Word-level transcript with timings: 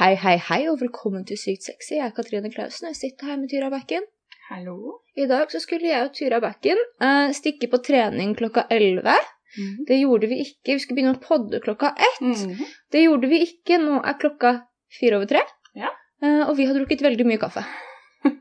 Hei, 0.00 0.14
hei, 0.16 0.38
hei, 0.40 0.62
og 0.70 0.78
velkommen 0.80 1.26
til 1.28 1.36
Sykt 1.36 1.66
sexy. 1.66 1.96
Jeg 1.98 2.06
er 2.06 2.12
Katrine 2.16 2.48
Klausen, 2.52 2.86
og 2.88 2.94
jeg 2.94 2.98
sitter 3.00 3.28
her 3.28 3.36
med 3.40 3.50
Tyra 3.52 3.68
Bekken. 3.72 4.06
Hallo. 4.48 4.94
I 5.18 5.26
dag 5.28 5.50
så 5.52 5.60
skulle 5.60 5.90
jeg 5.90 6.06
og 6.06 6.14
Tyra 6.16 6.38
Bekken 6.42 6.80
uh, 7.04 7.28
stikke 7.36 7.68
på 7.70 7.80
trening 7.84 8.32
klokka 8.38 8.64
11. 8.72 9.12
Det 9.88 9.98
gjorde 9.98 10.30
vi 10.30 10.38
ikke. 10.46 10.72
Vi 10.72 10.78
skulle 10.80 10.96
begynne 11.00 11.16
å 11.18 11.22
podde 11.24 11.60
klokka 11.64 11.90
ett. 11.98 12.20
Mhm. 12.24 12.64
Det 12.94 13.02
gjorde 13.04 13.28
vi 13.28 13.42
ikke. 13.44 13.76
Nå 13.82 13.98
er 14.00 14.16
klokka 14.22 14.54
fire 15.00 15.18
over 15.20 15.28
tre, 15.30 15.44
Ja. 15.76 15.92
uh, 16.24 16.48
og 16.48 16.56
vi 16.58 16.66
har 16.70 16.78
drukket 16.78 17.04
veldig 17.04 17.26
mye 17.28 17.42
kaffe. 17.42 17.66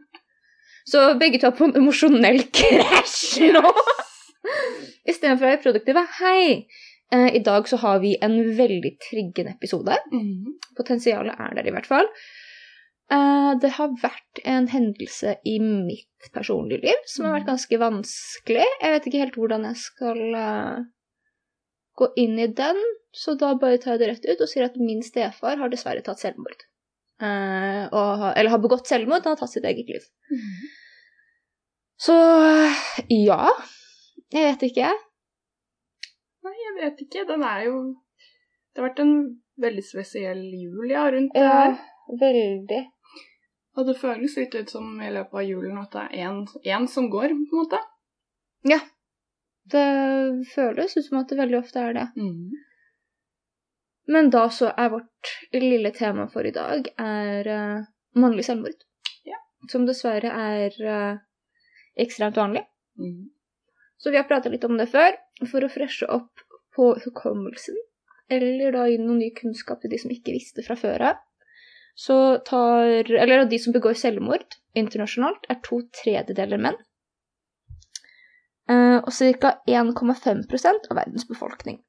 Så 0.91 1.09
begge 1.19 1.41
to 1.41 1.49
er 1.51 1.57
på 1.59 1.67
en 1.67 1.75
emosjonell 1.81 2.45
krasj 2.55 3.49
nå. 3.57 3.65
Istedenfor 5.09 5.43
å 5.43 5.49
være 5.51 5.63
produktive. 5.65 6.05
Hei! 6.21 6.63
Eh, 7.11 7.35
I 7.35 7.41
dag 7.45 7.67
så 7.69 7.79
har 7.81 7.99
vi 8.03 8.17
en 8.21 8.37
veldig 8.57 8.93
triggende 9.09 9.55
episode. 9.57 9.97
Mhm. 10.11 10.59
Potensialet 10.77 11.39
er 11.39 11.55
der 11.57 11.67
i 11.67 11.73
hvert 11.73 11.89
fall. 11.89 12.09
Eh, 13.09 13.51
det 13.61 13.71
har 13.79 13.95
vært 14.03 14.43
en 14.45 14.67
hendelse 14.69 15.37
i 15.45 15.57
mitt 15.59 16.29
personlige 16.33 16.83
liv 16.83 17.03
som 17.09 17.25
har 17.25 17.39
vært 17.39 17.49
ganske 17.49 17.81
vanskelig. 17.81 18.67
Jeg 18.81 18.93
vet 18.93 19.07
ikke 19.09 19.23
helt 19.23 19.39
hvordan 19.39 19.65
jeg 19.65 19.81
skal 19.81 20.19
uh, 20.35 20.83
gå 21.97 22.11
inn 22.21 22.37
i 22.37 22.47
den, 22.53 22.77
så 23.15 23.33
da 23.39 23.55
bare 23.57 23.79
tar 23.81 23.95
jeg 23.95 24.03
det 24.03 24.09
rett 24.11 24.27
ut 24.29 24.43
og 24.45 24.51
sier 24.51 24.67
at 24.67 24.77
min 24.77 25.01
stefar 25.01 25.57
har 25.57 25.73
dessverre 25.73 26.05
tatt 26.05 26.21
selvmord. 26.21 26.67
Eh, 27.19 27.83
og, 27.89 28.29
eller 28.37 28.53
har 28.53 28.61
begått 28.61 28.87
selvmord, 28.87 29.25
han 29.25 29.33
har 29.33 29.41
tatt 29.41 29.55
sitt 29.57 29.65
eget 29.65 29.89
liv. 29.89 30.05
Mhm. 30.29 30.69
Så 31.99 32.15
ja. 33.11 33.49
Jeg 34.31 34.53
vet 34.53 34.69
ikke. 34.69 34.93
Nei, 36.45 36.53
jeg 36.65 36.75
vet 36.79 37.01
ikke. 37.05 37.25
Den 37.27 37.43
er 37.43 37.63
jo 37.67 37.79
Det 38.73 38.81
har 38.83 38.89
vært 38.89 38.99
en 39.03 39.13
veldig 39.59 39.83
spesiell 39.83 40.43
jul, 40.55 40.89
ja, 40.91 41.07
rundt 41.11 41.33
det 41.33 41.41
Ja, 41.41 41.55
her. 41.63 41.79
veldig. 42.21 42.81
Og 43.77 43.85
det 43.87 43.95
føles 43.97 44.35
litt 44.37 44.55
ut 44.55 44.69
som 44.69 45.01
i 45.01 45.09
løpet 45.11 45.33
av 45.33 45.43
julen 45.47 45.77
at 45.81 45.91
det 45.91 46.03
er 46.19 46.77
én- 46.77 46.87
som 46.87 47.09
går, 47.09 47.29
på 47.33 47.33
en 47.33 47.59
måte. 47.63 47.79
Ja. 48.63 48.79
Det 49.65 50.45
føles 50.53 50.95
ut 50.97 51.05
som 51.05 51.17
at 51.19 51.27
det 51.29 51.37
veldig 51.37 51.59
ofte 51.59 51.79
er 51.79 51.93
det. 51.93 52.07
Mhm. 52.15 52.51
Men 54.07 54.29
da 54.29 54.47
så 54.49 54.73
er 54.77 54.89
vårt 54.89 55.33
lille 55.53 55.91
tema 55.91 56.27
for 56.27 56.41
i 56.45 56.51
dag 56.51 56.87
er 56.97 57.47
uh, 57.47 57.85
mannlig 58.15 58.45
selvmord. 58.45 58.79
Ja. 59.25 59.37
Som 59.69 59.85
dessverre 59.85 60.31
er 60.33 60.71
uh, 60.81 61.17
ekstremt 61.97 62.35
vanlig. 62.35 62.65
Mhm. 62.97 63.29
Så 63.99 64.11
vi 64.13 64.17
har 64.19 64.27
prata 64.27 64.49
litt 64.49 64.63
om 64.63 64.77
det 64.79 64.87
før, 64.91 65.17
for 65.51 65.65
å 65.65 65.71
freshe 65.71 66.07
opp 66.07 66.43
på 66.75 66.93
hukommelsen. 67.03 67.75
Eller 68.31 68.75
da 68.75 68.85
gi 68.87 68.99
noe 69.01 69.17
ny 69.17 69.31
kunnskap 69.35 69.81
til 69.81 69.91
de 69.91 69.99
som 69.99 70.13
ikke 70.13 70.35
visste 70.35 70.63
fra 70.63 70.77
før 70.79 71.09
av. 71.11 71.25
Så 71.99 72.15
tar 72.47 73.09
Eller 73.11 73.43
de 73.49 73.59
som 73.59 73.75
begår 73.75 73.97
selvmord 73.99 74.55
internasjonalt, 74.77 75.49
er 75.49 75.59
to 75.65 75.81
tredjedeler 75.99 76.61
menn. 76.61 76.77
Eh, 78.69 78.99
og 79.01 79.11
ca. 79.41 79.55
1,5% 79.67 80.91
av 80.91 80.99
verdens 81.01 81.27
befolkning. 81.27 81.81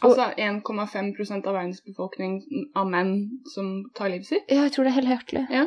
Altså 0.00 0.30
1,5% 0.40 1.46
av 1.46 1.54
verdens 1.58 1.82
befolkning 1.84 2.38
av 2.74 2.88
menn 2.88 3.12
som 3.54 3.72
tar 3.94 4.08
livet 4.08 4.30
sitt. 4.30 4.46
Ja, 4.48 4.64
jeg 4.64 4.72
tror 4.74 4.88
det 4.88 4.94
er 4.94 4.98
helt 5.02 5.12
hjertelig. 5.12 5.42
Ja. 5.52 5.66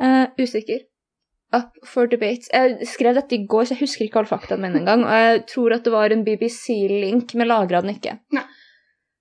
Uh, 0.00 0.26
usikker. 0.40 0.86
Up 1.52 1.70
for 1.88 2.06
debate. 2.06 2.44
Jeg 2.52 2.86
skrev 2.86 3.14
dette 3.16 3.34
i 3.34 3.46
går, 3.48 3.64
så 3.64 3.74
jeg 3.74 3.80
husker 3.86 4.04
ikke 4.04 4.18
alle 4.20 4.28
faktaene 4.28 4.60
mine 4.68 4.82
engang. 4.82 5.04
Og 5.04 5.10
jeg 5.16 5.44
tror 5.48 5.72
at 5.78 5.84
det 5.84 5.92
var 5.94 6.12
en 6.12 6.24
BBC-link, 6.26 7.34
men 7.34 7.48
lagra 7.48 7.80
den 7.80 7.94
ikke. 7.96 8.18
Nei. 8.36 8.42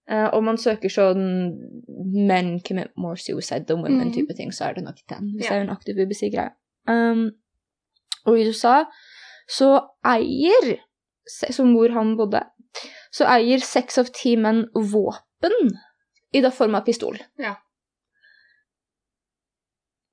Eh, 0.09 0.28
og 0.33 0.44
man 0.44 0.58
søker 0.58 0.89
sånn 0.92 1.52
'men 1.88 2.59
commit 2.67 2.92
more 2.98 3.16
suicide 3.17 3.66
than 3.67 3.81
women' 3.83 4.08
Mhm. 4.08 4.14
type 4.14 4.33
ting, 4.36 4.52
så 4.52 4.66
er 4.70 4.73
det 4.73 4.83
nok 4.83 4.95
den. 5.09 5.33
Hvis 5.36 5.45
Ja. 5.50 5.50
det 5.50 5.58
er 5.58 5.61
en 5.61 5.75
aktiv 5.78 5.95
BBC-greie. 5.95 6.52
Um, 6.88 7.31
og 8.25 8.38
i 8.39 8.48
USA 8.48 8.83
så 9.50 9.80
eier, 10.05 10.78
som 11.52 11.73
hvor 11.73 11.92
han 11.92 12.16
bodde, 12.17 12.43
så 13.11 13.26
eier 13.26 13.60
seks 13.60 13.98
av 13.98 14.05
ti 14.14 14.36
menn 14.36 14.66
våpen 14.76 15.71
i 16.33 16.42
da 16.42 16.49
form 16.49 16.76
av 16.76 16.86
pistol. 16.86 17.17
Ja. 17.39 17.55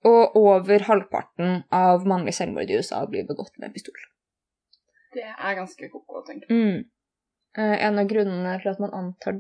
Og 0.05 0.37
over 0.37 0.85
halvparten 0.89 1.63
av 1.73 2.05
mannlige 2.09 2.41
selvmord 2.41 2.71
i 2.71 2.77
USA 2.77 3.05
blir 3.09 3.25
begått 3.29 3.55
med 3.63 3.73
pistol. 3.73 3.97
Det 5.15 5.25
er 5.25 5.57
ganske 5.57 5.89
koko, 5.89 6.25
tenker 6.27 6.51
jeg. 6.51 6.59
Mm. 6.59 6.85
Eh, 7.57 7.77
en 7.87 8.01
av 8.03 8.09
grunnene 8.11 8.57
til 8.61 8.73
at 8.75 8.83
man 8.83 8.97
antar 8.99 9.39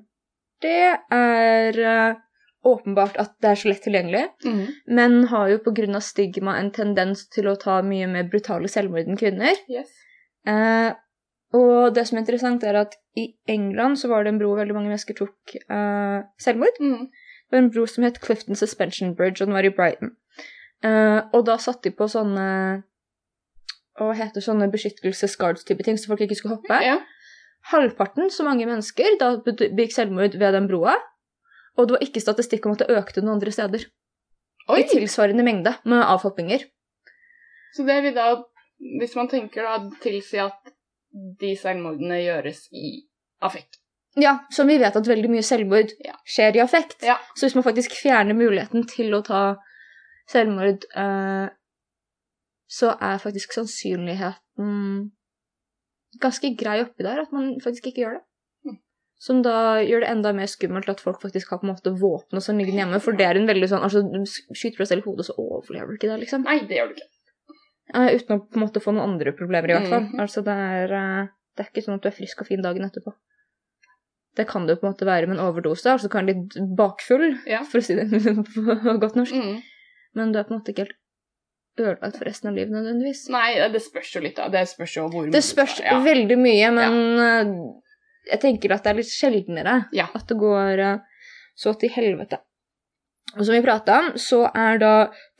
det, 0.62 0.94
er 1.12 1.78
eh, 1.82 2.20
åpenbart 2.64 3.18
at 3.20 3.34
det 3.42 3.50
er 3.50 3.60
så 3.60 3.70
lett 3.70 3.82
tilgjengelig. 3.84 4.24
Mm. 4.46 4.64
Menn 4.96 5.16
har 5.32 5.50
jo 5.52 5.60
pga. 5.66 6.00
stigma 6.00 6.56
en 6.58 6.70
tendens 6.70 7.28
til 7.28 7.48
å 7.50 7.56
ta 7.60 7.80
mye 7.82 8.06
mer 8.08 8.28
brutale 8.30 8.70
selvmord 8.70 9.08
enn 9.08 9.20
kvinner. 9.20 9.58
Yes. 9.68 9.92
Eh, 10.48 10.94
og 11.54 11.94
det 11.94 12.06
som 12.08 12.18
er 12.18 12.24
interessant, 12.24 12.64
er 12.64 12.80
at 12.80 12.96
i 13.16 13.28
England 13.46 14.00
så 14.00 14.08
var 14.10 14.24
det 14.24 14.32
en 14.32 14.40
bro 14.40 14.54
veldig 14.56 14.74
mange 14.74 14.90
mennesker 14.90 15.14
tok 15.18 15.54
eh, 15.54 16.20
selvmord. 16.40 16.80
Mm. 16.80 17.10
Det 17.10 17.52
var 17.52 17.62
en 17.62 17.70
bro 17.70 17.86
som 17.86 18.06
het 18.06 18.20
Clifton 18.24 18.58
Suspension 18.58 19.14
Bridge, 19.14 19.42
og 19.42 19.50
den 19.50 19.58
var 19.58 19.68
i 19.68 19.74
Brighton. 19.74 20.16
Eh, 20.84 21.20
og 21.32 21.44
da 21.48 21.56
satte 21.62 21.88
de 21.88 21.94
på 21.96 22.08
sånne 22.12 22.82
Hva 23.94 24.10
heter 24.18 24.42
sånne 24.42 24.66
beskyttelsesguards-type 24.72 25.84
ting, 25.86 25.96
så 25.96 26.10
folk 26.10 26.24
ikke 26.24 26.34
skulle 26.34 26.56
hoppe. 26.56 26.78
Ja. 26.82 26.96
Halvparten 27.70 28.26
så 28.34 28.42
mange 28.44 28.66
mennesker 28.66 29.14
da 29.20 29.36
begikk 29.46 29.94
selvmord 29.94 30.34
ved 30.40 30.56
den 30.56 30.66
broa. 30.68 30.96
Og 31.78 31.86
det 31.86 31.94
var 31.96 32.02
ikke 32.02 32.22
statistikk 32.22 32.66
om 32.66 32.74
at 32.74 32.82
det 32.82 32.90
økte 32.90 33.22
noen 33.22 33.36
andre 33.38 33.52
steder. 33.54 33.86
Oi! 34.66 34.80
I 34.82 34.88
tilsvarende 34.90 35.44
mengde 35.46 35.76
med 35.86 36.02
avhoppinger. 36.02 36.66
Så 37.76 37.86
det 37.86 38.00
vil 38.04 38.14
da, 38.18 38.32
hvis 39.00 39.14
man 39.18 39.30
tenker 39.30 39.62
da, 39.66 39.78
tilsi 40.02 40.42
at 40.42 40.74
de 41.40 41.54
selvmordene 41.58 42.18
gjøres 42.24 42.66
i 42.74 43.04
affekt. 43.46 43.78
Ja, 44.18 44.40
som 44.54 44.66
vi 44.70 44.76
vet 44.78 44.94
at 44.98 45.06
veldig 45.10 45.30
mye 45.30 45.42
selvmord 45.46 45.94
Ja. 46.02 46.14
skjer 46.26 46.56
i 46.58 46.62
affekt. 46.62 47.02
Ja. 47.02 47.16
Så 47.34 47.46
hvis 47.46 47.54
man 47.54 47.66
faktisk 47.66 47.94
fjerner 47.94 48.34
muligheten 48.34 48.86
til 48.90 49.14
å 49.14 49.22
ta 49.26 49.56
selvmord, 50.30 50.86
eh, 50.96 51.48
så 52.74 52.94
er 53.00 53.20
faktisk 53.22 53.52
sannsynligheten 53.54 55.10
ganske 56.22 56.50
grei 56.58 56.78
oppi 56.84 57.04
der, 57.06 57.24
at 57.24 57.34
man 57.34 57.56
faktisk 57.62 57.90
ikke 57.90 58.04
gjør 58.04 58.16
det. 58.18 58.22
Mm. 58.64 58.76
Som 59.26 59.42
da 59.44 59.56
gjør 59.84 60.04
det 60.04 60.10
enda 60.12 60.32
mer 60.36 60.50
skummelt 60.50 60.88
at 60.90 61.02
folk 61.02 61.20
faktisk 61.22 61.50
har 61.52 61.60
på 61.60 61.68
en 61.68 61.74
måte 61.74 61.94
våpen 62.00 62.38
og 62.38 62.44
sånn 62.44 62.60
liggende 62.62 62.84
hjemme, 62.84 63.02
for 63.02 63.18
det 63.18 63.26
er 63.26 63.40
en 63.40 63.50
veldig 63.50 63.70
sånn 63.72 63.84
Altså, 63.86 64.04
du 64.06 64.22
skyter 64.26 64.84
deg 64.84 64.90
selv 64.90 65.04
i 65.04 65.08
hodet, 65.10 65.28
så 65.28 65.36
overlever 65.40 65.92
du 65.92 65.98
ikke 65.98 66.12
det, 66.12 66.20
liksom. 66.24 66.46
Nei, 66.48 66.60
det 66.68 66.80
gjør 66.80 66.92
du 66.92 66.96
ikke. 66.98 67.10
Uh, 67.94 68.08
uten 68.16 68.38
å 68.38 68.40
på 68.40 68.56
en 68.56 68.64
måte 68.64 68.80
få 68.80 68.94
noen 68.94 69.12
andre 69.12 69.34
problemer, 69.36 69.70
i 69.70 69.76
hvert 69.76 69.90
fall. 69.92 70.06
Mm. 70.08 70.22
Altså, 70.24 70.42
det 70.46 70.56
er, 70.56 70.94
uh, 70.96 71.32
det 71.54 71.64
er 71.66 71.70
ikke 71.70 71.84
sånn 71.84 71.98
at 71.98 72.06
du 72.06 72.10
er 72.10 72.16
frisk 72.16 72.40
og 72.40 72.48
fin 72.48 72.64
dagen 72.64 72.86
etterpå. 72.86 73.12
Det 74.34 74.48
kan 74.50 74.64
det 74.66 74.74
jo 74.74 74.80
på 74.80 74.88
en 74.88 74.94
måte 74.94 75.06
være 75.06 75.28
med 75.30 75.36
en 75.36 75.44
overdose, 75.44 75.86
altså 75.92 76.08
kan 76.10 76.26
litt 76.26 76.56
bakfull, 76.78 77.36
Ja. 77.46 77.60
for 77.68 77.78
å 77.78 77.84
si 77.86 77.94
det 77.94 78.08
på 78.54 78.98
godt 79.02 79.20
norsk. 79.20 79.36
Mhm. 79.36 79.62
Men 80.14 80.32
du 80.32 80.38
er 80.38 80.46
på 80.46 80.54
en 80.54 80.60
måte 80.60 80.74
ikke 80.74 80.86
helt 80.86 81.00
ødelagt 81.80 82.18
for 82.20 82.28
resten 82.28 82.50
av 82.52 82.58
livet 82.58 82.74
nødvendigvis. 82.74 83.24
Nei, 83.34 83.48
det 83.72 83.82
spørs 83.82 84.12
jo 84.14 84.22
litt, 84.22 84.36
da. 84.38 84.48
Det 84.52 84.62
spørs 84.70 84.96
jo 84.98 85.08
hvor 85.10 85.30
Det 85.32 85.42
spørs 85.42 85.80
ja. 85.82 85.98
veldig 86.04 86.38
mye, 86.38 86.70
men 86.76 86.98
ja. 87.18 87.36
jeg 88.32 88.42
tenker 88.46 88.76
at 88.76 88.86
det 88.86 88.92
er 88.94 89.00
litt 89.02 89.10
sjeldnere 89.12 89.76
Ja. 89.96 90.08
at 90.14 90.26
det 90.30 90.38
går 90.38 90.84
eh, 90.86 90.98
så 91.58 91.74
til 91.78 91.90
helvete. 91.94 92.38
Og 93.34 93.42
som 93.42 93.54
vi 93.56 93.62
prata 93.64 93.98
om, 93.98 94.12
så 94.20 94.44
er 94.54 94.78
da 94.78 94.92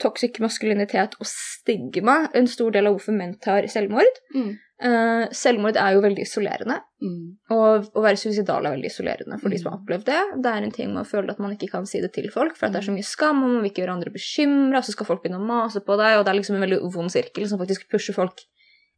toxic 0.03 0.41
maskulinitet 0.43 1.15
og 1.21 1.29
stigma 1.31 2.25
en 2.35 2.49
stor 2.51 2.75
del 2.75 2.89
av 2.89 2.97
hvorfor 2.97 3.15
menn 3.15 3.37
tar 3.39 3.69
selvmord. 3.71 4.19
Mhm. 4.35 4.55
Eh, 4.83 5.29
selvmord 5.31 5.77
er 5.79 5.93
jo 5.95 6.01
veldig 6.03 6.25
isolerende, 6.27 6.81
Mm. 7.01 7.37
og 7.51 7.93
å 7.95 8.03
være 8.03 8.19
suicidal 8.19 8.67
er 8.67 8.75
veldig 8.75 8.91
isolerende 8.91 9.39
for 9.41 9.49
de 9.49 9.59
som 9.59 9.71
har 9.71 9.79
Mm. 9.79 9.85
opplevd 9.87 10.05
det. 10.05 10.43
Det 10.43 10.47
er 10.53 10.63
en 10.65 10.71
ting 10.73 10.93
med 10.93 11.05
å 11.05 11.09
føle 11.09 11.31
at 11.31 11.39
man 11.39 11.57
ikke 11.57 11.71
kan 11.71 11.87
si 11.87 12.01
det 12.01 12.13
til 12.13 12.29
folk, 12.31 12.57
for 12.57 12.69
det 12.69 12.77
er 12.83 12.91
så 12.91 12.93
mye 12.93 13.05
skam, 13.05 13.43
og 13.45 13.51
man 13.51 13.63
vil 13.63 13.71
ikke 13.71 13.85
gjøre 13.87 13.93
andre 13.95 14.11
bekymra, 14.11 14.79
så 14.83 14.91
skal 14.91 15.07
folk 15.07 15.23
begynne 15.23 15.39
å 15.39 15.47
mase 15.47 15.81
på 15.81 15.97
deg, 15.97 16.19
og 16.19 16.25
det 16.25 16.35
er 16.35 16.39
liksom 16.41 16.57
en 16.57 16.69
veldig 16.69 16.93
vond 16.93 17.09
sirkel 17.11 17.47
som 17.49 17.59
faktisk 17.59 17.89
pusher 17.89 18.13
folk 18.15 18.41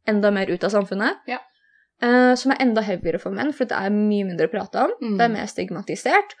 enda 0.07 0.31
mer 0.31 0.47
ut 0.49 0.63
av 0.63 0.71
samfunnet. 0.71 1.17
Ja. 1.27 1.37
Uh, 2.01 2.33
som 2.35 2.51
er 2.51 2.57
enda 2.59 2.81
heavyere 2.81 3.19
for 3.19 3.31
menn, 3.31 3.51
for 3.53 3.65
det 3.65 3.77
er 3.77 3.89
mye 3.89 4.25
mindre 4.25 4.47
å 4.47 4.51
prate 4.51 4.75
om. 4.83 4.91
Mm. 5.01 5.17
Det 5.17 5.21
er 5.25 5.29
mer 5.33 5.45
stigmatisert. 5.45 6.33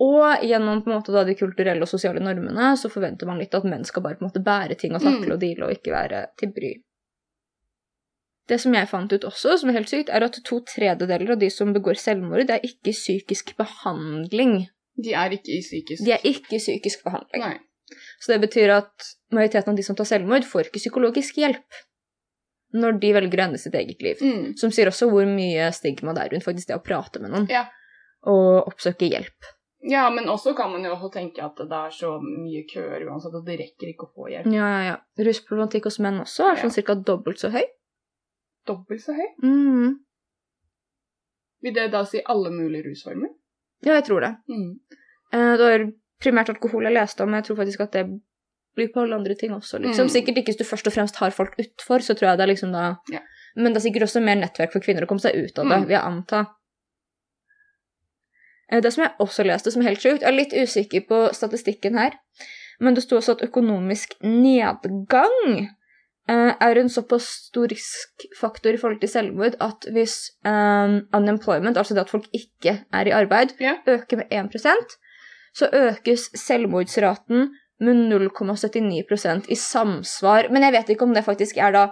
Og 0.00 0.38
gjennom 0.42 0.84
på 0.84 0.90
en 0.92 1.00
måte 1.00 1.12
da 1.12 1.24
de 1.24 1.34
kulturelle 1.34 1.82
og 1.82 1.88
sosiale 1.88 2.20
normene 2.20 2.76
så 2.78 2.88
forventer 2.88 3.26
man 3.26 3.38
litt 3.38 3.52
at 3.54 3.64
menn 3.64 3.84
skal 3.84 4.02
bare 4.02 4.14
på 4.14 4.22
en 4.22 4.30
måte 4.30 4.42
bære 4.44 4.78
ting 4.78 4.94
og 4.94 5.00
takle 5.02 5.26
Mm. 5.26 5.32
og 5.32 5.40
deale 5.40 5.62
og 5.66 5.70
ikke 5.74 5.90
være 5.92 6.26
til 6.36 6.52
bry. 6.52 6.74
Det 8.48 8.56
som 8.62 8.74
jeg 8.74 8.88
fant 8.88 9.12
ut 9.12 9.24
også, 9.28 9.58
som 9.60 9.70
er 9.70 9.76
helt 9.76 9.90
sykt, 9.92 10.08
er 10.08 10.24
at 10.24 10.38
to 10.46 10.60
tredjedeler 10.64 11.34
av 11.34 11.40
de 11.42 11.50
som 11.52 11.72
begår 11.76 11.98
selvmord, 12.00 12.46
det 12.48 12.56
er 12.56 12.64
ikke 12.64 12.94
psykisk 12.96 13.52
behandling. 13.58 14.62
De 14.98 15.12
er 15.14 15.34
ikke 15.36 15.52
i 15.54 15.60
psykisk 15.62 16.04
De 16.06 16.14
er 16.16 16.24
ikke 16.26 16.58
psykisk 16.58 17.04
behandling. 17.04 17.44
Nei. 17.44 17.58
Så 18.20 18.32
det 18.32 18.40
betyr 18.46 18.72
at 18.74 19.10
majoriteten 19.32 19.72
av 19.72 19.76
de 19.78 19.84
som 19.84 19.96
tar 19.96 20.08
selvmord, 20.08 20.48
får 20.48 20.68
ikke 20.68 20.82
psykologisk 20.82 21.38
hjelp 21.40 21.84
når 22.76 22.98
de 23.00 23.12
velger 23.16 23.40
å 23.40 23.44
ende 23.46 23.60
sitt 23.60 23.76
eget 23.78 24.02
liv. 24.04 24.18
Mm. 24.20 24.56
Som 24.60 24.72
sier 24.74 24.90
også 24.90 25.08
hvor 25.08 25.24
mye 25.28 25.70
stigma 25.76 26.12
det 26.16 26.24
er 26.24 26.34
rundt 26.34 26.44
faktisk 26.44 26.68
det 26.68 26.76
å 26.76 26.82
prate 26.84 27.22
med 27.22 27.32
noen 27.32 27.46
Ja. 27.52 27.64
og 28.28 28.68
oppsøke 28.68 29.08
hjelp. 29.08 29.54
Ja, 29.88 30.08
men 30.10 30.26
også 30.28 30.56
kan 30.58 30.72
man 30.72 30.84
jo 30.84 30.90
også 30.96 31.12
tenke 31.14 31.44
at 31.44 31.56
det 31.56 31.78
er 31.78 31.92
så 31.94 32.16
mye 32.20 32.64
køer 32.68 33.06
uansett 33.06 33.36
at 33.38 33.46
det 33.46 33.58
rekker 33.60 33.92
ikke 33.92 34.08
å 34.08 34.12
få 34.12 34.28
hjelp. 34.32 34.50
Ja, 34.52 34.68
ja, 34.74 34.80
ja. 34.88 34.96
Rusproblematikk 35.24 35.86
hos 35.86 36.00
menn 36.02 36.18
også 36.24 36.48
er 36.50 36.60
sånn 36.60 36.74
cirka 36.74 36.96
dobbelt 36.98 37.38
så 37.40 37.52
høy. 37.54 37.62
Dobbelt 38.68 39.02
så 39.02 39.14
høy. 39.16 39.28
Mm. 39.42 39.96
Vil 41.64 41.74
det 41.74 41.88
da 41.92 42.04
si 42.06 42.20
alle 42.30 42.50
mulige 42.54 42.84
rusformer? 42.90 43.32
Ja, 43.86 43.94
jeg 43.98 44.04
tror 44.08 44.20
det. 44.26 44.32
Mm. 44.50 44.72
Eh, 45.32 45.56
Det 45.58 45.64
var 45.70 45.86
primært 46.22 46.48
alkohol 46.52 46.84
jeg 46.88 46.94
leste 46.94 47.22
om, 47.24 47.30
men 47.30 47.40
jeg 47.40 47.48
tror 47.48 47.56
faktisk 47.62 47.80
at 47.86 47.92
det 47.92 48.04
blir 48.76 48.92
på 48.94 49.00
alle 49.02 49.16
andre 49.18 49.34
ting 49.34 49.52
også. 49.54 49.78
Liksom. 49.82 50.06
Mm. 50.06 50.12
Sikkert 50.14 50.36
ikke 50.38 50.52
hvis 50.52 50.60
du 50.60 50.64
først 50.68 50.86
og 50.86 50.92
fremst 50.94 51.16
har 51.22 51.30
folk 51.34 51.56
utfor, 51.58 51.98
så 52.04 52.14
tror 52.14 52.28
jeg 52.30 52.38
det 52.38 52.44
er 52.46 52.52
liksom 52.54 52.72
da 52.72 52.84
Ja. 53.12 53.20
Men 53.56 53.72
det 53.72 53.80
er 53.80 53.86
sikkert 53.90 54.02
også 54.06 54.20
mer 54.22 54.36
nettverk 54.38 54.70
for 54.72 54.80
kvinner 54.80 55.02
å 55.02 55.08
komme 55.10 55.20
seg 55.24 55.34
ut 55.34 55.58
av 55.58 55.64
det, 55.68 55.78
Mm. 55.78 55.86
vil 55.88 55.96
jeg 55.96 56.04
anta. 56.04 56.46
Eh, 58.70 58.80
Det 58.80 58.92
som 58.92 59.04
jeg 59.04 59.12
også 59.20 59.44
leste, 59.46 59.70
som 59.72 59.82
er 59.82 59.88
helt 59.90 60.00
sjukt 60.02 60.20
Jeg 60.20 60.28
er 60.28 60.36
litt 60.36 60.52
usikker 60.52 61.06
på 61.08 61.32
statistikken 61.34 61.96
her, 61.98 62.12
men 62.80 62.94
det 62.94 63.02
sto 63.02 63.16
også 63.16 63.32
at 63.32 63.48
økonomisk 63.48 64.14
nedgang 64.22 65.68
er 66.28 66.78
en 66.80 66.88
såpass 66.92 67.24
stor 67.48 67.68
riskfaktor 67.72 68.74
i 68.74 68.76
forhold 68.80 69.00
til 69.00 69.08
selvmord 69.08 69.54
at 69.64 69.86
hvis 69.92 70.16
um, 70.44 70.98
unemployment, 71.16 71.76
altså 71.76 71.94
det 71.94 72.00
at 72.04 72.10
folk 72.10 72.26
ikke 72.36 72.84
er 72.92 73.06
i 73.08 73.14
arbeid, 73.16 73.54
Ja. 73.60 73.76
øker 73.86 74.16
med 74.16 74.26
1% 74.30 74.98
så 75.58 75.68
økes 75.72 76.28
selvmordsraten 76.36 77.48
med 77.80 77.94
0,79% 78.12 79.48
i 79.48 79.54
samsvar. 79.54 80.48
Men 80.52 80.62
jeg 80.62 80.72
vet 80.72 80.88
ikke 80.94 81.02
om 81.08 81.14
det 81.14 81.24
faktisk 81.24 81.56
er 81.56 81.72
da 81.72 81.86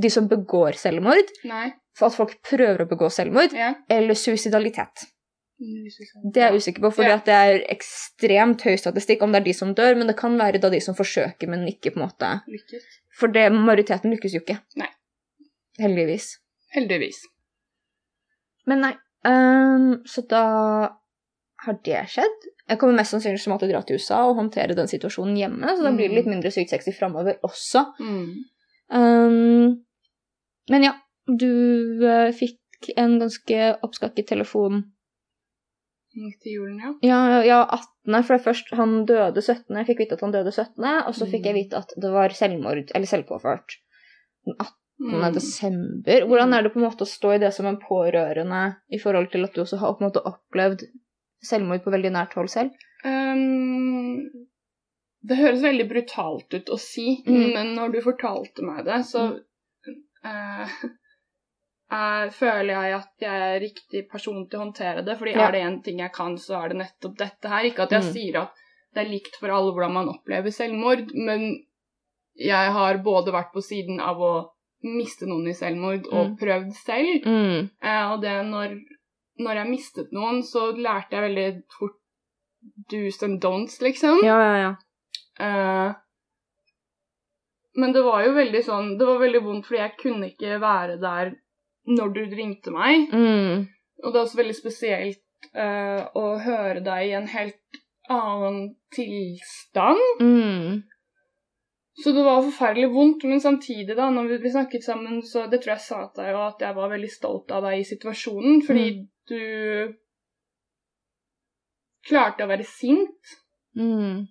de 0.00 0.10
som 0.10 0.28
begår 0.30 0.72
selvmord, 0.78 1.30
Nei. 1.44 1.72
for 1.98 2.06
at 2.06 2.14
folk 2.16 2.36
prøver 2.46 2.84
å 2.84 2.88
begå 2.88 3.08
selvmord, 3.10 3.52
Ja. 3.52 3.74
eller 3.90 4.14
suicidalitet. 4.14 5.06
Det 5.60 6.32
Det 6.32 6.42
er 6.42 6.50
jeg 6.52 6.56
usikker 6.62 6.80
på, 6.80 6.90
for 6.94 7.02
Ja. 7.04 7.16
det 7.18 7.34
er 7.34 7.64
ekstremt 7.68 8.62
høy 8.62 8.76
statistikk 8.78 9.22
om 9.22 9.32
det 9.32 9.40
er 9.42 9.44
de 9.44 9.52
som 9.52 9.74
dør, 9.74 9.94
men 9.96 10.06
det 10.06 10.16
kan 10.16 10.38
være 10.38 10.58
da 10.60 10.70
de 10.70 10.80
som 10.80 10.94
forsøker, 10.94 11.48
men 11.48 11.66
ikke 11.68 11.90
på 11.92 12.00
en 12.00 12.08
måte 12.08 12.40
Lykkes. 12.48 12.84
For 13.18 13.32
det, 13.32 13.48
majoriteten 13.52 14.12
lykkes 14.14 14.36
jo 14.36 14.42
ikke. 14.44 14.60
Nei. 14.80 14.88
Heldigvis. 15.80 16.32
Heldigvis. 16.74 17.24
Men 18.70 18.84
nei. 18.86 18.94
Um, 19.26 20.00
så 20.08 20.22
da 20.28 20.44
har 21.64 21.76
det 21.84 22.04
skjedd. 22.12 22.46
Jeg 22.70 22.80
kommer 22.80 23.00
mest 23.00 23.12
sannsynlig 23.12 23.42
til 23.42 23.50
å 23.50 23.54
måtte 23.56 23.68
dra 23.68 23.82
til 23.84 23.98
USA 24.00 24.22
og 24.28 24.38
håndtere 24.38 24.76
den 24.78 24.88
situasjonen 24.88 25.36
hjemme, 25.36 25.74
så 25.74 25.84
da 25.84 25.92
blir 25.92 26.08
det 26.08 26.20
litt 26.20 26.30
mindre 26.30 26.52
sykt 26.54 26.72
sexy 26.72 26.94
framover 26.96 27.40
også. 27.46 27.82
Mm. 28.00 28.30
Um, 28.96 29.74
men 30.70 30.86
ja, 30.86 30.94
du 31.26 31.50
uh, 32.06 32.30
fikk 32.36 32.92
en 32.96 33.18
ganske 33.20 33.74
oppskakket 33.84 34.30
telefon 34.30 34.86
til 36.42 36.52
julen, 36.58 36.78
ja. 36.82 36.90
Ja, 37.06 37.20
ja, 37.46 37.60
18. 37.76 38.22
For 38.28 38.38
først 38.44 38.72
han 38.78 39.04
døde 39.08 39.42
17. 39.42 39.76
Jeg 39.80 39.86
fikk 39.90 40.02
vite 40.04 40.16
at 40.18 40.24
han 40.26 40.32
døde 40.34 40.52
17., 40.52 40.84
og 41.06 41.14
så 41.16 41.26
fikk 41.30 41.44
jeg 41.48 41.54
Mm. 41.54 41.60
vite 41.62 41.76
at 41.80 41.94
det 42.04 42.10
var 42.12 42.28
selvmord, 42.36 42.90
eller 42.94 43.06
selvpåført. 43.10 43.78
Den 44.46 44.56
18. 44.58 44.76
Mm. 45.00 45.32
desember. 45.34 46.26
Hvordan 46.28 46.52
er 46.52 46.62
det 46.62 46.72
på 46.74 46.78
en 46.80 46.84
måte 46.90 47.06
å 47.06 47.08
stå 47.08 47.34
i 47.34 47.38
det 47.40 47.54
som 47.56 47.66
en 47.66 47.78
pårørende 47.80 48.76
i 48.92 48.98
forhold 49.00 49.30
til 49.32 49.44
at 49.46 49.54
du 49.54 49.62
også 49.62 49.78
har 49.80 49.94
på 49.96 50.04
en 50.04 50.10
måte 50.10 50.24
opplevd 50.28 50.82
selvmord 51.42 51.80
på 51.84 51.90
veldig 51.94 52.12
nært 52.12 52.34
hold 52.36 52.50
selv? 52.52 52.70
Um, 53.04 54.28
det 55.24 55.36
høres 55.40 55.62
veldig 55.64 55.86
brutalt 55.88 56.52
ut 56.54 56.68
å 56.68 56.78
si, 56.78 57.22
Mm. 57.26 57.52
men 57.54 57.74
når 57.76 57.92
du 57.94 58.00
fortalte 58.04 58.62
meg 58.62 58.84
det, 58.84 59.00
så 59.08 59.24
eh, 60.24 60.68
eh, 61.92 62.28
føler 62.30 62.70
jeg 62.74 62.94
at 62.94 63.24
jeg 63.24 63.40
er 63.54 63.60
riktig 63.60 64.08
person 64.10 64.48
til 64.48 64.58
å 64.60 64.64
håndtere 64.64 65.04
det. 65.04 65.18
Fordi 65.18 65.32
Ja. 65.34 65.48
er 65.48 65.52
det 65.52 65.62
én 65.64 65.82
ting 65.84 65.98
jeg 65.98 66.12
kan, 66.12 66.36
så 66.36 66.62
er 66.64 66.68
det 66.68 66.76
nettopp 66.78 67.16
dette 67.18 67.48
her. 67.48 67.64
Ikke 67.64 67.82
at 67.82 67.90
jeg 67.90 68.02
Mm. 68.02 68.12
sier 68.12 68.36
at 68.42 68.52
det 68.94 69.06
er 69.06 69.10
likt 69.10 69.36
for 69.36 69.48
alle 69.50 69.72
hvordan 69.72 69.92
man 69.92 70.08
opplever 70.08 70.50
selvmord, 70.50 71.10
men 71.14 71.64
jeg 72.36 72.72
har 72.72 72.98
både 72.98 73.32
vært 73.32 73.52
på 73.52 73.62
siden 73.62 74.00
av 74.00 74.16
å 74.18 74.50
miste 74.82 75.26
noen 75.26 75.46
i 75.48 75.52
selvmord 75.52 76.06
og 76.12 76.30
Mm. 76.30 76.36
prøvd 76.38 76.72
selv. 76.74 77.24
Mm. 77.26 77.70
Eh, 77.82 78.12
og 78.12 78.20
det 78.22 78.46
når, 78.46 78.78
når 79.38 79.54
jeg 79.54 79.68
mistet 79.70 80.12
noen, 80.12 80.42
så 80.42 80.72
lærte 80.76 81.10
jeg 81.10 81.22
veldig 81.34 81.62
fort 81.78 81.96
do's 82.90 83.22
and 83.22 83.40
don'ts, 83.42 83.80
liksom. 83.80 84.22
Ja, 84.22 84.38
ja, 84.40 84.56
ja. 84.62 84.76
Eh, 85.40 85.94
men 87.76 87.92
det 87.92 88.02
var 88.04 88.24
jo 88.24 88.32
veldig 88.34 88.62
sånn 88.66 88.98
Det 88.98 89.06
var 89.06 89.18
veldig 89.22 89.42
vondt, 89.42 89.66
fordi 89.66 89.78
jeg 89.78 89.96
kunne 90.02 90.26
ikke 90.32 90.58
være 90.60 91.00
der 91.00 91.30
når 91.90 92.14
du 92.16 92.22
ringte 92.36 92.72
meg. 92.74 93.10
Mm. 93.12 93.66
Og 94.00 94.12
det 94.12 94.16
er 94.18 94.24
også 94.24 94.40
veldig 94.40 94.56
spesielt 94.56 95.50
uh, 95.56 96.06
å 96.16 96.24
høre 96.44 96.82
deg 96.84 97.10
i 97.10 97.16
en 97.18 97.28
helt 97.30 97.80
annen 98.10 98.62
tilstand. 98.94 100.00
Mm. 100.22 100.80
Så 102.00 102.14
det 102.16 102.24
var 102.24 102.42
forferdelig 102.46 102.88
vondt, 102.94 103.26
men 103.28 103.42
samtidig, 103.42 103.92
da, 103.98 104.08
når 104.14 104.30
vi, 104.40 104.52
snakket 104.54 104.86
sammen, 104.86 105.20
så 105.26 105.44
det 105.50 105.60
tror 105.60 105.74
jeg 105.74 105.84
sa 105.84 106.00
til 106.08 106.24
deg 106.24 106.32
jo 106.32 106.42
at 106.46 106.62
jeg 106.64 106.76
var 106.78 106.92
veldig 106.94 107.10
stolt 107.12 107.52
av 107.52 107.66
deg 107.66 107.80
i 107.82 107.88
situasjonen, 107.88 108.62
fordi 108.64 108.86
du 109.28 109.42
klarte 112.08 112.46
å 112.46 112.50
være 112.50 112.66
sint. 112.66 113.34
Mm. 113.76 114.30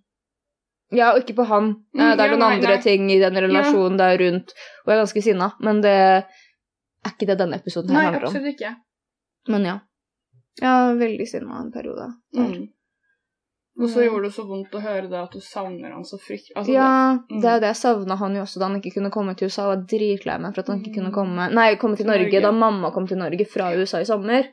Ja, 0.95 1.11
og 1.13 1.21
ikke 1.21 1.37
på 1.37 1.45
han. 1.51 1.75
Mm, 1.93 2.01
Eh, 2.01 2.15
det 2.17 2.23
er 2.23 2.31
ja, 2.31 2.33
noen 2.33 2.41
nei, 2.41 2.53
andre 2.57 2.75
nei. 2.75 2.83
ting 2.83 3.09
i 3.13 3.19
den 3.21 3.37
relasjonen 3.45 3.99
der 3.99 4.17
rundt, 4.23 4.55
og 4.83 4.89
jeg 4.89 4.95
er 4.95 5.03
ganske 5.03 5.25
sinna, 5.27 5.51
men 5.61 5.83
det 5.85 5.97
er 7.05 7.11
ikke 7.15 7.27
det 7.27 7.37
denne 7.39 7.55
episoden 7.59 7.89
her 7.89 7.95
Nei, 7.97 8.05
handler 8.11 8.25
om. 8.27 8.33
absolutt 8.35 8.55
ikke. 8.55 8.75
Men 9.47 9.65
ja. 9.65 9.79
Ja, 10.61 10.93
veldig 10.93 11.27
sinna 11.27 11.61
en 11.61 11.71
periode. 11.71 12.13
Mm. 12.35 12.67
Og 13.79 13.87
så 13.89 14.01
Mm. 14.01 14.05
gjorde 14.09 14.23
det 14.27 14.33
så 14.35 14.43
vondt 14.47 14.73
å 14.75 14.81
høre 14.83 15.07
det 15.09 15.19
at 15.21 15.31
du 15.31 15.39
savner 15.39 15.91
han 15.93 16.03
så 16.03 16.17
fryktelig. 16.19 16.55
Altså, 16.57 16.73
ja, 16.73 17.17
mm. 17.29 17.41
det 17.41 17.47
er 17.49 17.59
det 17.63 17.67
jeg 17.69 17.75
savna 17.79 18.15
han 18.19 18.35
jo 18.35 18.41
også 18.41 18.59
da 18.59 18.67
han 18.67 18.81
ikke 18.81 18.93
kunne 18.97 19.11
komme 19.11 19.35
til 19.37 19.47
USA. 19.47 19.61
Jeg 19.69 19.77
var 19.77 19.85
dritlei 19.87 20.37
meg 20.41 20.53
for 20.55 20.59
at 20.61 20.67
han 20.67 20.81
ikke 20.83 20.93
kunne 20.97 21.11
Mm. 21.11 21.15
komme 21.15 21.53
Nei, 21.53 21.75
komme 21.75 21.95
til 21.95 22.03
Til 22.05 22.11
Norge, 22.11 22.25
Norge. 22.27 22.41
da 22.41 22.51
mamma 22.51 22.91
kom 22.91 23.07
til 23.07 23.17
Norge 23.17 23.45
fra 23.47 23.71
USA 23.75 23.99
i 23.99 24.03
sommer. 24.05 24.49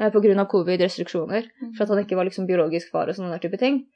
eh, 0.00 0.10
På 0.10 0.20
grunn 0.22 0.38
av 0.38 0.48
covid-restriksjoner. 0.48 1.42
Mm. 1.62 1.74
For 1.76 1.82
at 1.84 1.88
han 1.90 1.98
ikke 2.04 2.16
var 2.16 2.24
liksom 2.24 2.46
biologisk 2.48 2.90
far 2.90 3.08
og 3.08 3.14
sånne 3.14 3.30
der 3.38 3.48
type 3.48 3.58
ting. 3.58 3.86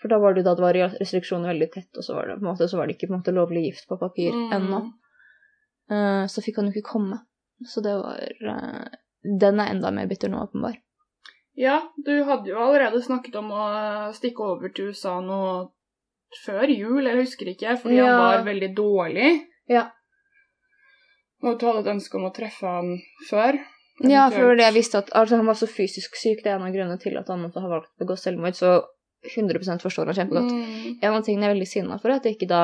For 0.00 0.08
da 0.08 0.18
var 0.18 0.34
det 0.34 0.42
jo 0.42 0.48
da 0.50 0.54
det 0.54 0.62
var 0.62 0.74
restriksjoner 0.98 1.52
veldig 1.52 1.70
tett, 1.72 1.90
og 1.96 2.02
så 2.02 2.14
var 2.14 2.26
det 2.26 2.36
på 2.40 2.42
en 2.42 2.50
måte, 2.50 2.66
så 2.68 2.76
var 2.78 2.86
det 2.86 2.96
ikke 2.96 3.08
på 3.08 3.14
en 3.14 3.20
måte 3.22 3.34
lovlig 3.34 3.62
gift 3.68 3.86
på 3.88 3.98
papir 4.00 4.32
Mm. 4.32 4.52
ennå. 4.52 4.80
Eh, 5.90 6.24
så 6.30 6.44
fikk 6.44 6.60
han 6.60 6.70
jo 6.70 6.76
ikke 6.76 6.92
komme. 6.92 7.20
Så 7.66 7.82
det 7.84 7.94
var 7.98 8.18
eh, 8.22 8.98
Den 9.22 9.60
er 9.62 9.70
enda 9.70 9.90
mer 9.94 10.08
bitter 10.10 10.30
nå, 10.32 10.42
åpenbar. 10.42 10.78
Ja, 11.54 11.80
du 11.96 12.24
hadde 12.24 12.48
jo 12.48 12.58
allerede 12.58 13.02
snakket 13.04 13.36
om 13.38 13.50
å 13.52 13.64
stikke 14.16 14.44
over 14.54 14.72
til 14.72 14.90
USA 14.90 15.18
nå 15.20 15.38
før 16.46 16.70
jul, 16.72 17.04
jeg 17.04 17.18
husker 17.18 17.50
ikke, 17.52 17.76
fordi 17.76 17.98
Ja. 18.00 18.06
han 18.08 18.22
var 18.22 18.46
veldig 18.46 18.70
dårlig. 18.74 19.28
Ja. 19.68 19.90
Og 21.42 21.58
du 21.58 21.66
hadde 21.66 21.82
et 21.84 21.92
ønske 21.92 22.16
om 22.16 22.24
å 22.30 22.32
treffe 22.34 22.66
han 22.66 22.96
før. 23.28 23.58
Ja, 24.00 24.30
for 24.32 24.56
det 24.56 24.64
jeg 24.64 24.74
visste 24.78 25.02
at 25.02 25.10
altså, 25.14 25.36
han 25.36 25.46
var 25.46 25.58
så 25.58 25.68
fysisk 25.68 26.16
syk, 26.16 26.40
det 26.42 26.50
er 26.50 26.56
en 26.56 26.66
av 26.66 26.72
grunnene 26.74 26.98
til 27.02 27.18
at 27.20 27.28
han 27.28 27.42
måtte 27.44 27.60
ha 27.60 27.68
valgt 27.68 27.90
å 27.92 28.02
begå 28.02 28.16
selvmord, 28.18 28.56
så 28.56 28.80
100 29.22 29.78
forstår 29.82 30.08
han 30.10 30.18
kjempegodt. 30.18 30.50
Mm. 30.50 30.96
En 31.02 31.12
av 31.12 31.22
tingene 31.22 31.46
jeg 31.46 31.50
er 31.50 31.54
veldig 31.54 31.68
sinna 31.70 31.98
for, 32.00 32.10
er 32.10 32.18
at 32.18 32.26
det 32.26 32.34
ikke 32.34 32.48
da 32.50 32.62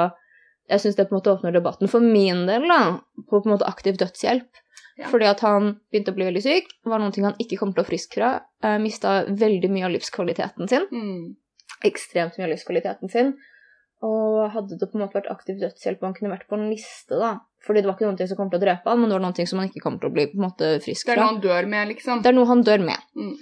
Jeg 0.69 0.83
syns 0.83 0.97
det 0.99 1.09
på 1.09 1.15
en 1.15 1.21
måte 1.21 1.33
åpner 1.33 1.55
debatten 1.55 1.91
for 1.91 2.05
min 2.05 2.45
del, 2.49 2.67
da, 2.69 2.99
på 3.29 3.41
på 3.41 3.49
en 3.49 3.55
måte 3.55 3.69
aktiv 3.69 3.97
dødshjelp. 4.01 4.65
Ja. 4.99 5.07
Fordi 5.13 5.29
at 5.31 5.43
han 5.47 5.77
begynte 5.93 6.13
å 6.13 6.17
bli 6.17 6.27
veldig 6.27 6.43
syk, 6.43 6.73
var 6.89 7.01
noen 7.01 7.15
ting 7.15 7.27
han 7.29 7.39
ikke 7.39 7.61
kom 7.61 7.71
til 7.75 7.85
å 7.85 7.87
friske 7.87 8.19
fra. 8.19 8.33
Eh, 8.67 8.81
Mista 8.83 9.21
veldig 9.29 9.71
mye 9.71 9.87
av 9.87 9.95
livskvaliteten 9.95 10.71
sin. 10.71 10.89
Mm. 10.91 11.37
Ekstremt 11.87 12.39
mye 12.39 12.49
av 12.49 12.53
livskvaliteten 12.57 13.13
sin. 13.13 13.37
Og 14.03 14.49
hadde 14.55 14.79
det 14.79 14.89
på 14.91 14.99
en 14.99 15.05
måte 15.05 15.19
vært 15.19 15.31
aktiv 15.31 15.59
dødshjelp, 15.63 16.03
og 16.03 16.09
han 16.09 16.17
kunne 16.19 16.33
vært 16.35 16.49
på 16.51 16.59
en 16.59 16.67
liste, 16.71 17.15
da. 17.19 17.37
Fordi 17.67 17.83
det 17.83 17.91
var 17.91 17.97
ikke 17.97 18.11
ting 18.19 18.31
som 18.31 18.39
kom 18.39 18.51
til 18.51 18.61
å 18.61 18.65
drepe 18.67 18.91
han, 18.91 19.01
men 19.01 19.11
det 19.11 19.19
var 19.19 19.39
ting 19.39 19.49
som 19.51 19.63
han 19.63 19.71
ikke 19.71 19.83
kom 19.83 19.97
til 20.03 20.11
å 20.11 20.15
bli 20.15 20.27
på 20.31 20.39
en 20.39 20.45
måte 20.47 20.73
frisk 20.83 21.09
Det 21.09 21.15
er 21.15 21.23
noe 21.23 21.33
han 21.33 21.41
dør 21.47 21.71
med, 21.71 21.89
liksom. 21.95 22.21
Det 22.23 22.31
er 22.31 22.37
noe 22.37 22.51
han 22.51 22.67
dør 22.67 22.85
med. 22.91 23.09
Mm. 23.19 23.33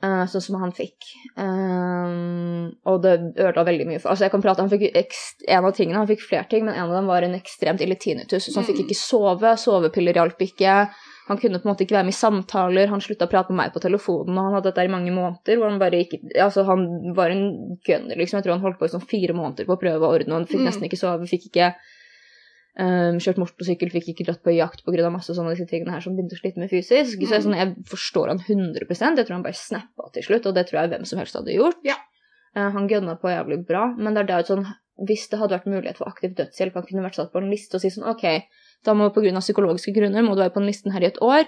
Eh, 0.00 0.24
sånn 0.30 0.42
som 0.44 0.60
han 0.62 0.70
fikk. 0.70 1.08
Um, 1.34 2.68
og 2.86 3.00
det 3.02 3.14
ødela 3.34 3.64
veldig 3.66 3.86
mye 3.88 3.98
for 3.98 4.12
Altså, 4.12 4.28
jeg 4.28 4.30
kan 4.30 4.44
prate 4.44 4.62
Han 4.62 4.70
fikk 4.70 4.84
en 4.94 5.64
av 5.66 5.72
tingene, 5.74 5.98
han 5.98 6.06
fikk 6.06 6.22
flere 6.22 6.46
ting, 6.50 6.64
men 6.68 6.76
en 6.76 6.84
av 6.86 6.94
dem 6.94 7.08
var 7.10 7.26
en 7.26 7.34
ekstremt 7.34 7.82
ille 7.82 7.96
tinnitus. 7.98 8.46
Så 8.46 8.54
han 8.60 8.64
fikk 8.68 8.78
Mm. 8.78 8.84
ikke 8.86 8.98
sove. 8.98 9.52
Sovepiller 9.58 10.14
hjalp 10.14 10.38
ikke. 10.38 10.88
Han 11.28 11.36
kunne 11.38 11.58
på 11.58 11.66
en 11.66 11.74
måte 11.74 11.82
ikke 11.84 11.96
være 11.98 12.04
med 12.06 12.14
i 12.14 12.22
samtaler. 12.24 12.88
Han 12.88 13.00
slutta 13.00 13.26
å 13.26 13.30
prate 13.30 13.50
med 13.50 13.56
meg 13.64 13.72
på 13.74 13.80
telefonen, 13.82 14.38
og 14.38 14.44
han 14.44 14.54
hadde 14.54 14.70
dette 14.72 14.84
i 14.86 14.88
mange 14.88 15.10
måneder. 15.10 15.58
hvor 15.58 15.68
Han 15.70 15.78
bare 15.80 16.04
ikke, 16.06 16.20
altså 16.40 16.64
han 16.64 17.12
var 17.14 17.30
en 17.30 17.76
gunner, 17.84 18.16
liksom. 18.16 18.38
Jeg 18.38 18.44
tror 18.44 18.52
han 18.54 18.62
holdt 18.62 18.78
på 18.78 18.84
i 18.86 18.94
sånn 18.94 19.08
fire 19.08 19.34
måneder 19.34 19.66
på 19.66 19.76
å 19.76 19.80
prøve 19.82 20.00
å 20.06 20.14
ordne, 20.14 20.28
og 20.32 20.38
han 20.40 20.46
fikk 20.46 20.60
Mm. 20.60 20.66
nesten 20.70 20.84
ikke 20.88 21.02
sove. 21.02 21.26
Fikk 21.28 21.50
ikke 21.50 21.74
um, 22.80 23.20
kjørt 23.22 23.40
motorsykkel, 23.42 23.92
fikk 23.94 24.12
ikke 24.12 24.28
dratt 24.28 24.42
på 24.44 24.54
jakt 24.56 24.84
pga. 24.86 25.10
masse 25.14 25.34
sånne 25.36 25.54
disse 25.54 25.68
tingene 25.70 25.94
her 25.94 26.04
som 26.04 26.16
begynte 26.16 26.38
å 26.38 26.42
slite 26.42 26.62
med 26.62 26.72
fysisk. 26.72 27.18
Så 27.20 27.34
jeg, 27.34 27.38
er 27.40 27.46
sånn, 27.46 27.58
jeg 27.58 27.74
forstår 27.90 28.32
han 28.32 28.42
100 28.44 28.88
Jeg 28.88 29.24
tror 29.24 29.36
han 29.36 29.46
bare 29.46 29.58
snappa 29.58 30.10
til 30.14 30.28
slutt, 30.30 30.50
og 30.50 30.58
det 30.58 30.68
tror 30.68 30.82
jeg 30.82 30.94
hvem 30.94 31.08
som 31.08 31.22
helst 31.22 31.38
hadde 31.38 31.56
gjort. 31.56 31.80
Ja. 31.86 31.98
Uh, 32.56 32.68
han 32.74 32.90
gønna 32.90 33.18
på 33.20 33.32
jævlig 33.32 33.64
bra, 33.68 33.88
men 33.98 34.14
det 34.14 34.24
er 34.24 34.30
det 34.32 34.44
sånn 34.50 34.66
hvis 35.06 35.28
det 35.30 35.38
hadde 35.38 35.54
vært 35.54 35.70
mulighet 35.70 35.98
for 36.00 36.10
aktiv 36.10 36.32
dødshjelp, 36.34 36.74
han 36.74 36.86
kunne 36.88 37.04
vært 37.04 37.18
satt 37.20 37.30
på 37.30 37.38
en 37.38 37.50
liste 37.52 37.78
og 37.78 37.82
si 37.84 37.90
sånn 37.94 38.08
OK, 38.10 38.24
da 38.86 38.94
må 38.98 39.06
av 39.12 39.44
psykologiske 39.44 39.94
grunner 39.94 40.24
må 40.26 40.34
du 40.34 40.42
være 40.42 40.54
på 40.54 40.62
den 40.62 40.70
listen 40.70 40.94
her 40.94 41.04
i 41.04 41.10
et 41.10 41.20
år. 41.22 41.46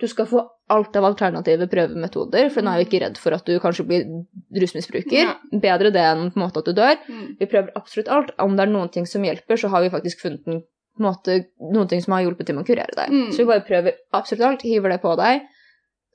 Du 0.00 0.04
skal 0.08 0.26
få 0.28 0.42
alt 0.68 0.96
av 0.98 1.04
alternative 1.08 1.66
prøvemetoder, 1.72 2.50
for 2.52 2.60
nå 2.66 2.72
er 2.74 2.82
vi 2.82 2.86
ikke 2.88 3.00
redd 3.04 3.16
for 3.16 3.32
at 3.32 3.46
du 3.48 3.54
kanskje 3.62 3.86
blir 3.88 4.02
rusmisbruker. 4.60 5.30
Bedre 5.62 5.92
det 5.94 6.02
enn 6.04 6.30
på 6.34 6.40
en 6.40 6.44
måte 6.44 6.60
at 6.60 6.68
du 6.68 6.74
dør. 6.76 6.96
Mm. 7.08 7.26
Vi 7.40 7.48
prøver 7.48 7.70
absolutt 7.78 8.10
alt. 8.12 8.32
Om 8.42 8.56
det 8.58 8.66
er 8.66 8.72
noen 8.74 8.90
ting 8.92 9.06
som 9.08 9.24
hjelper, 9.24 9.56
så 9.56 9.70
har 9.72 9.84
vi 9.86 9.92
faktisk 9.94 10.20
funnet 10.26 10.46
en, 10.52 10.62
måte, 11.00 11.38
noen 11.72 11.88
ting 11.88 12.02
som 12.04 12.12
har 12.16 12.26
hjulpet 12.26 12.48
til 12.50 12.58
med 12.58 12.66
å 12.66 12.68
kurere 12.68 12.92
deg. 12.96 13.12
Mm. 13.12 13.30
Så 13.32 13.42
vi 13.44 13.48
bare 13.52 13.64
prøver 13.64 13.96
absolutt 14.16 14.44
alt, 14.50 14.66
hiver 14.68 14.92
det 14.92 15.00
på 15.04 15.14
deg. 15.20 15.46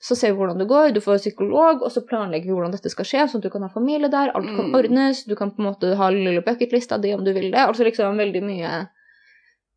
Så 0.02 0.16
ser 0.18 0.32
vi 0.34 0.40
hvordan 0.42 0.58
det 0.58 0.66
går, 0.70 0.94
du 0.96 1.02
får 1.02 1.20
psykolog, 1.22 1.82
og 1.86 1.92
så 1.94 2.02
planlegger 2.06 2.50
vi 2.50 2.56
hvordan 2.58 2.72
dette 2.74 2.90
skal 2.90 3.06
skje, 3.06 3.26
sånn 3.30 3.42
at 3.42 3.46
du 3.46 3.52
kan 3.54 3.62
ha 3.66 3.70
familie 3.70 4.10
der, 4.10 4.32
alt 4.34 4.48
kan 4.50 4.72
Mm. 4.72 4.74
ordnes, 4.80 5.26
du 5.30 5.36
kan 5.38 5.52
på 5.54 5.62
en 5.62 5.68
måte 5.70 5.96
ha 5.96 6.10
lille 6.10 6.42
bucketlista 6.42 6.98
di 6.98 7.14
om 7.14 7.24
du 7.24 7.34
vil 7.34 7.52
det. 7.52 7.62
Altså 7.62 7.86
liksom 7.86 8.18
veldig 8.18 8.42
mye 8.42 8.72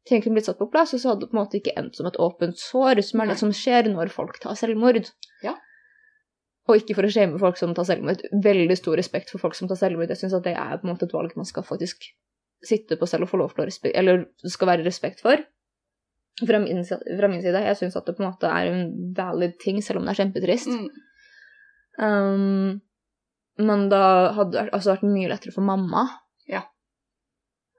ting 0.09 0.23
kunne 0.23 0.37
blitt 0.37 0.49
satt 0.49 0.61
på 0.61 0.69
plass, 0.73 0.93
og 0.95 1.01
så 1.01 1.13
hadde 1.13 1.25
det 1.25 1.31
på 1.33 1.39
en 1.39 1.43
måte 1.43 1.59
ikke 1.61 1.77
endt 1.81 1.97
som 1.99 2.09
et 2.09 2.19
åpent 2.21 2.59
sår, 2.61 3.01
som 3.07 3.23
er 3.23 3.31
det 3.31 3.39
som 3.41 3.53
skjer 3.57 3.89
når 3.93 4.13
folk 4.13 4.37
tar 4.43 4.59
selvmord. 4.59 5.09
Ja. 5.45 5.55
Og 6.69 6.81
ikke 6.81 6.97
for 6.97 7.09
å 7.09 7.13
shame 7.13 7.41
folk 7.41 7.59
som 7.61 7.73
tar 7.77 7.89
selvmord. 7.89 8.23
Veldig 8.45 8.77
stor 8.81 8.99
respekt 9.01 9.33
for 9.33 9.43
folk 9.43 9.57
som 9.57 9.69
tar 9.71 9.81
selvmord. 9.81 10.13
Jeg 10.13 10.21
syns 10.21 10.37
at 10.37 10.47
det 10.47 10.55
er 10.57 10.79
på 10.81 10.87
en 10.87 10.95
måte 10.95 11.09
et 11.09 11.17
valg 11.17 11.35
man 11.37 11.49
skal 11.49 11.67
faktisk 11.67 12.07
sitte 12.65 12.97
på 13.01 13.09
selv 13.09 13.27
og 13.27 13.33
få 13.33 13.41
lov 13.41 13.53
til 13.53 13.65
å 13.65 13.69
respekt, 13.69 13.97
eller 14.01 14.25
skal 14.49 14.71
være 14.73 14.87
respekt 14.87 15.21
for. 15.25 15.43
Fra 16.41 16.59
min, 16.59 16.81
fra 16.85 17.29
min 17.31 17.43
side. 17.45 17.61
Jeg 17.69 17.79
syns 17.79 17.97
at 18.01 18.09
det 18.09 18.17
på 18.17 18.25
en 18.25 18.31
måte 18.31 18.49
er 18.51 18.73
en 18.73 18.89
valid 19.17 19.59
ting, 19.63 19.81
selv 19.85 20.01
om 20.01 20.09
det 20.09 20.15
er 20.15 20.23
kjempetrist. 20.23 20.73
Mm. 20.73 20.89
Um, 22.05 22.81
men 23.65 23.85
da 23.93 24.05
hadde 24.35 24.57
det 24.57 24.73
altså, 24.75 24.97
vært 24.97 25.07
mye 25.07 25.31
lettere 25.31 25.55
for 25.55 25.67
mamma. 25.67 26.09
Ja. 26.51 26.65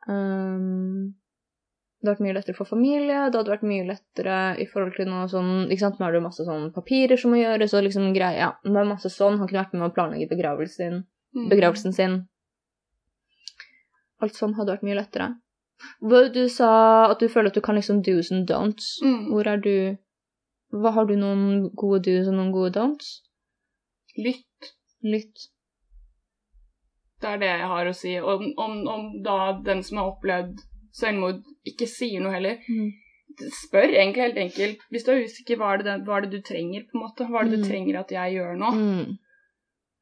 Um, 0.08 0.75
det 2.06 2.12
hadde 2.12 2.20
vært 2.20 2.26
mye 2.28 2.36
lettere 2.38 2.58
for 2.58 2.70
familie, 2.70 3.22
det 3.32 3.40
hadde 3.40 3.52
vært 3.56 3.66
mye 3.66 3.86
lettere 3.88 4.38
i 4.62 4.68
forhold 4.70 4.94
til 4.94 5.08
noe 5.10 5.26
sånn 5.32 5.50
ikke 5.66 5.82
sant, 5.82 5.98
Nå 5.98 6.06
har 6.06 6.14
du 6.14 6.22
masse 6.22 6.46
sånn 6.46 6.68
papirer 6.76 7.18
som 7.18 7.34
må 7.34 7.40
gjøres, 7.40 7.74
og 7.74 7.88
liksom 7.88 8.12
greia 8.14 8.38
ja, 8.38 8.50
det 8.62 8.78
er 8.78 8.90
masse 8.90 9.10
sånn. 9.10 9.40
Han 9.40 9.50
kunne 9.50 9.64
vært 9.64 9.74
med 9.74 9.88
å 9.88 9.94
planlegge 9.96 10.30
begravelsen. 10.30 11.02
Mm. 11.36 11.48
Begravelsen 11.50 11.96
sin. 11.98 12.20
Alt 14.22 14.38
sånn 14.38 14.54
hadde 14.60 14.76
vært 14.76 14.86
mye 14.86 15.00
lettere. 15.00 15.32
Du 16.06 16.44
sa 16.54 16.70
at 17.10 17.20
du 17.20 17.28
føler 17.32 17.50
at 17.50 17.58
du 17.58 17.64
kan 17.66 17.76
liksom 17.76 18.04
do's 18.06 18.32
and 18.32 18.46
don'ts. 18.50 18.96
Mm. 19.04 19.32
Hvor 19.34 19.50
er 19.50 19.58
du 19.66 19.76
Hva 20.76 20.92
Har 20.92 21.06
du 21.10 21.16
noen 21.16 21.70
gode 21.74 22.04
do's 22.06 22.30
og 22.30 22.38
noen 22.38 22.54
gode 22.54 22.76
don'ts? 22.78 23.20
Lytt. 24.18 24.72
Lytt. 25.02 25.50
Det 27.22 27.34
er 27.34 27.42
det 27.42 27.52
jeg 27.52 27.68
har 27.74 27.90
å 27.90 27.94
si. 27.96 28.16
Om, 28.20 28.48
om, 28.62 28.80
om 28.94 29.06
da 29.26 29.38
den 29.66 29.84
som 29.84 30.02
har 30.02 30.14
opplevd 30.14 30.62
selvmord, 30.96 31.42
ikke 31.68 31.88
sier 31.92 32.22
noe 32.24 32.32
heller. 32.38 32.58
Spør 33.66 33.90
egentlig 33.92 34.22
helt 34.24 34.38
enkelt. 34.46 34.84
Hvis 34.94 35.04
du 35.04 35.12
er 35.12 35.24
usikker, 35.26 35.58
hva 35.60 35.74
er 35.76 35.84
det, 35.84 35.96
hva 36.08 36.18
er 36.18 36.26
det 36.28 36.32
du 36.38 36.42
trenger, 36.48 36.86
på 36.88 36.96
en 36.96 37.04
måte? 37.04 37.28
Hva 37.28 37.42
er 37.42 37.50
det 37.50 37.58
du 37.60 37.64
Mm. 37.66 37.70
trenger 37.70 38.00
at 38.00 38.12
jeg 38.16 38.36
gjør 38.38 38.58
nå? 38.62 38.70
Mm. 38.80 39.18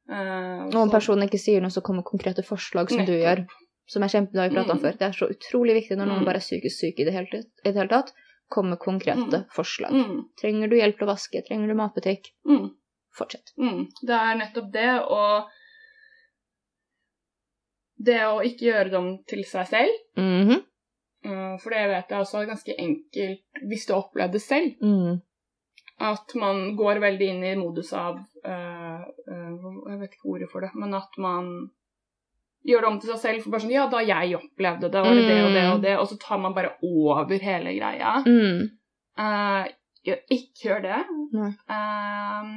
Uh, 0.06 0.66
Og 0.68 0.74
om 0.84 0.90
personen 0.92 1.26
ikke 1.26 1.40
sier 1.40 1.60
noe, 1.64 1.72
så 1.72 1.80
kommer 1.82 2.04
konkrete 2.04 2.44
forslag 2.44 2.90
som 2.92 3.04
du 3.06 3.12
gjør. 3.16 3.46
Som 3.88 4.02
er 4.04 4.08
kjempe, 4.12 4.32
det 4.32 4.40
har 4.40 4.48
vi 4.50 4.54
pratet 4.56 4.70
om 4.70 4.78
Mm. 4.78 4.82
før. 4.84 4.98
Det 4.98 5.02
er 5.08 5.12
så 5.16 5.28
utrolig 5.32 5.74
viktig 5.80 5.96
når 5.96 6.06
noen 6.06 6.20
Mm. 6.22 6.24
bare 6.26 6.36
er 6.36 6.46
psykisk 6.46 6.76
syk 6.80 7.00
i 7.00 7.04
det 7.04 7.12
hele, 7.12 7.42
i 7.64 7.70
det 7.72 7.74
hele 7.74 7.88
tatt. 7.88 8.12
komme 8.50 8.76
konkrete 8.76 9.38
Mm. 9.40 9.46
forslag. 9.50 9.90
Mm, 9.90 10.24
Trenger 10.38 10.68
du 10.68 10.76
hjelp 10.76 10.98
til 10.98 11.06
å 11.08 11.10
vaske? 11.16 11.42
Trenger 11.48 11.66
du 11.66 11.74
matbutikk? 11.74 12.28
mm, 12.46 12.70
Fortsett. 13.18 13.50
mm. 13.58 13.88
Det 14.06 14.10
er 14.14 14.34
nettopp 14.38 14.70
det, 14.70 15.00
og 15.10 15.48
det 18.04 18.20
å 18.26 18.42
ikke 18.44 18.66
gjøre 18.68 18.90
dem 18.90 19.08
til 19.26 19.42
seg 19.44 19.66
selv. 19.66 19.90
Mm 20.18 20.50
eh, 20.50 20.60
for 21.62 21.70
det 21.72 21.84
vet 21.88 22.10
jeg 22.12 22.20
også 22.20 22.40
er 22.42 22.50
ganske 22.50 22.74
enkelt 22.78 23.62
hvis 23.70 23.86
du 23.86 23.92
har 23.94 24.02
opplevd 24.04 24.32
det 24.36 24.42
selv. 24.42 24.74
mm. 24.82 25.20
At 26.04 26.32
man 26.34 26.74
går 26.76 26.98
veldig 26.98 27.26
inn 27.30 27.44
i 27.46 27.52
modus 27.56 27.92
av 27.94 28.16
uh, 28.18 29.02
uh, 29.30 29.66
Jeg 29.88 29.98
vet 30.00 30.16
ikke 30.16 30.32
ordet 30.32 30.48
for 30.50 30.60
det, 30.66 30.72
men 30.74 30.90
at 30.98 31.14
man 31.22 31.70
gjør 32.66 32.80
det 32.82 32.88
om 32.88 32.98
til 32.98 33.12
seg 33.12 33.20
selv. 33.22 33.42
For 33.44 33.54
bare 33.54 33.62
sånn 33.62 33.74
Ja, 33.76 33.84
da 33.92 34.00
jeg 34.02 34.34
opplevde 34.40 34.90
det, 34.90 35.02
var 35.06 35.14
det 35.14 35.28
det 35.28 35.36
og 35.44 35.52
det 35.54 35.64
og 35.70 35.82
det. 35.84 35.92
Og 36.00 36.08
så 36.10 36.16
tar 36.18 36.40
man 36.42 36.54
bare 36.56 36.72
over 36.82 37.38
hele 37.46 37.76
greia. 37.78 38.16
Mm. 38.26 38.64
Uh, 39.16 39.70
ikke 40.04 40.66
gjør 40.66 40.82
det. 40.82 40.98
Eh, 41.70 42.48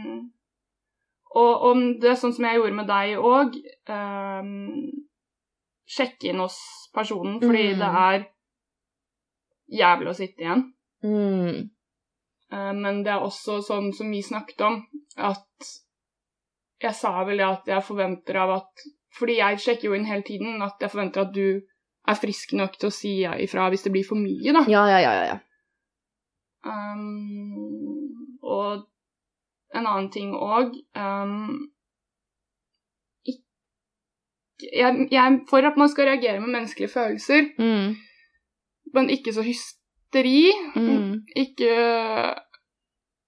og 1.37 1.61
om 1.69 1.83
det 2.01 2.09
er 2.09 2.17
sånn 2.19 2.33
som 2.35 2.47
jeg 2.49 2.57
gjorde 2.57 2.75
med 2.81 2.89
deg 2.89 3.21
òg 3.21 3.53
Sjekke 5.87 6.31
inn 6.33 6.41
hos 6.43 6.57
personen, 6.95 7.37
fordi 7.39 7.61
Mm. 7.73 7.79
det 7.79 7.91
er 8.01 8.25
jævlig 9.67 10.11
å 10.11 10.15
sitte 10.17 10.43
igjen. 10.43 10.63
Mm. 11.03 11.69
Eh, 12.51 12.73
Men 12.73 13.03
det 13.03 13.13
er 13.13 13.23
også 13.25 13.59
sånn 13.65 13.91
som 13.93 14.11
vi 14.11 14.21
snakket 14.23 14.61
om, 14.67 14.81
at 15.17 15.71
jeg 16.81 16.93
sa 16.93 17.23
vel 17.25 17.41
det 17.41 17.47
at 17.47 17.67
jeg 17.67 17.83
forventer 17.85 18.37
av 18.37 18.51
at 18.59 18.87
Fordi 19.17 19.39
jeg 19.39 19.57
sjekker 19.57 19.87
jo 19.87 19.95
inn 19.97 20.05
hele 20.05 20.21
tiden, 20.21 20.61
at 20.61 20.77
jeg 20.79 20.91
forventer 20.93 21.23
at 21.23 21.31
du 21.33 21.61
er 22.07 22.17
frisk 22.21 22.51
nok 22.53 22.75
til 22.77 22.91
å 22.91 22.93
si 22.93 23.13
ifra 23.25 23.63
hvis 23.73 23.87
det 23.87 23.91
blir 23.95 24.05
for 24.05 24.19
mye, 24.19 24.53
da. 24.53 24.61
Ja, 24.69 24.83
ja, 24.91 24.99
ja, 25.01 25.13
ja, 25.17 25.23
ja. 25.31 25.37
Um, 26.67 28.37
og 28.43 28.85
en 29.73 29.87
annen 29.87 30.11
ting 30.13 30.35
òg 30.35 30.75
um, 30.93 31.71
jeg, 34.61 35.07
jeg 35.11 35.21
er 35.23 35.39
for 35.49 35.65
at 35.65 35.77
man 35.77 35.89
skal 35.89 36.11
reagere 36.11 36.39
med 36.43 36.53
menneskelige 36.53 36.93
følelser, 36.93 37.49
Mm. 37.57 37.95
Men 38.93 39.09
ikke 39.13 39.33
så 39.35 39.43
hysteri. 39.45 40.51
Mm. 40.75 41.23
Ikke 41.35 41.71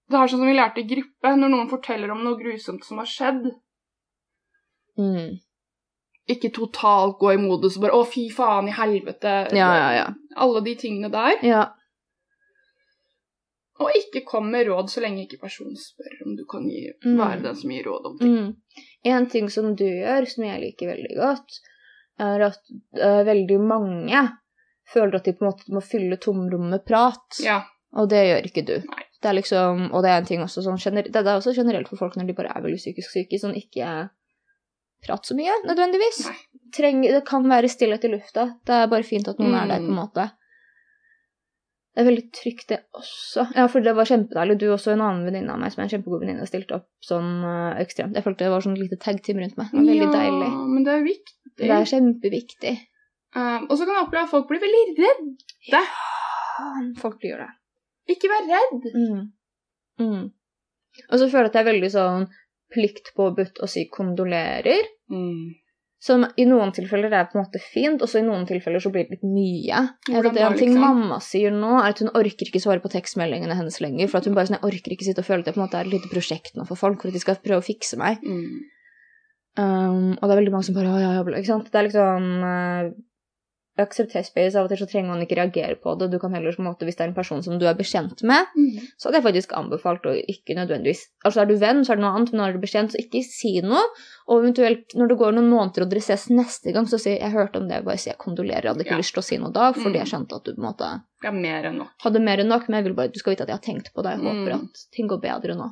Det 0.09 0.17
er 0.17 0.25
sånn 0.31 0.39
som 0.41 0.47
vi 0.49 0.55
lærte 0.57 0.81
i 0.81 0.87
gruppe, 0.89 1.35
når 1.37 1.51
noen 1.53 1.67
forteller 1.69 2.09
om 2.09 2.23
noe 2.25 2.37
grusomt 2.39 2.81
som 2.83 2.97
har 2.97 3.05
skjedd. 3.05 3.43
Mm. 4.97 5.35
Ikke 6.29 6.49
totalt 6.53 7.19
gå 7.21 7.33
i 7.35 7.37
modus 7.37 7.77
og 7.77 7.83
bare 7.83 7.93
'Å, 7.93 8.07
fy 8.09 8.23
faen 8.33 8.67
i 8.67 8.73
helvete'. 8.73 9.53
Ja, 9.53 9.69
ja, 9.77 9.91
ja. 9.93 10.07
Alle 10.35 10.63
de 10.65 10.73
tingene 10.75 11.11
der. 11.13 11.37
Ja. 11.45 11.67
Og 13.79 13.91
ikke 13.95 14.25
kom 14.27 14.49
med 14.51 14.67
råd 14.67 14.89
så 14.91 15.01
lenge 15.01 15.23
ikke 15.23 15.39
personen 15.45 15.77
spør 15.79 16.25
om 16.25 16.35
du 16.35 16.43
kan 16.45 16.65
gi, 16.67 16.89
Mm. 17.05 17.17
være 17.17 17.43
den 17.43 17.55
som 17.55 17.69
gir 17.71 17.83
råd 17.85 18.05
om 18.05 18.17
ting. 18.17 18.35
Mm. 18.35 18.55
En 19.05 19.29
ting 19.29 19.49
som 19.49 19.75
du 19.75 19.85
gjør, 19.85 20.27
som 20.27 20.43
jeg 20.43 20.61
liker 20.61 20.87
veldig 20.87 21.15
godt, 21.15 21.59
er 22.19 22.41
at 22.49 22.59
uh, 22.99 23.23
veldig 23.23 23.59
mange 23.61 24.25
føler 24.93 25.15
at 25.19 25.25
de 25.29 25.34
på 25.38 25.46
en 25.46 25.51
måte 25.51 25.74
må 25.75 25.81
fylle 25.86 26.17
tomrommet 26.22 26.69
med 26.77 26.86
prat, 26.86 27.39
Ja. 27.43 27.62
og 27.96 28.10
det 28.10 28.24
gjør 28.27 28.46
ikke 28.50 28.65
du. 28.65 28.75
Nei. 28.88 29.05
Det 29.22 29.27
er 29.29 29.36
liksom, 29.36 29.89
og 29.91 30.03
det 30.03 30.10
er 30.13 30.17
en 30.22 30.25
ting 30.29 30.39
også 30.41 30.62
sånn 30.63 30.79
det 30.79 31.15
er 31.15 31.36
også 31.36 31.53
generelt 31.55 31.89
for 31.89 31.98
folk 32.00 32.15
når 32.15 32.27
de 32.27 32.34
bare 32.38 32.53
er 32.55 32.62
veldig 32.63 32.79
psykisk 32.79 33.12
syke, 33.12 33.39
sånn 33.41 33.55
ikke 33.60 34.10
prat 35.05 35.25
så 35.25 35.36
mye, 35.36 35.51
nødvendigvis. 35.67 36.25
Treng, 36.75 37.01
det 37.03 37.25
kan 37.27 37.43
være 37.48 37.67
stillhet 37.72 38.03
i 38.05 38.12
lufta. 38.13 38.46
Det 38.65 38.75
er 38.75 38.88
bare 38.88 39.03
fint 39.03 39.27
at 39.27 39.38
noen 39.39 39.55
er 39.55 39.67
der, 39.67 39.79
på 39.79 39.89
en 39.89 39.96
Mm. 39.96 40.00
måte. 40.00 40.31
Det 41.96 42.03
er 42.05 42.08
veldig 42.12 42.31
trygt, 42.31 42.67
det 42.69 42.77
også. 42.96 43.43
Ja, 43.58 43.65
for 43.67 43.81
det 43.81 43.93
var 43.98 44.05
kjempedeilig. 44.05 44.58
Du 44.62 44.67
og 44.69 44.77
også 44.77 44.93
en 44.93 45.01
annen 45.01 45.25
venninne 45.25 45.51
av 45.51 45.60
meg 45.60 45.72
som 45.74 45.81
er 45.81 45.88
en 45.88 45.89
kjempegod 45.89 46.22
venninne, 46.22 46.46
stilte 46.48 46.75
opp 46.77 46.86
sånn 47.03 47.43
eh, 47.43 47.81
ekstremt. 47.84 48.15
Jeg 48.15 48.24
følte 48.24 48.46
det 48.46 48.51
var 48.53 48.62
sånn 48.62 48.77
lite 48.79 49.00
tag-team 49.01 49.41
rundt 49.41 49.58
meg. 49.58 49.72
Det 49.74 49.79
var 49.81 49.89
veldig 49.89 50.05
ja, 50.05 50.12
deilig. 50.13 50.51
men 50.69 50.84
det 50.86 50.93
er 50.93 51.03
viktig. 51.03 51.36
Det 51.60 51.69
er 51.75 51.89
kjempeviktig. 51.91 52.74
Um, 53.38 53.67
og 53.69 53.77
så 53.77 53.86
kan 53.86 53.95
jeg 53.95 54.07
oppleve 54.07 54.25
at 54.25 54.33
folk 54.33 54.50
blir 54.50 54.62
veldig 54.63 54.83
redde. 54.98 55.39
Ja, 55.69 55.83
folk 57.01 57.19
blir 57.21 57.38
det. 57.43 57.50
Ikke 58.09 58.31
vær 58.31 58.48
redd. 58.50 58.88
Mm. 58.95 59.24
Mm. 60.01 60.27
Og 61.09 61.15
så 61.19 61.27
føler 61.29 61.48
jeg 61.48 61.51
at 61.51 61.57
det 61.57 61.62
er 61.62 61.71
veldig 61.71 61.91
sånn 61.93 62.29
pliktpåbudt 62.74 63.62
å 63.62 63.69
si 63.69 63.86
kondolerer. 63.93 64.88
Mm. 65.13 65.57
Som 66.00 66.24
i 66.39 66.45
noen 66.48 66.71
tilfeller 66.71 67.12
er 67.12 67.25
på 67.27 67.36
en 67.36 67.43
måte 67.43 67.59
fint, 67.59 68.00
og 68.00 68.07
så 68.07 68.21
i 68.21 68.25
noen 68.25 68.45
tilfeller 68.48 68.79
så 68.79 68.91
blir 68.93 69.05
det 69.05 69.17
litt 69.17 69.25
mye. 69.27 69.81
Jeg 70.07 70.15
vet 70.15 70.29
at 70.29 70.31
at 70.31 70.38
er 70.39 70.45
En 70.48 70.55
ting 70.55 70.71
liksom? 70.71 70.86
mamma 70.86 71.17
sier 71.24 71.51
nå, 71.51 71.74
er 71.81 71.91
at 71.91 72.00
hun 72.00 72.12
orker 72.15 72.48
ikke 72.48 72.62
svare 72.63 72.79
på 72.79 72.91
tekstmeldingene 72.93 73.57
hennes 73.57 73.81
lenger. 73.83 74.07
For 74.07 74.21
at 74.21 74.29
hun 74.29 74.38
bare 74.38 74.48
sånn, 74.48 74.62
jeg 74.62 74.69
orker 74.71 74.95
ikke 74.95 75.09
sitte 75.09 75.25
og 75.25 75.27
føle 75.27 75.43
at 75.43 75.51
jeg 75.51 75.57
på 75.57 75.62
en 75.62 75.65
måte 75.65 75.81
er 75.81 75.89
et 75.89 75.93
lite 75.98 76.12
prosjekt 76.12 76.55
nå 76.55 76.65
for 76.69 76.79
folk, 76.79 77.01
for 77.03 77.12
at 77.12 77.19
de 77.19 77.24
skal 77.25 77.41
prøve 77.43 77.59
å 77.59 77.67
fikse 77.67 78.00
meg. 78.00 78.24
Um, 79.59 80.15
og 80.15 80.24
det 80.24 80.31
er 80.31 80.39
veldig 80.39 80.55
mange 80.55 80.69
som 80.69 80.77
bare 80.77 80.93
«Å, 80.93 81.01
ja, 81.03 81.12
ja, 81.17 81.25
bla», 81.27 81.41
ikke 81.41 81.51
sant? 81.51 81.67
Det 81.67 81.81
er 81.81 81.88
liksom 81.89 82.29
uh, 82.48 82.93
Accept 83.79 84.12
space. 84.25 84.55
Av 84.59 84.65
og 84.65 84.69
til 84.69 84.77
så 84.81 84.88
trenger 84.91 85.07
man 85.13 85.21
ikke 85.24 85.38
reagere 85.39 85.75
på 85.79 85.93
det. 86.00 86.09
Du 86.12 86.19
kan 86.19 86.33
heller, 86.36 86.51
måte, 86.59 86.83
Hvis 86.86 86.98
det 86.98 87.01
er 87.05 87.07
en 87.09 87.13
person 87.15 87.41
som 87.41 87.57
du 87.59 87.65
er 87.65 87.74
bekjent 87.75 88.21
med, 88.24 88.45
Mm. 88.57 88.79
så 89.00 89.07
hadde 89.09 89.21
jeg 89.21 89.24
faktisk 89.24 89.53
anbefalt 89.55 90.03
å 90.05 90.13
ikke 90.27 90.55
nødvendigvis 90.57 91.05
Altså 91.25 91.41
er 91.41 91.45
du 91.45 91.55
venn, 91.57 91.83
så 91.86 91.91
er 91.93 91.95
det 91.95 92.03
noe 92.03 92.15
annet, 92.15 92.31
men 92.33 92.41
når 92.41 92.51
du 92.53 92.57
er 92.59 92.62
bekjent, 92.67 92.91
så 92.91 93.00
ikke 93.00 93.24
si 93.24 93.62
noe. 93.62 93.81
Og 94.27 94.43
eventuelt 94.43 94.95
når 94.95 95.07
det 95.09 95.17
går 95.17 95.33
noen 95.33 95.50
måneder 95.50 95.81
og 95.83 95.89
dere 95.89 96.01
ses 96.01 96.27
neste 96.29 96.74
gang, 96.74 96.86
så 96.86 97.00
si 97.00 97.17
'jeg 97.17 97.31
hørte 97.31 97.57
om 97.57 97.67
det', 97.69 97.83
bare 97.86 97.98
si 97.98 98.09
'jeg 98.09 98.17
kondolerer', 98.17 98.63
jeg 98.63 98.71
hadde 98.74 98.83
ikke 98.86 98.91
Ja. 98.91 98.98
lyst 98.98 99.13
til 99.13 99.21
å 99.21 99.24
si 99.24 99.38
noe 99.38 99.51
da, 99.51 99.71
fordi 99.74 99.95
Mm. 99.95 100.01
jeg 100.03 100.07
skjønte 100.07 100.36
at 100.36 100.43
du 100.43 100.53
på 100.55 100.57
en 100.59 100.74
måte 100.74 101.01
er 101.24 101.31
mer 101.31 101.63
enn 101.65 101.77
nok. 101.77 101.89
hadde 102.03 102.19
mer 102.21 102.38
enn 102.39 102.48
nok, 102.48 102.67
men 102.69 102.83
jeg 102.83 102.83
vil 102.86 102.93
bare 102.95 103.07
du 103.12 103.19
skal 103.19 103.31
vite 103.36 103.41
at 103.41 103.48
jeg 103.48 103.55
har 103.57 103.74
tenkt 103.74 103.93
på 103.93 104.03
det, 104.03 104.12
jeg 104.17 104.19
håper 104.19 104.51
Mm. 104.51 104.63
at 104.63 104.75
ting 104.95 105.07
går 105.07 105.21
bedre 105.21 105.55
nå. 105.55 105.71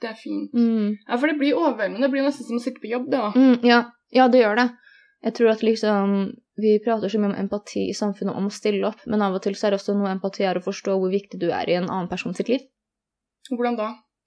Det 0.00 0.10
er 0.10 0.14
fint. 0.14 0.50
Mm. 0.54 0.96
Ja, 1.08 1.16
for 1.16 1.26
det 1.26 1.38
blir 1.38 1.52
overveldende. 1.54 2.00
Det 2.00 2.10
blir 2.10 2.22
nesten 2.24 2.46
som 2.46 2.56
å 2.56 2.60
sitte 2.60 2.80
på 2.80 2.88
jobb, 2.90 3.10
det 3.10 3.20
òg. 3.20 3.34
Mm, 3.34 3.64
ja. 3.64 3.84
ja, 4.12 4.28
det 4.28 4.40
gjør 4.42 4.56
det. 4.56 4.70
Jeg 5.24 5.34
tror 5.36 5.50
at 5.52 5.60
liksom 5.62 6.12
Vi 6.60 6.78
prater 6.84 7.08
så 7.12 7.18
mye 7.20 7.30
om 7.32 7.38
empati 7.40 7.86
i 7.88 7.94
samfunnet, 7.96 8.36
om 8.36 8.46
å 8.46 8.52
stille 8.52 8.84
opp, 8.88 9.00
men 9.06 9.22
av 9.24 9.34
og 9.34 9.42
til 9.42 9.54
så 9.56 9.66
er 9.66 9.70
det 9.74 9.78
også 9.80 9.94
noe 9.96 10.10
empati 10.12 10.44
er 10.44 10.58
å 10.58 10.64
forstå 10.64 10.92
hvor 11.00 11.08
viktig 11.12 11.38
du 11.40 11.46
er 11.56 11.70
i 11.72 11.76
en 11.78 11.86
annen 11.88 12.08
person 12.10 12.34
sitt 12.36 12.48
liv. 12.52 12.60
Hvordan 13.48 13.76
da? 13.78 13.86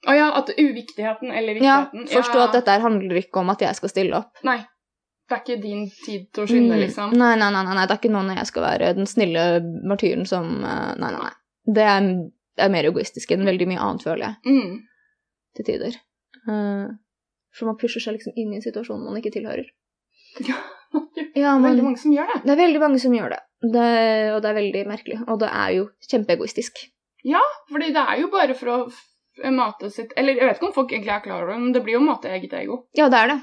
Å 0.09 0.15
ja, 0.17 0.31
at 0.39 0.49
uviktigheten 0.57 1.29
eller 1.31 1.53
viktigheten 1.59 2.07
Ja, 2.07 2.15
Forstå 2.17 2.39
ja. 2.41 2.47
at 2.47 2.55
dette 2.57 2.79
handler 2.81 3.19
ikke 3.21 3.39
om 3.43 3.49
at 3.53 3.61
jeg 3.61 3.77
skal 3.77 3.89
stille 3.93 4.17
opp. 4.17 4.41
Nei. 4.43 4.57
Det 5.29 5.37
er 5.37 5.43
ikke 5.45 5.61
din 5.63 5.85
tid 6.03 6.25
til 6.35 6.43
å 6.43 6.47
skynde, 6.49 6.73
Mm, 6.75 6.81
liksom. 6.81 7.13
Nei, 7.15 7.35
nei, 7.39 7.51
nei, 7.53 7.63
nei, 7.63 7.75
nei, 7.77 7.85
det 7.87 7.93
er 7.95 8.01
ikke 8.01 8.11
nå 8.11 8.23
når 8.27 8.41
jeg 8.41 8.49
skal 8.49 8.63
være 8.65 8.89
den 8.97 9.05
snille 9.07 9.43
martyren 9.87 10.25
som 10.27 10.49
eh, 10.65 10.95
Nei, 10.99 11.11
nei, 11.13 11.21
nei. 11.21 11.31
Det 11.77 11.85
er, 11.93 12.09
er 12.65 12.73
mer 12.73 12.89
egoistisk 12.89 13.31
enn 13.31 13.45
veldig 13.47 13.67
mye 13.69 13.79
annet, 13.85 14.03
føler 14.03 14.25
jeg, 14.25 14.35
Mm. 14.51 14.81
til 15.55 15.65
tider. 15.69 15.95
Eh, 16.49 16.87
for 17.55 17.65
man 17.69 17.77
pusher 17.79 18.01
seg 18.03 18.17
liksom 18.17 18.33
inn 18.35 18.51
i 18.51 18.59
en 18.59 18.65
situasjon 18.65 18.99
man 19.05 19.21
ikke 19.21 19.31
tilhører. 19.37 19.69
Ja, 20.43 20.57
Ja, 21.35 21.55
Veldig 21.57 21.83
mange 21.83 21.97
som 21.97 22.11
gjør 22.13 22.27
det. 22.29 22.41
det 22.45 22.51
er 22.53 22.59
veldig 22.61 22.79
mange 22.83 22.99
som 23.01 23.13
gjør 23.15 23.29
det. 23.33 23.39
det. 23.73 23.87
Og 24.35 24.41
det 24.43 24.49
er 24.51 24.57
veldig 24.59 24.83
merkelig. 24.89 25.17
Og 25.27 25.39
det 25.41 25.49
er 25.49 25.71
jo 25.77 25.87
kjempeegoistisk. 26.11 26.83
Ja, 27.23 27.41
Fordi 27.71 27.93
det 27.95 28.03
er 28.03 28.19
jo 28.19 28.27
bare 28.33 28.53
for 28.59 28.67
å 28.73 28.77
mate 29.55 29.89
sitt 29.89 30.11
Eller 30.19 30.35
jeg 30.35 30.45
vet 30.49 30.57
ikke 30.59 30.67
om 30.67 30.73
folk 30.75 30.91
egentlig 30.91 31.13
er 31.15 31.23
klar 31.23 31.41
over 31.41 31.53
det, 31.53 31.61
men 31.61 31.71
det 31.73 31.81
blir 31.85 31.95
jo 31.95 32.01
å 32.03 32.05
mate 32.05 32.29
eget 32.29 32.53
ego. 32.59 32.83
Ja, 32.93 33.07
det 33.09 33.21
er 33.21 33.31
det. 33.33 33.39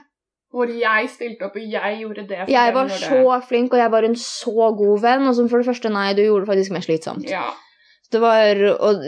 Hvor 0.51 0.67
jeg 0.71 1.09
stilte 1.11 1.47
opp, 1.47 1.57
og 1.57 1.63
jeg 1.63 1.99
gjorde 2.03 2.27
det. 2.29 2.45
Jeg 2.51 2.75
var 2.75 2.89
det- 2.91 2.99
så 2.99 3.41
flink, 3.47 3.73
og 3.73 3.79
jeg 3.79 3.91
var 3.91 4.05
en 4.05 4.15
så 4.19 4.77
god 4.77 5.01
venn. 5.01 5.27
Og 5.29 5.35
som 5.35 5.49
for 5.49 5.59
det 5.63 5.67
første, 5.67 5.91
nei, 5.91 6.13
du 6.13 6.23
gjorde 6.23 6.47
det 6.47 6.51
faktisk 6.53 6.71
mer 6.73 6.87
slitsomt. 6.87 7.29
Ja. 7.31 7.55
Det 8.11 8.21
var 8.21 8.55
og, 8.81 9.05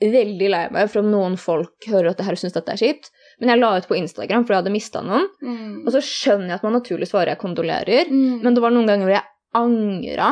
veldig 0.00 0.48
lei 0.50 0.68
meg 0.74 0.90
for 0.90 1.02
om 1.04 1.10
noen 1.12 1.36
folk 1.38 1.86
hører 1.86 2.10
at 2.10 2.16
det 2.16 2.26
her 2.26 2.32
og 2.32 2.38
syns 2.38 2.56
dette 2.56 2.72
er 2.74 2.80
kjipt. 2.80 3.10
Men 3.42 3.50
jeg 3.50 3.58
la 3.58 3.72
ut 3.82 3.88
på 3.90 3.96
Instagram, 3.98 4.44
for 4.46 4.54
jeg 4.54 4.62
hadde 4.62 4.72
mista 4.72 5.00
noen. 5.02 5.24
Mm. 5.42 5.82
Og 5.82 5.90
så 5.96 5.98
skjønner 6.06 6.52
jeg 6.52 6.60
at 6.60 6.66
man 6.68 6.76
naturlig 6.78 7.08
svarer 7.10 7.32
jeg 7.34 7.40
kondolerer, 7.42 8.06
Mm. 8.08 8.36
men 8.44 8.54
det 8.54 8.62
var 8.62 8.70
noen 8.70 8.86
ganger 8.86 9.08
hvor 9.08 9.16
jeg 9.16 9.26
angra. 9.58 10.28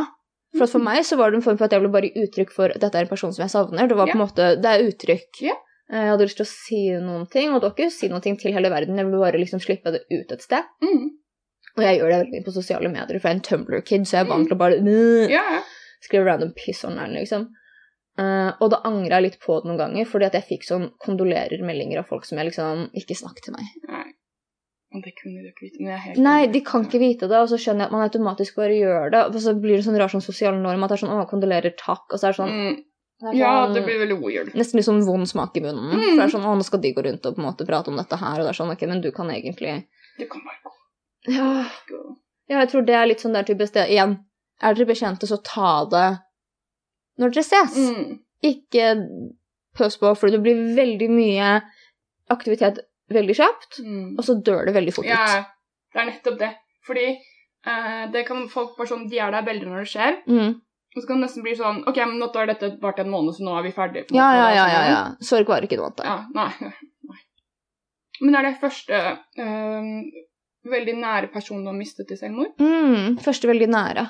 For 0.59 0.67
for 0.67 0.83
meg 0.83 1.05
så 1.07 1.17
var 1.19 1.31
det 1.31 1.39
en 1.41 1.45
form 1.45 1.59
for 1.59 1.67
at 1.69 1.75
jeg 1.75 1.83
ble 1.83 1.91
bare 1.95 2.11
uttrykk 2.23 2.51
for 2.55 2.73
at 2.75 2.81
dette 2.83 2.99
er 2.99 3.07
en 3.07 3.11
person 3.11 3.33
som 3.35 3.43
jeg 3.45 3.53
savner. 3.53 3.87
Det 3.91 3.97
var 3.99 4.07
på 4.11 4.17
en 4.17 4.23
måte, 4.25 4.49
det 4.63 4.71
er 4.71 4.87
uttrykk. 4.89 5.43
Eh, 5.47 5.57
Jeg 5.91 6.09
hadde 6.11 6.27
lyst 6.27 6.39
til 6.39 6.47
å 6.47 6.51
si 6.51 6.81
noen 7.03 7.27
ting, 7.31 7.51
og 7.51 7.61
det 7.61 7.67
var 7.69 7.75
ikke 7.77 7.91
å 7.91 7.95
si 7.99 8.09
noe 8.09 8.21
til 8.23 8.55
hele 8.55 8.71
verden. 8.71 8.97
Jeg 8.99 9.07
ville 9.11 9.19
bare 9.23 9.39
liksom 9.43 9.61
slippe 9.63 9.91
det 9.95 10.03
ut 10.11 10.31
et 10.33 10.43
sted. 10.43 10.63
Mm. 10.83 11.11
Og 11.77 11.83
jeg 11.87 11.99
gjør 11.99 12.11
det 12.11 12.19
veldig 12.21 12.35
mye 12.35 12.45
på 12.47 12.55
sosiale 12.55 12.89
medier, 12.91 13.19
for 13.21 13.29
jeg 13.29 13.35
er 13.35 13.39
en 13.39 13.47
Tumblr-kid, 13.47 14.07
så 14.07 14.17
jeg 14.19 14.25
er 14.25 14.31
vant 14.31 14.47
til 14.47 14.55
å 14.55 14.59
bare 14.59 14.79
ja. 15.31 15.63
skrive 16.03 16.25
random 16.27 16.53
piss 16.55 16.85
online, 16.85 17.15
liksom. 17.19 17.49
Eh, 18.21 18.51
og 18.61 18.73
da 18.73 18.81
angra 18.89 19.19
jeg 19.19 19.29
litt 19.29 19.39
på 19.41 19.61
det 19.61 19.71
noen 19.71 19.81
ganger, 19.81 20.09
fordi 20.09 20.29
at 20.29 20.37
jeg 20.37 20.49
fikk 20.49 20.67
sånn 20.69 20.89
kondolerer-meldinger 21.05 22.03
av 22.03 22.09
folk 22.11 22.27
som 22.29 22.41
jeg 22.41 22.51
liksom 22.51 22.89
ikke 23.01 23.17
snakket 23.17 23.49
til 23.49 23.57
meg. 23.57 23.71
Nei. 23.89 24.09
Men 24.91 25.05
det 25.05 25.13
kunne 25.21 25.45
du 25.45 25.49
ikke 25.53 25.69
vite. 25.69 26.19
Nei, 26.19 26.41
de 26.51 26.61
kan 26.67 26.85
ikke 26.87 26.99
vite 26.99 27.29
det, 27.31 27.39
og 27.39 27.49
så 27.53 27.59
skjønner 27.63 27.85
jeg 27.85 27.91
at 27.93 27.95
man 27.95 28.07
automatisk 28.09 28.57
bare 28.59 28.75
gjør 28.75 29.13
det. 29.15 29.21
Og 29.29 29.37
så 29.45 29.55
blir 29.55 29.79
det 29.79 29.85
sånn 29.87 29.99
rar 30.01 30.11
sånn 30.11 30.25
sosial 30.25 30.59
norm 30.59 30.83
at 30.83 30.91
det 30.91 30.97
er 30.99 31.03
sånn 31.05 31.13
'Å, 31.15 31.29
kondolerer, 31.31 31.77
takk', 31.79 32.11
og 32.11 32.19
så 32.19 32.27
er 32.27 32.33
det 32.35 32.41
sånn, 32.41 32.51
Mm. 32.51 32.77
det 33.23 33.37
Ja, 33.39 33.53
sånn 33.67 33.75
det 33.75 33.85
blir 33.87 34.01
veldig 34.03 34.19
weird. 34.21 34.55
Nesten 34.59 34.81
litt 34.81 34.89
sånn 34.89 35.05
vond 35.07 35.29
smak 35.29 35.57
i 35.57 35.61
munnen. 35.61 35.95
Mm. 35.95 36.09
For 36.11 36.17
det 36.19 36.27
er 36.27 36.35
sånn 36.35 36.49
'Å, 36.49 36.57
nå 36.59 36.65
skal 36.65 36.81
de 36.81 36.93
gå 36.93 37.05
rundt 37.05 37.27
og 37.27 37.37
på 37.37 37.39
en 37.39 37.47
måte 37.47 37.67
prate 37.67 37.89
om 37.89 37.97
dette 37.97 38.17
her', 38.19 38.41
og 38.41 38.45
det 38.45 38.51
er 38.51 38.59
sånn 38.61 38.73
'Ok, 38.73 38.89
men 38.89 39.01
du 39.01 39.13
kan 39.13 39.31
egentlig 39.31 39.87
Du 40.19 40.27
kan 40.27 40.43
bare 40.43 40.59
gå. 40.65 40.73
Ja, 41.29 41.71
ja 42.49 42.59
jeg 42.61 42.69
tror 42.71 42.85
det 42.85 42.95
er 42.95 43.07
litt 43.07 43.21
sånn 43.21 43.33
der 43.33 43.45
type 43.45 43.67
sted 43.67 43.89
Igjen, 43.89 44.19
er 44.61 44.75
dere 44.75 44.87
bekjente, 44.87 45.27
så 45.29 45.39
ta 45.43 45.85
det 45.85 46.19
når 47.19 47.35
dere 47.35 47.45
ses. 47.45 47.77
Mm. 47.77 48.19
Ikke 48.43 48.95
pøs 49.77 49.97
på, 50.01 50.15
for 50.17 50.31
det 50.31 50.41
blir 50.43 50.61
veldig 50.77 51.11
mye 51.11 51.51
aktivitet 52.31 52.79
veldig 53.11 53.35
kjapt, 53.35 53.81
Mm. 53.83 54.17
og 54.19 54.25
så 54.25 54.37
dør 54.47 54.67
det 54.67 54.75
veldig 54.75 54.93
fort 54.95 55.05
ut. 55.07 55.11
Ja, 55.11 55.45
det 55.93 56.01
er 56.01 56.07
nettopp 56.13 56.39
det. 56.39 56.51
Fordi 56.87 57.07
eh, 57.67 58.05
det 58.13 58.27
kan 58.29 58.47
folk 58.49 58.77
bare 58.79 58.87
sånn 58.89 59.09
De 59.11 59.19
er 59.19 59.31
der 59.35 59.43
veldig 59.45 59.67
når 59.69 59.83
det 59.85 59.91
skjer. 59.91 60.21
Mm. 60.31 60.55
Og 60.97 61.03
så 61.03 61.07
kan 61.07 61.21
det 61.21 61.27
nesten 61.29 61.43
bli 61.43 61.53
sånn 61.59 61.83
OK, 61.87 61.97
men 62.07 62.19
nå 62.19 62.31
har 62.35 62.47
dette 62.51 62.73
vart 62.83 62.99
en 62.99 63.11
måned, 63.11 63.35
så 63.37 63.45
nå 63.47 63.53
er 63.59 63.63
vi 63.67 63.71
ferdige. 63.75 64.07
Ja, 64.15 64.31
ja, 64.35 64.47
er 64.49 64.55
ja, 64.57 64.63
sånn, 64.65 64.73
ja, 64.75 64.95
ja. 64.95 65.03
Sorg 65.27 65.47
varer 65.53 65.67
ikke 65.69 65.77
noe 65.79 65.91
annet. 65.91 66.07
ja 66.07 66.17
nei, 66.35 66.73
nei. 67.11 67.21
Men 68.23 68.35
er 68.41 68.49
det 68.49 68.57
første 68.61 68.99
øh, 69.39 69.91
veldig 70.71 70.97
nære 71.03 71.31
personen 71.33 71.63
du 71.65 71.71
har 71.71 71.79
mistet 71.79 72.11
i 72.11 72.19
selvmord? 72.19 72.57
Mm, 72.59 73.19
første 73.23 73.49
veldig 73.51 73.69
nære. 73.71 74.07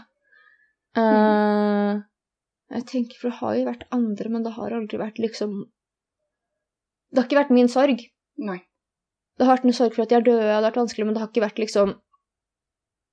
Eh, 0.96 2.00
jeg 2.70 2.84
tenker, 2.86 3.16
for 3.20 3.30
det 3.30 3.38
har 3.40 3.54
jo 3.58 3.64
vært 3.66 3.86
andre, 3.90 4.28
men 4.30 4.42
det 4.46 4.52
har 4.56 4.70
aldri 4.76 4.98
vært 5.00 5.18
liksom 5.18 5.64
Det 7.10 7.18
har 7.18 7.26
ikke 7.26 7.40
vært 7.40 7.50
min 7.56 7.68
sorg. 7.68 8.04
Nei. 8.38 8.60
Det 9.38 9.46
har 9.46 9.56
vært 9.56 9.64
en 9.66 9.74
sorg 9.74 9.94
for 9.96 10.04
at 10.04 10.12
de 10.12 10.14
er 10.20 10.22
døde, 10.26 10.44
det 10.46 10.52
har 10.54 10.62
vært 10.62 10.78
vanskelig, 10.78 11.06
men 11.08 11.14
det 11.16 11.22
har 11.24 11.30
ikke 11.32 11.42
vært 11.48 11.58
liksom 11.58 11.96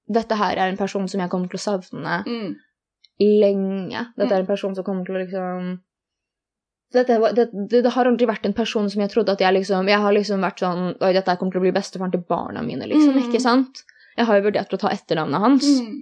Dette 0.08 0.38
her 0.40 0.56
er 0.56 0.70
en 0.72 0.78
person 0.80 1.08
som 1.12 1.20
jeg 1.20 1.30
kommer 1.34 1.50
til 1.52 1.58
å 1.60 1.66
savne 1.66 2.24
Mm. 2.28 2.56
lenge. 3.20 4.06
Dette 4.16 4.32
er 4.36 4.40
en 4.44 4.48
person 4.48 4.76
som 4.76 4.84
kommer 4.86 5.06
til 5.06 5.16
å 5.18 5.24
liksom 5.24 5.80
dette, 6.94 7.18
det, 7.36 7.46
det, 7.68 7.82
det 7.84 7.92
har 7.92 8.08
aldri 8.08 8.26
vært 8.30 8.46
en 8.48 8.54
person 8.56 8.88
som 8.90 9.02
jeg 9.02 9.10
trodde 9.12 9.34
at 9.34 9.42
jeg 9.44 9.52
liksom 9.58 9.90
Jeg 9.92 10.00
har 10.00 10.14
liksom 10.16 10.40
vært 10.40 10.62
sånn 10.64 10.94
Oi, 11.04 11.10
dette 11.12 11.34
kommer 11.36 11.52
til 11.52 11.60
å 11.60 11.66
bli 11.66 11.74
bestefaren 11.76 12.14
til 12.14 12.22
barna 12.24 12.62
mine, 12.64 12.88
liksom. 12.88 13.18
Mm. 13.18 13.26
Ikke 13.28 13.42
sant? 13.44 13.82
Jeg 14.16 14.26
har 14.30 14.38
jo 14.40 14.46
vurdert 14.48 14.72
å 14.74 14.80
ta 14.80 14.88
etternavnet 14.94 15.44
hans. 15.44 15.68
Mm. 15.82 15.98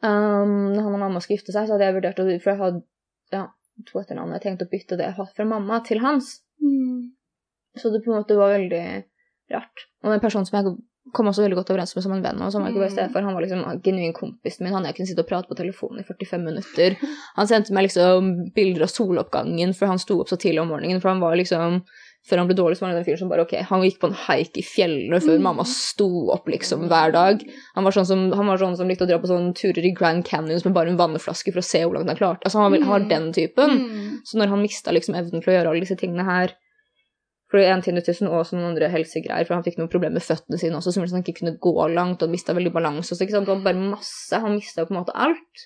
Um, 0.00 0.72
når 0.72 0.84
han 0.86 0.94
og 0.96 1.02
mamma 1.02 1.20
skulle 1.20 1.38
gifte 1.38 1.52
seg, 1.52 1.66
så 1.68 1.76
hadde 1.76 1.88
jeg 1.88 1.96
vurdert 1.98 2.20
å 2.22 2.26
For 2.40 2.52
jeg 2.52 2.60
hadde 2.60 2.82
ja, 3.36 3.46
to 3.88 4.00
etternavn. 4.00 4.36
Jeg 4.38 4.44
tenkte 4.46 4.68
å 4.68 4.72
bytte 4.72 4.98
det 5.00 5.08
jeg 5.10 5.18
har 5.18 5.32
fra 5.36 5.48
mamma, 5.48 5.80
til 5.86 6.00
hans. 6.04 6.38
Mm. 6.62 7.10
Så 7.78 7.92
det 7.92 8.02
på 8.04 8.12
en 8.12 8.22
måte 8.22 8.38
var 8.38 8.54
veldig 8.56 8.84
rart. 9.52 9.84
Og 10.04 10.14
en 10.14 10.22
person 10.22 10.46
som 10.46 10.58
jeg 10.58 10.76
kom 11.14 11.30
også 11.30 11.42
veldig 11.44 11.58
godt 11.58 11.72
overens 11.72 11.94
med 11.96 12.04
som 12.04 12.12
en 12.14 12.22
venn, 12.22 12.42
og 12.44 12.52
som 12.52 12.62
var 12.62 12.72
ikke 12.72 12.82
bare 12.84 12.92
stedet 12.92 13.12
for. 13.14 13.26
han 13.26 13.34
var 13.34 13.44
liksom 13.44 13.62
genuin 13.84 14.12
kompisen 14.14 14.66
min. 14.66 14.74
Han 14.76 14.86
jeg 14.86 14.96
kunne 14.98 15.10
sitte 15.10 15.24
og 15.24 15.30
prate 15.30 15.50
på 15.50 15.58
telefonen 15.58 16.02
i 16.02 16.06
45 16.06 16.44
minutter. 16.44 16.96
Han 17.38 17.50
sendte 17.50 17.74
meg 17.74 17.88
liksom 17.88 18.30
bilder 18.56 18.86
av 18.86 18.92
soloppgangen 18.92 19.74
for 19.76 19.90
han 19.90 20.02
sto 20.02 20.20
opp 20.22 20.30
så 20.30 20.38
tidlig 20.40 20.62
om 20.62 20.70
morgenen, 20.70 21.02
for 21.02 21.12
han 21.12 21.22
var 21.22 21.38
liksom 21.40 21.80
før 22.28 22.38
han 22.42 22.46
ble 22.50 22.54
dårlig, 22.58 22.76
så 22.76 22.84
var 22.84 22.90
han 22.92 22.98
den 23.00 23.06
fyren 23.08 23.18
som 23.18 23.30
bare 23.32 23.42
ok, 23.46 23.54
han 23.70 23.82
gikk 23.82 23.98
på 24.02 24.06
en 24.10 24.16
haik 24.26 24.58
i 24.60 24.62
fjellene 24.62 25.18
før 25.24 25.38
Mm. 25.38 25.42
mamma 25.48 25.64
sto 25.64 26.08
opp 26.34 26.46
liksom 26.52 26.84
hver 26.90 27.12
dag. 27.12 27.40
Han 27.74 27.84
var 27.84 27.92
sånn 27.96 28.06
som, 28.06 28.26
han 28.36 28.46
var 28.46 28.58
sånn 28.60 28.76
som 28.76 28.86
likte 28.88 29.04
å 29.06 29.08
dra 29.08 29.18
på 29.18 29.26
sånne 29.30 29.54
turer 29.56 29.84
i 29.88 29.94
Grand 29.96 30.24
Canyons 30.24 30.64
med 30.64 30.74
bare 30.76 30.88
en 30.92 30.98
vannflaske 31.00 31.50
for 31.52 31.60
å 31.60 31.64
se 31.64 31.80
hvor 31.84 31.94
langt 31.96 32.08
han 32.12 32.16
klarte. 32.20 32.44
Altså, 32.44 32.60
han, 32.60 32.72
var, 32.72 32.78
han 32.84 32.88
var 32.92 33.00
Mm. 33.00 33.08
den 33.08 33.32
typen. 33.32 33.70
Mm. 33.70 34.20
Så 34.24 34.36
når 34.38 34.48
han 34.52 34.62
mista 34.62 34.92
liksom 34.92 35.14
evnen 35.16 35.40
til 35.42 35.50
å 35.50 35.56
gjøre 35.56 35.68
alle 35.72 35.80
disse 35.86 35.96
tingene 35.96 36.24
her 36.24 36.52
For 37.50 37.58
en 37.58 37.82
tinnitus 37.82 38.20
og 38.22 38.30
også 38.44 38.54
noen 38.54 38.68
andre 38.76 38.86
helsegreier, 38.92 39.44
for 39.44 39.54
han 39.56 39.64
fikk 39.64 39.76
noen 39.80 39.88
problemer 39.90 40.12
med 40.20 40.22
føttene 40.22 40.56
sine 40.56 40.76
også, 40.78 40.92
som 40.92 41.02
gjorde 41.02 41.10
at 41.10 41.18
han 41.18 41.24
ikke 41.26 41.38
kunne 41.40 41.58
gå 41.58 41.88
langt, 41.96 42.22
og 42.22 42.30
mista 42.30 42.54
veldig 42.54 42.70
balanse. 42.72 43.10
Så, 43.16 43.24
ikke 43.26 43.32
sant? 43.34 43.46
Det 43.48 43.56
var 43.56 43.64
bare 43.64 43.90
masse. 43.90 44.38
Han 44.38 44.54
mista 44.54 44.84
på 44.86 44.94
en 44.94 45.00
måte 45.00 45.10
alt. 45.18 45.64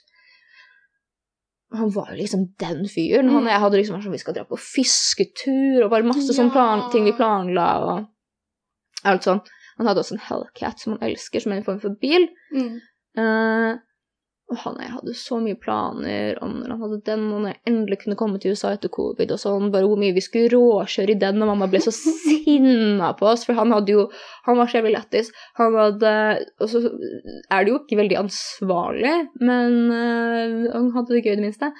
Han 1.74 1.90
var 1.94 2.12
jo 2.12 2.18
liksom 2.20 2.46
den 2.60 2.84
fyren. 2.90 3.30
Han 3.32 3.46
og 3.46 3.52
jeg 3.52 3.62
hadde 3.64 3.78
liksom 3.80 3.96
vært 3.96 4.06
sånn 4.06 4.16
Vi 4.16 4.22
skal 4.22 4.36
dra 4.36 4.44
på 4.48 4.58
fisketur, 4.60 5.84
og 5.84 5.90
bare 5.92 6.06
masse 6.08 6.36
sånne 6.36 6.54
plan, 6.54 6.86
ting 6.92 7.08
vi 7.08 7.14
planla, 7.16 7.68
og 7.84 9.08
alt 9.10 9.26
sånn. 9.26 9.42
Han 9.78 9.90
hadde 9.90 10.04
også 10.04 10.16
en 10.16 10.24
Hellcat 10.28 10.82
som 10.82 10.94
han 10.94 11.08
elsker, 11.08 11.42
som 11.42 11.52
er 11.52 11.60
en 11.60 11.66
form 11.66 11.80
for 11.82 11.98
bil. 12.00 12.28
Mm. 12.54 12.76
Eh, 13.18 13.70
og 14.52 14.58
han 14.60 14.74
og 14.76 14.82
jeg 14.84 14.92
hadde 14.92 15.14
så 15.16 15.38
mye 15.40 15.56
planer 15.56 16.36
om 16.44 16.58
når 16.58 16.72
han 16.74 16.82
hadde 16.84 16.98
den, 17.06 17.22
og 17.32 17.38
når 17.40 17.54
jeg 17.54 17.60
endelig 17.70 17.98
kunne 18.02 18.18
komme 18.20 18.40
til 18.40 18.52
USA 18.52 18.74
etter 18.76 18.92
covid, 18.92 19.32
og 19.32 19.40
sånn, 19.40 19.70
bare 19.72 19.88
hvor 19.88 20.00
mye 20.00 20.12
vi 20.16 20.24
skulle 20.24 20.52
råkjøre 20.52 21.14
i 21.14 21.20
den, 21.22 21.40
og 21.40 21.48
mamma 21.48 21.68
ble 21.72 21.80
så 21.80 21.94
sinna 21.94 23.14
på 23.16 23.30
oss, 23.30 23.46
for 23.48 23.56
han 23.56 23.72
hadde 23.72 23.96
jo 23.96 24.06
Han 24.44 24.58
var 24.58 24.68
så 24.68 24.76
jævlig 24.76 24.92
lættis. 24.98 25.30
Han 25.56 25.76
hadde 25.78 26.10
Og 26.60 26.68
så 26.68 26.82
er 26.84 27.64
det 27.64 27.72
jo 27.72 27.78
ikke 27.80 27.96
veldig 28.02 28.18
ansvarlig, 28.20 29.14
men 29.40 29.78
øh, 29.88 30.72
han 30.74 30.90
hadde 30.92 31.14
det 31.14 31.24
gøy, 31.24 31.32
i 31.32 31.38
det 31.40 31.46
minste. 31.46 31.72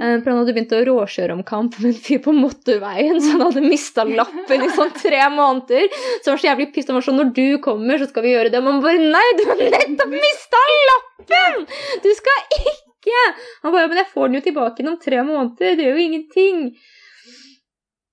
Eh, 0.00 0.16
for 0.22 0.30
han 0.30 0.40
hadde 0.40 0.54
begynt 0.56 0.74
å 0.76 0.82
råkjøre 0.88 1.36
om 1.36 1.42
kamp 1.46 1.78
med 1.80 1.92
en 1.92 2.00
fyr 2.06 2.20
på 2.24 2.34
motorveien, 2.36 3.20
så 3.20 3.36
han 3.36 3.46
hadde 3.48 3.62
mista 3.64 4.04
lappen 4.04 4.64
i 4.66 4.70
sånn 4.76 4.92
tre 4.96 5.22
måneder. 5.32 5.88
Så 6.20 6.30
han 6.30 6.36
var 6.36 6.42
så 6.42 6.50
jævlig 6.50 6.68
pissed. 6.74 6.90
Han 6.92 7.00
var 7.00 7.06
sånn 7.06 7.20
'Når 7.20 7.32
du 7.34 7.58
kommer, 7.58 7.98
så 7.98 8.08
skal 8.08 8.22
vi 8.22 8.34
gjøre 8.34 8.50
det.' 8.50 8.58
Og 8.58 8.64
man 8.64 8.82
bare 8.82 8.98
'Nei, 8.98 9.28
du 9.38 9.44
har 9.50 9.56
nettopp 9.56 10.12
mista 10.12 10.60
lappen! 10.90 11.66
Du 12.02 12.10
skal 12.14 12.38
ikke!' 12.60 13.24
Han 13.62 13.72
bare 13.72 13.88
'Men 13.88 13.98
jeg 14.02 14.12
får 14.12 14.28
den 14.28 14.38
jo 14.40 14.46
tilbake 14.50 14.78
igjen 14.80 14.92
om 14.92 15.00
tre 15.00 15.18
måneder. 15.22 15.76
Det 15.76 15.84
gjør 15.84 15.98
jo 15.98 16.06
ingenting'. 16.08 16.76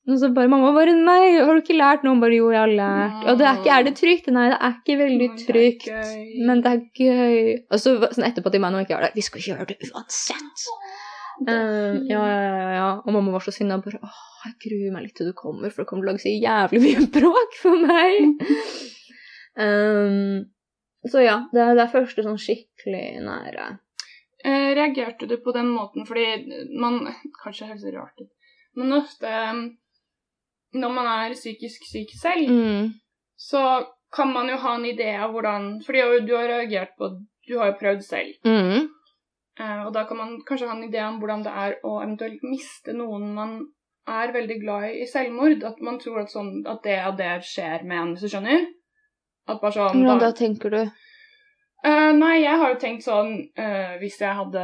Og 0.05 0.19
så 0.19 0.33
bare 0.35 0.49
mamma 0.51 0.73
bare 0.75 0.91
'Nei, 0.91 1.39
har 1.39 1.53
du 1.55 1.61
ikke 1.61 1.77
lært 1.79 2.03
noe?' 2.03 2.19
Bare 2.19 2.35
'Jo, 2.35 2.51
jeg 2.51 2.59
har 2.59 2.67
lært'. 2.67 3.23
Og 3.29 3.37
det 3.39 3.45
er 3.47 3.55
ikke 3.55 3.71
Er 3.79 3.83
det 3.83 3.95
trygt? 3.95 4.27
Nei, 4.27 4.49
det 4.51 4.59
er 4.59 4.73
ikke 4.79 4.97
veldig 4.99 5.29
trygt. 5.47 5.87
Men 6.45 6.61
det 6.61 6.71
er 6.73 6.81
gøy. 6.99 7.63
Og 7.71 7.79
så 7.79 7.95
sånn 8.11 8.27
etterpå 8.27 8.51
til 8.51 8.59
meg 8.59 8.71
når 8.73 8.79
jeg 8.83 8.87
ikke 8.87 8.95
har 8.99 9.03
det 9.07 9.15
'Vi 9.15 9.21
skal 9.21 9.41
gjøre 9.41 9.67
det 9.67 9.77
uansett'. 9.91 10.67
Um, 11.41 12.03
ja, 12.07 12.21
ja, 12.29 12.41
ja, 12.45 12.69
ja. 12.77 12.89
Og 13.05 13.13
mamma 13.15 13.31
var 13.33 13.43
så 13.43 13.51
sinna. 13.51 13.79
Bare 13.81 13.99
åh, 14.05 14.19
jeg 14.45 14.57
gruer 14.65 14.93
meg 14.93 15.07
litt 15.07 15.15
til 15.17 15.31
du 15.31 15.33
kommer, 15.37 15.71
for 15.73 15.83
det 15.83 15.89
kommer 15.89 16.05
til 16.05 16.09
å 16.09 16.13
lage 16.13 16.23
så 16.25 16.33
jævlig 16.33 16.81
mye 16.83 17.07
bråk 17.17 17.57
for 17.61 17.85
meg. 17.87 18.43
um, 19.57 20.43
så 21.11 21.23
ja, 21.23 21.37
det 21.53 21.61
er 21.63 21.75
det 21.77 21.85
er 21.87 21.93
første 21.95 22.23
sånn 22.25 22.39
skikkelig 22.39 23.05
nære. 23.25 23.65
Eh, 24.43 24.69
reagerte 24.75 25.27
du 25.29 25.37
på 25.39 25.53
den 25.55 25.69
måten 25.71 26.03
fordi 26.03 26.25
man 26.75 26.97
Kanskje 27.43 27.69
høres 27.69 27.85
rart 27.95 28.19
ut, 28.19 28.31
men 28.75 28.91
ofte 28.97 29.29
eh, 29.29 29.61
når 30.75 30.91
man 30.97 31.07
er 31.07 31.35
psykisk 31.37 31.85
syk 31.87 32.11
selv, 32.19 32.49
Mm. 32.51 32.89
så 33.39 33.61
kan 34.13 34.31
man 34.33 34.49
jo 34.51 34.57
ha 34.61 34.75
en 34.75 34.85
idé 34.85 35.13
av 35.17 35.31
hvordan 35.33 35.79
Fordi 35.85 36.01
du 36.27 36.35
har 36.35 36.47
reagert 36.49 36.91
på 36.99 37.07
Du 37.47 37.57
har 37.57 37.71
jo 37.71 37.77
prøvd 37.79 38.03
selv. 38.05 38.35
Mm. 38.45 38.89
Eh, 39.59 39.81
og 39.85 39.93
da 39.93 40.03
kan 40.09 40.17
man 40.17 40.35
kanskje 40.47 40.67
ha 40.67 40.75
en 40.75 40.87
idé 40.87 41.01
om 41.05 41.19
hvordan 41.21 41.43
det 41.45 41.53
er 41.63 41.75
å 41.85 41.99
eventuelt 42.01 42.41
miste 42.45 42.95
noen 42.97 43.33
man 43.35 43.57
er 44.09 44.33
veldig 44.33 44.57
glad 44.63 44.87
i 44.89 45.03
i 45.03 45.09
selvmord. 45.09 45.63
At 45.63 45.81
man 45.85 45.99
tror 46.01 46.23
at, 46.23 46.31
sånn, 46.33 46.63
at 46.67 46.81
det 46.83 46.97
og 47.07 47.17
det 47.19 47.33
skjer 47.47 47.85
med 47.85 47.99
en, 47.99 48.13
hvis 48.15 48.25
du 48.25 48.33
skjønner. 48.33 48.65
At 49.47 49.59
bare 49.61 49.75
sånn 49.75 49.99
Hvordan 49.99 50.23
da 50.23 50.31
tenker 50.35 50.73
du? 50.73 50.81
Uh, 51.83 52.11
nei, 52.15 52.37
jeg 52.45 52.59
har 52.61 52.69
jo 52.71 52.79
tenkt 52.79 53.03
sånn 53.03 53.33
uh, 53.59 53.95
Hvis 53.99 54.21
jeg 54.21 54.31
hadde 54.37 54.61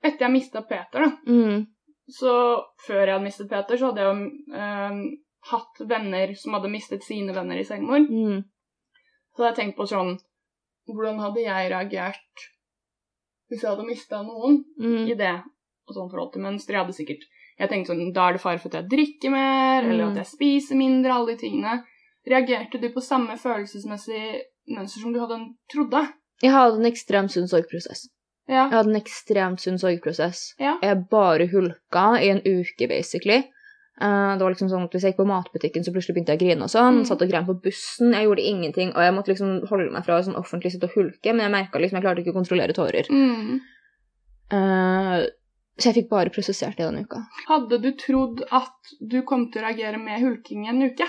Etter 0.00 0.24
jeg 0.24 0.32
mista 0.32 0.62
Peter, 0.64 1.04
da, 1.04 1.10
Mm. 1.28 1.66
så 2.08 2.32
før 2.86 3.02
jeg 3.02 3.12
hadde 3.12 3.24
mistet 3.26 3.50
Peter, 3.50 3.76
så 3.76 3.90
hadde 3.90 4.00
jeg 4.00 4.08
jo 4.08 4.54
uh, 4.54 5.00
hatt 5.50 5.80
venner 5.90 6.32
som 6.38 6.56
hadde 6.56 6.70
mistet 6.72 7.04
sine 7.04 7.34
venner 7.36 7.58
i 7.58 7.64
selvmord. 7.66 8.08
Mm. 8.08 8.44
Så 9.34 9.42
hadde 9.42 9.50
jeg 9.50 9.58
tenkt 9.60 9.78
på 9.80 9.88
sånn 9.90 10.14
Hvordan 10.86 11.18
hadde 11.20 11.42
jeg 11.42 11.72
reagert 11.72 12.46
hvis 13.50 13.62
jeg 13.62 13.70
hadde 13.70 13.86
mista 13.86 14.22
noen 14.22 14.64
Mm. 14.78 15.06
i 15.10 15.14
det 15.14 15.42
og 15.88 15.94
sånn 15.94 16.10
forhold 16.10 16.32
til 16.32 16.42
mønster? 16.42 16.72
Jeg 16.74 16.84
hadde 16.84 16.96
sikkert 16.96 17.24
Jeg 17.58 17.70
tenkte 17.70 17.94
sånn 17.94 18.12
Da 18.12 18.28
er 18.28 18.32
det 18.34 18.40
fare 18.42 18.58
for 18.58 18.68
at 18.68 18.74
jeg 18.82 18.90
drikker 18.90 19.30
mer, 19.30 19.82
eller 19.82 20.04
Mm. 20.04 20.10
at 20.10 20.16
jeg 20.16 20.26
spiser 20.26 20.76
mindre, 20.76 21.10
alle 21.12 21.36
de 21.36 21.36
tingene. 21.48 21.84
Reagerte 22.28 22.78
du 22.80 22.88
på 22.90 23.00
samme 23.00 23.32
følelsesmessig 23.38 24.42
mønster 24.68 25.00
som 25.00 25.12
du 25.14 25.20
hadde 25.20 25.38
trodde? 25.72 26.02
Jeg 26.42 26.52
hadde 26.52 26.76
en 26.76 26.90
ekstremt 26.92 27.30
sunn 27.32 27.48
sorgprosess. 27.48 28.08
Ja. 28.48 28.68
Jeg 28.68 28.72
hadde 28.72 28.90
en 28.94 29.00
ekstremt 29.00 29.60
sunn 29.60 29.78
sorgprosess. 29.78 30.52
Ja. 30.60 30.76
Jeg 30.82 31.08
bare 31.08 31.46
hulka 31.48 32.20
i 32.20 32.28
en 32.28 32.42
uke, 32.44 32.88
basically. 32.88 33.44
Eh, 33.96 34.32
det 34.36 34.44
var 34.44 34.52
liksom 34.52 34.68
sånn 34.68 34.84
at 34.84 34.92
Hvis 34.92 35.06
jeg 35.06 35.14
gikk 35.14 35.22
på 35.22 35.28
matbutikken, 35.30 35.84
så 35.84 35.92
plutselig 35.94 36.18
begynte 36.18 36.34
jeg 36.34 36.40
å 36.40 36.44
grine 36.44 36.66
og 36.66 36.72
sånn. 36.72 37.00
Mm. 37.00 37.06
Satt 37.08 37.24
og 37.24 37.30
grein 37.32 37.48
på 37.48 37.56
bussen. 37.64 38.12
Jeg 38.12 38.28
gjorde 38.28 38.44
ingenting. 38.50 38.92
Og 38.92 39.06
jeg 39.06 39.16
måtte 39.16 39.32
liksom 39.32 39.56
holde 39.70 39.88
meg 39.94 40.04
fra 40.04 40.18
å 40.18 40.26
sånn 40.26 40.38
offentlig 40.40 40.74
sitte 40.74 40.90
og 40.90 40.98
hulke, 40.98 41.32
men 41.32 41.46
jeg 41.46 41.54
merka 41.56 41.80
liksom 41.80 42.00
jeg 42.00 42.06
klarte 42.06 42.24
ikke 42.24 42.34
å 42.34 42.38
kontrollere 42.40 42.76
tårer. 42.76 43.08
Mm. 43.08 43.58
Uh, 44.52 45.24
så 45.76 45.90
jeg 45.90 46.02
fikk 46.02 46.10
bare 46.12 46.32
prosessert 46.32 46.76
det 46.78 46.86
denne 46.86 47.04
uka. 47.04 47.22
Hadde 47.48 47.80
du 47.82 47.90
trodd 47.98 48.44
at 48.54 48.96
du 49.00 49.22
kom 49.28 49.48
til 49.52 49.64
å 49.64 49.68
reagere 49.68 50.00
med 50.00 50.22
hulking 50.22 50.68
en 50.70 50.84
uke? 50.86 51.08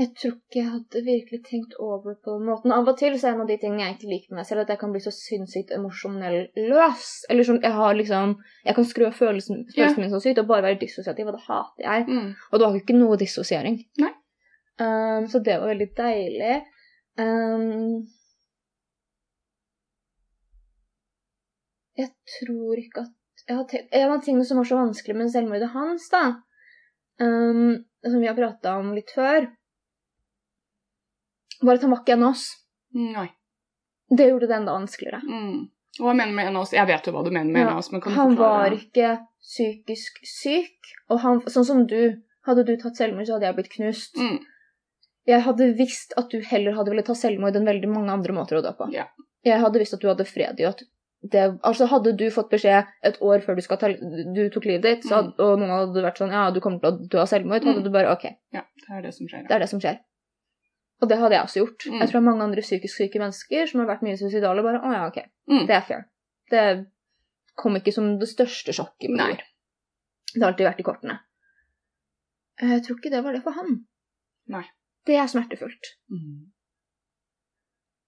Jeg 0.00 0.08
tror 0.16 0.32
ikke 0.38 0.56
jeg 0.56 0.70
hadde 0.72 1.00
virkelig 1.04 1.38
tenkt 1.44 1.74
over 1.76 2.14
på 2.24 2.38
den 2.38 2.46
måten. 2.48 2.72
Av 2.72 2.86
og 2.88 2.94
til 2.96 3.12
så 3.20 3.28
er 3.28 3.34
en 3.34 3.42
av 3.44 3.50
de 3.50 3.58
tingene 3.60 3.82
jeg 3.84 3.98
ikke 3.98 4.08
liker 4.08 4.32
med 4.32 4.38
meg 4.40 4.48
selv, 4.48 4.62
at 4.64 4.72
jeg 4.72 4.80
kan 4.80 4.94
bli 4.94 5.02
så 5.04 5.12
sinnssykt 5.12 5.74
emosjonell 5.76 6.38
løs. 6.70 7.10
Eller 7.28 7.48
sånn, 7.48 7.60
jeg 7.60 7.76
har 7.76 7.98
liksom 7.98 8.32
Jeg 8.64 8.78
kan 8.78 8.88
skru 8.88 9.04
av 9.10 9.18
følelsen, 9.18 9.66
følelsen 9.74 10.00
min 10.00 10.14
så 10.14 10.22
sykt 10.24 10.40
og 10.40 10.48
bare 10.48 10.64
være 10.70 10.80
dissosiativ, 10.80 11.28
og 11.28 11.36
det 11.36 11.44
hater 11.44 11.84
jeg. 11.84 12.08
Mm. 12.08 12.32
Og 12.48 12.58
du 12.58 12.64
har 12.64 12.72
jo 12.72 12.82
ikke 12.86 12.96
noe 12.96 13.20
dissosiering. 13.20 13.78
Um, 14.80 15.28
så 15.28 15.44
det 15.44 15.60
var 15.60 15.74
veldig 15.74 15.90
deilig. 16.00 16.58
Um, 17.20 18.08
jeg 22.00 22.14
tror 22.38 22.80
ikke 22.80 23.04
at 23.04 23.48
jeg 23.48 23.58
har 23.58 23.66
tenkt, 23.68 23.88
En 23.92 24.12
av 24.14 24.22
tingene 24.24 24.48
som 24.48 24.56
var 24.56 24.72
så 24.72 24.78
vanskelig 24.80 25.18
med 25.18 25.32
selvmordet 25.34 25.74
hans, 25.74 26.08
da, 26.08 26.28
um, 27.20 27.82
som 28.06 28.22
vi 28.22 28.30
har 28.30 28.38
prata 28.38 28.78
om 28.80 28.94
litt 28.96 29.12
før, 29.12 29.52
var 31.68 31.74
at 31.78 31.82
han 31.86 31.90
var 31.94 32.02
ikke 32.02 32.12
en 32.16 32.22
av 32.28 32.30
oss. 32.34 32.44
Nei. 32.94 33.28
Det 34.12 34.26
gjorde 34.28 34.48
det 34.50 34.56
enda 34.58 34.72
vanskeligere. 34.76 35.22
Mm. 35.24 35.68
Hva 36.00 36.12
mener 36.16 36.32
med 36.36 36.46
en 36.50 36.56
av 36.56 36.62
oss? 36.66 36.72
Jeg 36.72 36.86
vet 36.88 37.06
jo 37.06 37.12
hva 37.12 37.22
du 37.24 37.30
mener 37.30 37.52
med 37.52 37.62
en 37.62 37.72
av 37.74 37.78
oss, 37.82 37.90
men 37.92 38.00
kan 38.00 38.12
du 38.12 38.18
Han 38.18 38.36
forklare? 38.36 38.58
var 38.70 38.76
ikke 38.78 39.10
psykisk 39.42 40.20
syk, 40.28 40.92
og 41.10 41.20
han, 41.24 41.40
sånn 41.46 41.64
som 41.68 41.86
du 41.86 42.22
Hadde 42.42 42.64
du 42.66 42.72
tatt 42.76 42.96
selvmord, 42.98 43.22
så 43.28 43.36
hadde 43.36 43.46
jeg 43.46 43.54
blitt 43.54 43.68
knust. 43.70 44.16
Mm. 44.18 44.40
Jeg 45.30 45.42
hadde 45.44 45.68
visst 45.78 46.10
at 46.18 46.32
du 46.32 46.40
heller 46.42 46.74
hadde 46.74 46.90
villet 46.90 47.06
ta 47.06 47.14
selvmord 47.14 47.54
enn 47.54 47.68
veldig 47.68 47.86
mange 47.92 48.10
andre 48.10 48.34
måter 48.34 48.58
å 48.58 48.62
dø 48.64 48.72
på. 48.74 48.88
Ja. 48.90 49.04
Jeg 49.46 49.60
hadde 49.62 49.78
visst 49.78 49.94
at 49.94 50.00
du 50.02 50.08
hadde 50.10 50.26
fred 50.26 50.58
i 50.58 50.66
at 50.66 50.82
det, 51.22 51.44
altså 51.62 51.86
Hadde 51.86 52.16
du 52.18 52.24
fått 52.34 52.50
beskjed 52.50 52.88
et 53.06 53.20
år 53.22 53.44
før 53.46 53.54
du, 53.54 53.62
ta, 53.62 53.92
du 54.34 54.40
tok 54.50 54.64
livet 54.66 54.82
ditt, 54.82 55.06
så 55.06 55.20
hadde, 55.20 55.36
og 55.38 55.60
noen 55.62 55.70
hadde 55.70 56.02
vært 56.02 56.18
sånn 56.18 56.34
Ja, 56.34 56.48
du 56.50 56.58
kommer 56.58 56.82
til 56.82 56.90
å 56.90 57.06
dø 57.14 57.20
av 57.22 57.30
selvmord, 57.30 57.62
hadde 57.62 57.78
Mm. 57.78 57.84
du 57.86 57.90
bare 57.94 58.10
OK, 58.10 58.24
Ja, 58.58 58.64
det 58.82 58.90
er 58.98 59.02
det 59.06 59.14
som 59.14 59.28
skjer. 59.30 59.46
det 59.46 59.54
er 59.54 59.62
det 59.62 59.68
som 59.70 59.78
skjer. 59.78 60.00
Og 61.02 61.10
det 61.10 61.18
hadde 61.18 61.34
jeg 61.34 61.48
også 61.48 61.62
gjort. 61.62 61.86
Mm. 61.88 61.98
Jeg 61.98 62.08
tror 62.08 62.14
det 62.14 62.22
er 62.22 62.28
mange 62.30 62.44
andre 62.46 62.62
psykisk 62.62 63.00
syke 63.00 63.22
mennesker 63.22 63.70
som 63.70 63.82
har 63.82 63.90
vært 63.90 64.04
mye 64.06 64.18
suicidale, 64.20 64.62
bare 64.62 64.82
Å 64.82 64.92
ja, 64.94 65.02
OK. 65.10 65.18
Mm. 65.50 65.64
Det 65.66 65.76
er 65.76 65.86
fair. 65.88 66.04
Det 66.52 66.66
kom 67.58 67.76
ikke 67.78 67.94
som 67.94 68.14
det 68.20 68.30
største 68.30 68.74
sjokket. 68.76 69.10
på 69.10 69.28
jord. 69.32 69.42
Det 70.32 70.40
har 70.40 70.52
alltid 70.52 70.68
vært 70.68 70.80
i 70.80 70.86
kortene. 70.86 71.18
Jeg 72.62 72.84
tror 72.86 72.98
ikke 72.98 73.12
det 73.12 73.24
var 73.24 73.34
det 73.34 73.42
for 73.42 73.58
han. 73.58 73.82
Nei. 74.52 74.64
Det 75.06 75.18
er 75.18 75.28
smertefullt. 75.30 75.94
Mm. 76.12 76.52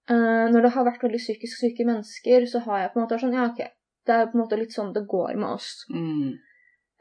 Uh, 0.05 0.45
når 0.53 0.67
det 0.67 0.73
har 0.75 0.85
vært 0.85 1.03
veldig 1.03 1.19
psykisk 1.19 1.59
syke 1.59 1.85
mennesker, 1.85 2.45
så 2.47 2.61
har 2.67 2.83
jeg 2.83 2.91
på 2.93 2.99
en 2.99 3.03
måte 3.03 3.17
vært 3.17 3.25
sånn 3.25 3.35
Ja, 3.35 3.49
OK. 3.51 3.63
Det 4.05 4.13
er 4.15 4.27
på 4.29 4.37
en 4.37 4.43
måte 4.43 4.59
litt 4.59 4.75
sånn 4.75 4.93
det 4.95 5.03
går 5.09 5.33
med 5.41 5.57
oss. 5.57 5.69
Mm. 5.89 6.35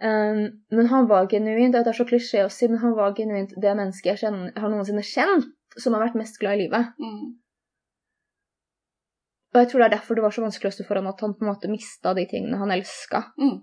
Um, 0.04 0.40
men 0.74 0.88
han 0.90 1.07
var 1.07 1.28
genuint, 1.30 1.76
det 1.76 1.87
er 1.87 1.96
så 1.96 2.07
klisjé 2.09 2.42
å 2.44 2.52
si, 2.52 2.66
men 2.68 2.80
han 2.83 2.96
var 2.96 3.14
genuint 3.16 3.52
det 3.61 3.74
mennesket 3.76 4.11
jeg 4.11 4.22
kjenner, 4.24 4.54
har 4.59 4.72
noensinne 4.72 5.04
kjent, 5.07 5.52
som 5.80 5.94
har 5.94 6.04
vært 6.06 6.18
mest 6.18 6.38
glad 6.40 6.58
i 6.58 6.64
livet. 6.64 6.94
Mm. 7.00 7.34
Og 9.54 9.60
jeg 9.62 9.70
tror 9.70 9.82
det 9.82 9.87
er 9.87 9.94
derfor 9.94 10.18
det 10.18 10.24
var 10.24 10.34
så 10.34 10.42
vanskelig 10.42 10.72
å 10.72 10.76
stå 10.78 10.87
foran 10.88 11.06
at 11.06 11.20
han 11.22 11.37
på 11.38 11.46
en 11.46 11.52
måte 11.52 11.70
mista 11.70 12.14
de 12.16 12.26
tingene 12.30 12.58
han 12.58 12.74
elska. 12.74 13.22
Mm. 13.38 13.62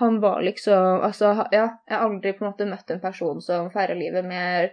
Han 0.00 0.18
var 0.22 0.42
liksom 0.42 1.04
Altså, 1.06 1.32
ja, 1.52 1.66
jeg 1.86 1.96
har 1.96 2.06
aldri 2.06 2.32
på 2.34 2.44
en 2.44 2.50
måte 2.50 2.66
møtt 2.66 2.90
en 2.90 3.02
person 3.02 3.42
som 3.44 3.70
feira 3.74 3.94
livet 3.94 4.26
mer 4.26 4.72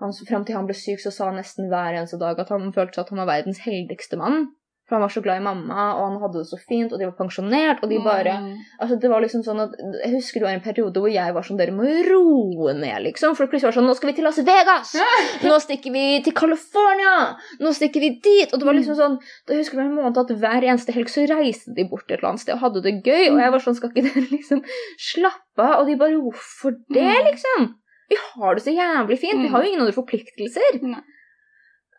han, 0.00 0.14
Fram 0.28 0.46
til 0.48 0.56
han 0.56 0.68
ble 0.68 0.76
syk, 0.78 1.00
så 1.02 1.12
sa 1.12 1.26
han 1.28 1.36
nesten 1.36 1.68
hver 1.68 1.98
eneste 1.98 2.16
dag 2.20 2.38
at 2.40 2.48
han 2.48 2.70
følte 2.72 2.96
seg 2.96 3.02
at 3.04 3.10
han 3.12 3.20
var 3.20 3.28
verdens 3.34 3.60
heldigste 3.66 4.16
mann. 4.16 4.46
For 4.90 4.96
han 4.98 5.04
var 5.06 5.12
så 5.14 5.20
glad 5.22 5.38
i 5.38 5.44
mamma, 5.46 5.84
og 5.94 6.00
han 6.08 6.16
hadde 6.18 6.40
det 6.42 6.48
så 6.50 6.56
fint, 6.58 6.90
og 6.92 6.98
de 6.98 7.06
var 7.06 7.14
pensjonert, 7.14 7.78
og 7.84 7.88
de 7.92 8.00
bare 8.02 8.32
Mm. 8.40 8.56
Altså, 8.82 8.96
det 8.98 9.10
var 9.12 9.20
liksom 9.22 9.44
sånn 9.46 9.60
at 9.62 9.70
Jeg 10.02 10.10
husker 10.16 10.40
det 10.40 10.46
var 10.48 10.54
en 10.56 10.64
periode 10.64 10.98
hvor 10.98 11.12
jeg 11.14 11.34
var 11.36 11.42
sånn 11.46 11.56
Dere 11.60 11.70
må 11.70 11.84
roe 12.08 12.72
ned, 12.74 13.04
liksom. 13.06 13.36
For 13.36 13.46
det 13.46 13.52
plutselig 13.52 13.70
var 13.70 13.76
sånn 13.78 13.86
Nå 13.86 13.94
skal 13.94 14.10
vi 14.10 14.14
til 14.18 14.24
Las 14.26 14.38
Vegas! 14.42 14.94
Nå 15.46 15.58
stikker 15.62 15.92
vi 15.94 16.02
til 16.26 16.34
California! 16.34 17.36
Nå 17.60 17.70
stikker 17.72 18.00
vi 18.02 18.10
dit! 18.24 18.50
Og 18.52 18.58
det 18.58 18.66
var 18.66 18.74
liksom 18.74 18.96
sånn 18.98 19.16
Da 19.46 19.54
husker 19.54 19.78
jeg 19.78 19.86
en 19.86 19.94
måned 20.00 20.18
at 20.18 20.34
hver 20.42 20.66
eneste 20.66 20.92
helg 20.92 21.08
så 21.08 21.26
reiste 21.30 21.70
de 21.76 21.84
bort 21.84 22.10
et 22.10 22.18
eller 22.18 22.32
annet 22.32 22.40
sted 22.42 22.54
og 22.58 22.60
hadde 22.66 22.82
det 22.82 22.96
gøy. 23.06 23.30
Og 23.30 23.38
jeg 23.38 23.54
var 23.54 23.62
sånn 23.62 23.78
Skal 23.78 23.94
ikke 23.94 24.06
dere 24.10 24.26
liksom 24.36 24.64
slappe 24.98 25.62
av? 25.62 25.80
Og 25.84 25.86
de 25.86 25.96
bare 26.02 26.18
Hvorfor 26.18 26.74
det, 26.90 27.06
Mm. 27.06 27.30
liksom? 27.30 27.74
Vi 28.10 28.16
har 28.34 28.54
det 28.58 28.62
så 28.64 28.72
jævlig 28.74 29.18
fint. 29.22 29.38
Vi 29.38 29.46
Mm. 29.48 29.52
har 29.54 29.62
jo 29.62 29.68
ingen 29.70 29.80
andre 29.86 29.94
forpliktelser. 29.94 30.80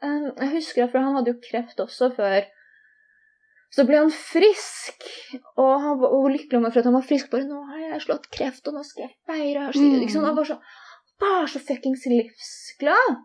Um, 0.03 0.31
jeg 0.41 0.49
husker 0.55 0.83
at 0.87 0.93
han 0.97 1.15
hadde 1.15 1.31
jo 1.33 1.39
kreft 1.45 1.77
også 1.79 2.09
før. 2.17 2.41
Så 3.71 3.85
ble 3.87 4.01
han 4.01 4.11
frisk, 4.11 5.05
og 5.55 5.69
han 5.79 5.99
var 6.01 6.11
og 6.11 6.31
lykkelig 6.33 6.59
over 6.59 6.73
for 6.73 6.81
at 6.81 6.87
han 6.89 6.97
var 6.97 7.05
frisk. 7.07 7.29
Bare 7.31 7.47
'Nå 7.47 7.59
har 7.69 7.83
jeg 7.85 8.01
slått 8.05 8.31
kreft, 8.35 8.67
og 8.67 8.75
nå 8.75 8.83
skal 8.83 9.07
jeg 9.07 9.13
feire.' 9.29 9.71
Mm. 9.71 10.01
Ikke 10.01 10.13
sant? 10.13 10.27
Han 10.27 10.35
var 10.35 10.47
så, 10.49 10.57
bare 11.19 11.47
så 11.47 11.59
fuckings 11.59 12.03
livsglad. 12.11 13.21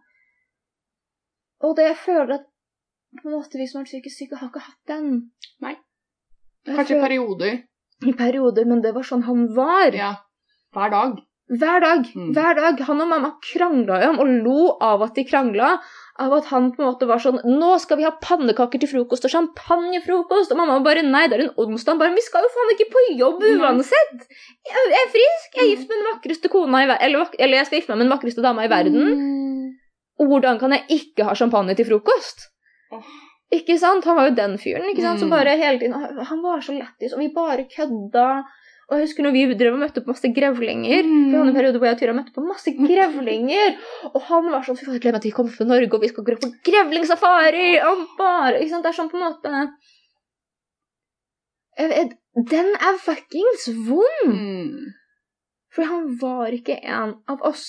Og 1.66 1.76
det 1.76 1.88
jeg 1.88 1.96
føler 1.96 2.34
at 2.38 2.46
på 3.16 3.28
en 3.28 3.34
måte 3.34 3.58
vi 3.58 3.66
som 3.66 3.80
er 3.80 3.88
psykisk 3.88 4.16
syke, 4.18 4.36
har 4.36 4.50
ikke 4.50 4.66
hatt 4.66 4.82
den. 4.90 5.32
Nei. 5.64 5.74
Kanskje 6.66 6.98
i 6.98 7.00
perioder. 7.00 7.62
i 8.06 8.12
perioder, 8.12 8.66
men 8.68 8.82
det 8.84 8.92
var 8.94 9.06
sånn 9.08 9.24
han 9.26 9.46
var. 9.56 9.94
Ja. 9.94 10.12
Hver 10.76 10.90
dag. 10.92 11.22
Hver 11.48 11.80
dag. 11.80 12.08
Mm. 12.14 12.32
hver 12.34 12.58
dag. 12.58 12.80
Han 12.88 13.00
og 13.00 13.08
mamma 13.08 13.30
krangla 13.42 14.02
jo 14.02 14.10
om, 14.12 14.20
og 14.20 14.32
lo 14.44 14.62
av 14.82 15.02
at 15.06 15.14
de 15.14 15.24
krangla. 15.24 15.76
Av 16.18 16.32
at 16.32 16.46
han 16.48 16.70
på 16.72 16.80
en 16.80 16.88
måte 16.88 17.06
var 17.08 17.20
sånn 17.20 17.42
'Nå 17.44 17.78
skal 17.78 17.98
vi 17.98 18.06
ha 18.06 18.10
pannekaker 18.10 18.80
til 18.80 18.88
frokost 18.88 19.26
og 19.28 19.32
champagnefrokost.' 19.34 20.52
Og 20.52 20.56
mamma 20.56 20.78
bare 20.80 21.02
'Nei, 21.04 21.26
det 21.28 21.36
er 21.36 21.44
en 21.44 21.56
onsdag.' 21.60 21.92
Han 21.92 21.98
bare 21.98 22.14
'Vi 22.14 22.24
skal 22.24 22.42
jo 22.46 22.48
faen 22.54 22.72
ikke 22.74 22.90
på 22.94 23.02
jobb 23.18 23.42
uansett.' 23.42 24.24
Jeg 24.64 24.96
er 25.02 25.08
frisk. 25.12 25.48
Jeg 25.56 25.62
er 25.64 25.70
gift 25.76 25.88
med 25.88 25.98
den 26.00 26.08
vakreste 26.12 26.48
kona 26.48 26.84
i 26.84 26.88
verden. 26.88 27.04
Eller, 27.04 27.28
eller 27.38 27.56
jeg 27.58 27.66
skal 27.66 27.78
gifte 27.78 27.90
meg 27.92 27.98
med 27.98 28.06
den 28.06 28.16
vakreste 28.16 28.42
dama 28.42 28.64
i 28.64 28.72
verden. 28.72 29.02
Mm. 29.04 29.72
Og 30.20 30.26
hvordan 30.28 30.58
kan 30.58 30.72
jeg 30.72 30.84
ikke 30.88 31.24
ha 31.24 31.34
champagne 31.34 31.76
til 31.76 31.84
frokost? 31.84 32.48
Ikke 33.52 33.78
sant? 33.78 34.04
Han 34.04 34.16
var 34.16 34.30
jo 34.30 34.34
den 34.34 34.56
fyren 34.58 34.88
ikke 34.90 35.02
sant? 35.02 35.20
som 35.20 35.28
Mm. 35.28 35.36
bare 35.36 35.56
hele 35.56 35.78
tiden 35.78 36.24
Han 36.24 36.42
var 36.42 36.60
så 36.60 36.72
lættis, 36.72 37.12
og 37.12 37.20
vi 37.20 37.28
bare 37.28 37.68
kødda. 37.76 38.44
Og 38.86 38.94
jeg 39.00 39.08
husker 39.08 39.24
når 39.26 39.32
vi 39.34 39.40
drev 39.58 39.74
og 39.74 39.80
møtte 39.82 40.02
på 40.04 40.12
masse 40.12 40.28
grevlinger. 40.30 41.02
Mm. 41.02 41.22
Jeg 41.32 41.38
hadde 41.40 41.50
en 41.50 41.56
periode 41.58 41.78
hvor 41.80 41.88
jeg 41.88 41.96
og 41.96 42.02
Tyra 42.02 42.12
møtte 42.14 42.34
på 42.36 42.44
masse 42.46 42.70
grevlinger. 42.90 43.72
Og 44.12 44.20
han 44.28 44.46
var 44.52 44.62
sånn 44.66 44.78
Fy 44.78 44.86
faen, 44.86 45.00
gleder 45.02 45.16
meg 45.18 45.24
til 45.24 45.32
vi 45.32 45.36
kommer 45.40 45.56
til 45.58 45.70
Norge, 45.72 45.90
og 45.96 46.04
vi 46.04 46.10
skal 46.12 46.26
gå 46.28 46.36
på 46.44 46.52
grevlingsafari. 46.70 47.64
Og 47.88 48.04
bare 48.20 48.60
Ikke 48.60 48.74
sant? 48.76 48.86
Det 48.86 48.92
er 48.92 48.98
sånn 49.00 49.10
på 49.10 49.18
en 49.18 49.26
måte 49.26 49.54
vet, 51.76 52.14
Den 52.52 52.70
er 52.78 53.00
fuckings 53.02 53.66
vond! 53.88 54.30
Mm. 54.30 54.94
For 55.74 55.84
han 55.90 56.06
var 56.20 56.54
ikke 56.56 56.78
en 56.80 57.18
av 57.28 57.42
oss. 57.44 57.66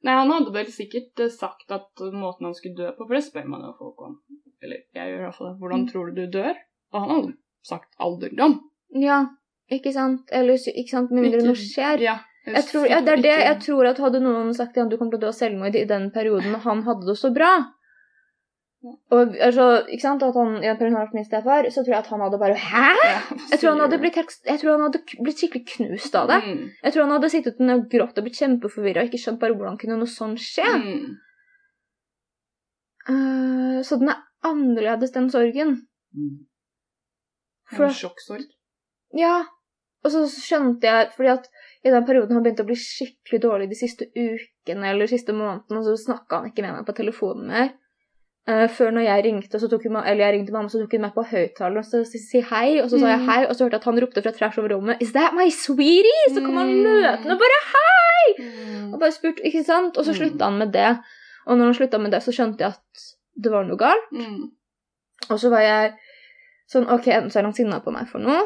Nei, 0.00 0.14
han 0.16 0.30
hadde 0.32 0.52
vel 0.54 0.68
sikkert 0.72 1.18
eh, 1.20 1.32
sagt 1.32 1.72
at 1.74 2.00
måten 2.14 2.46
han 2.46 2.54
skulle 2.56 2.78
dø 2.78 2.92
på, 2.96 3.04
for 3.08 3.16
det 3.16 3.24
spør 3.26 3.48
man 3.50 3.64
jo 3.66 3.72
folk 3.80 4.04
om. 4.06 4.14
Eller 4.62 4.84
jeg 4.96 5.10
gjør 5.12 5.24
iallfall 5.26 5.50
det. 5.50 5.56
Hvordan 5.60 5.82
Mm. 5.82 5.88
tror 5.90 6.06
du 6.06 6.20
du 6.20 6.38
dør? 6.38 6.60
Og 6.92 7.00
han 7.00 7.10
hadde 7.16 7.34
sagt 7.66 7.96
alderdom. 8.00 8.60
Ja, 8.96 9.20
ikke 9.70 9.92
sant? 9.94 10.26
Eller 10.34 10.58
ikke 10.58 10.90
sant, 10.90 11.12
med 11.14 11.28
mindre 11.28 11.44
noe 11.46 11.58
skjer. 11.58 12.02
Ja. 12.02 12.18
Jeg 12.48 12.64
tror, 12.70 12.86
ja, 12.88 13.02
det 13.04 13.18
er 13.18 13.22
det. 13.22 13.34
Jeg 13.44 13.58
tror 13.66 13.86
at 13.90 14.00
hadde 14.00 14.22
noen 14.24 14.54
sagt 14.56 14.72
til 14.74 14.82
han 14.82 14.90
du 14.90 14.96
kommer 14.96 15.12
til 15.12 15.20
å 15.20 15.26
dø 15.26 15.28
av 15.28 15.36
selvmord 15.36 15.76
i 15.76 15.84
den 15.86 16.08
perioden, 16.14 16.54
og 16.56 16.64
han 16.64 16.82
hadde 16.86 17.06
det 17.10 17.18
så 17.20 17.30
bra, 17.34 17.52
Og 19.12 19.34
altså, 19.44 19.64
ikke 19.92 20.02
sant, 20.06 20.22
at 20.24 20.36
han, 20.40 20.54
ja, 20.64 20.72
når 20.72 20.86
han 20.88 20.94
vært 20.96 21.16
min 21.18 21.26
stefar, 21.26 21.66
så 21.68 21.82
tror 21.84 21.92
jeg 21.92 22.00
at 22.00 22.06
han 22.08 22.22
hadde 22.24 22.38
bare 22.40 22.54
Hæ?! 22.56 22.86
Ja, 23.04 23.18
Jeg 23.50 23.58
tror 23.60 23.74
han 23.74 23.82
hadde 23.84 23.98
blitt, 24.00 24.16
jeg 24.48 24.60
tror 24.62 24.70
han 24.72 24.84
hadde 24.86 25.00
blitt 25.20 25.42
skikkelig 25.42 25.66
knust 25.74 26.16
av 26.16 26.30
det. 26.32 26.38
Mm. 26.46 26.62
Jeg 26.86 26.94
tror 26.94 27.04
han 27.04 27.12
hadde 27.12 27.30
sittet 27.34 27.60
ned 27.60 27.74
og 27.74 27.90
grått 27.92 28.16
og 28.16 28.24
blitt 28.24 28.40
kjempeforvirra 28.40 29.04
og 29.04 29.10
ikke 29.10 29.20
skjønt 29.20 29.42
bare 29.42 29.58
hvordan 29.58 29.76
kunne 29.82 29.98
noe 30.00 30.08
sånt 30.08 30.40
skje. 30.40 30.70
Mm. 30.80 31.10
Uh, 33.10 33.76
så 33.84 34.00
den 34.00 34.14
er 34.14 34.24
annerledes, 34.48 35.12
den 35.12 35.28
sorgen. 35.34 35.76
Mm. 36.16 36.40
En 37.76 37.94
sjokksorg. 38.00 38.48
Ja, 39.16 39.44
og 40.04 40.12
så 40.14 40.22
skjønte 40.32 40.86
jeg 40.86 41.10
Fordi 41.16 41.28
at 41.28 41.48
i 41.84 41.90
den 41.92 42.04
perioden 42.06 42.32
han 42.36 42.42
begynte 42.44 42.62
å 42.64 42.68
bli 42.68 42.76
skikkelig 42.76 43.40
dårlig 43.42 43.68
de 43.70 43.76
siste 43.78 44.06
ukene 44.16 44.90
eller 44.90 45.06
de 45.06 45.12
siste 45.14 45.32
månedene, 45.32 45.82
så 45.84 45.94
snakka 45.96 46.38
han 46.40 46.50
ikke 46.50 46.62
med 46.64 46.74
meg 46.76 46.86
på 46.88 46.94
telefonen 46.96 47.46
mer. 47.48 47.70
Uh, 48.48 48.66
før 48.72 48.90
når 48.96 49.04
jeg 49.06 49.24
ringte, 49.24 49.58
hun, 49.60 49.96
eller 50.00 50.24
jeg 50.24 50.34
ringte 50.34 50.52
mamma, 50.52 50.68
så 50.72 50.80
tok 50.80 50.92
hun 50.96 51.04
meg 51.04 51.14
på 51.14 51.24
høyttaleren 51.30 51.78
og 51.80 51.86
så 51.88 52.00
si 52.08 52.40
hei, 52.50 52.80
og 52.82 52.88
så 52.90 52.98
sa 53.00 53.12
jeg 53.12 53.20
Mm. 53.20 53.28
hei, 53.28 53.40
og 53.46 53.54
så 53.54 53.64
hørte 53.64 53.76
jeg 53.76 53.80
at 53.80 53.88
han 53.88 54.00
ropte 54.00 54.22
fra 54.22 54.32
tvers 54.32 54.58
over 54.58 54.74
rommet 54.74 55.02
Is 55.02 55.12
that 55.12 55.34
my 55.36 55.48
sweetie? 55.50 56.24
Så 56.34 56.40
kom 56.44 56.56
han 56.56 56.68
Mm. 56.68 56.84
løpende 57.04 57.32
og 57.36 57.40
bare 57.44 57.60
hei! 57.72 58.34
Mm. 58.38 58.92
Og 58.94 59.00
bare 59.00 59.12
spurte, 59.12 59.44
ikke 59.44 59.64
sant? 59.64 59.96
Og 59.96 60.04
så 60.04 60.14
slutta 60.16 60.44
han 60.48 60.58
med 60.58 60.72
det. 60.72 60.98
Og 61.46 61.56
når 61.58 61.64
han 61.64 61.74
slutta 61.74 61.98
med 62.00 62.10
det, 62.12 62.22
så 62.22 62.32
skjønte 62.32 62.60
jeg 62.64 62.72
at 62.76 63.04
det 63.40 63.52
var 63.52 63.64
noe 63.64 63.76
galt. 63.76 64.10
Mm. 64.12 64.50
Og 65.30 65.38
så 65.40 65.48
var 65.50 65.60
jeg 65.60 65.94
sånn 66.70 66.88
OK, 66.90 67.06
enten 67.08 67.30
så 67.30 67.38
er 67.40 67.48
han 67.48 67.54
sinna 67.54 67.80
på 67.80 67.92
meg 67.92 68.08
for 68.08 68.18
noe. 68.22 68.42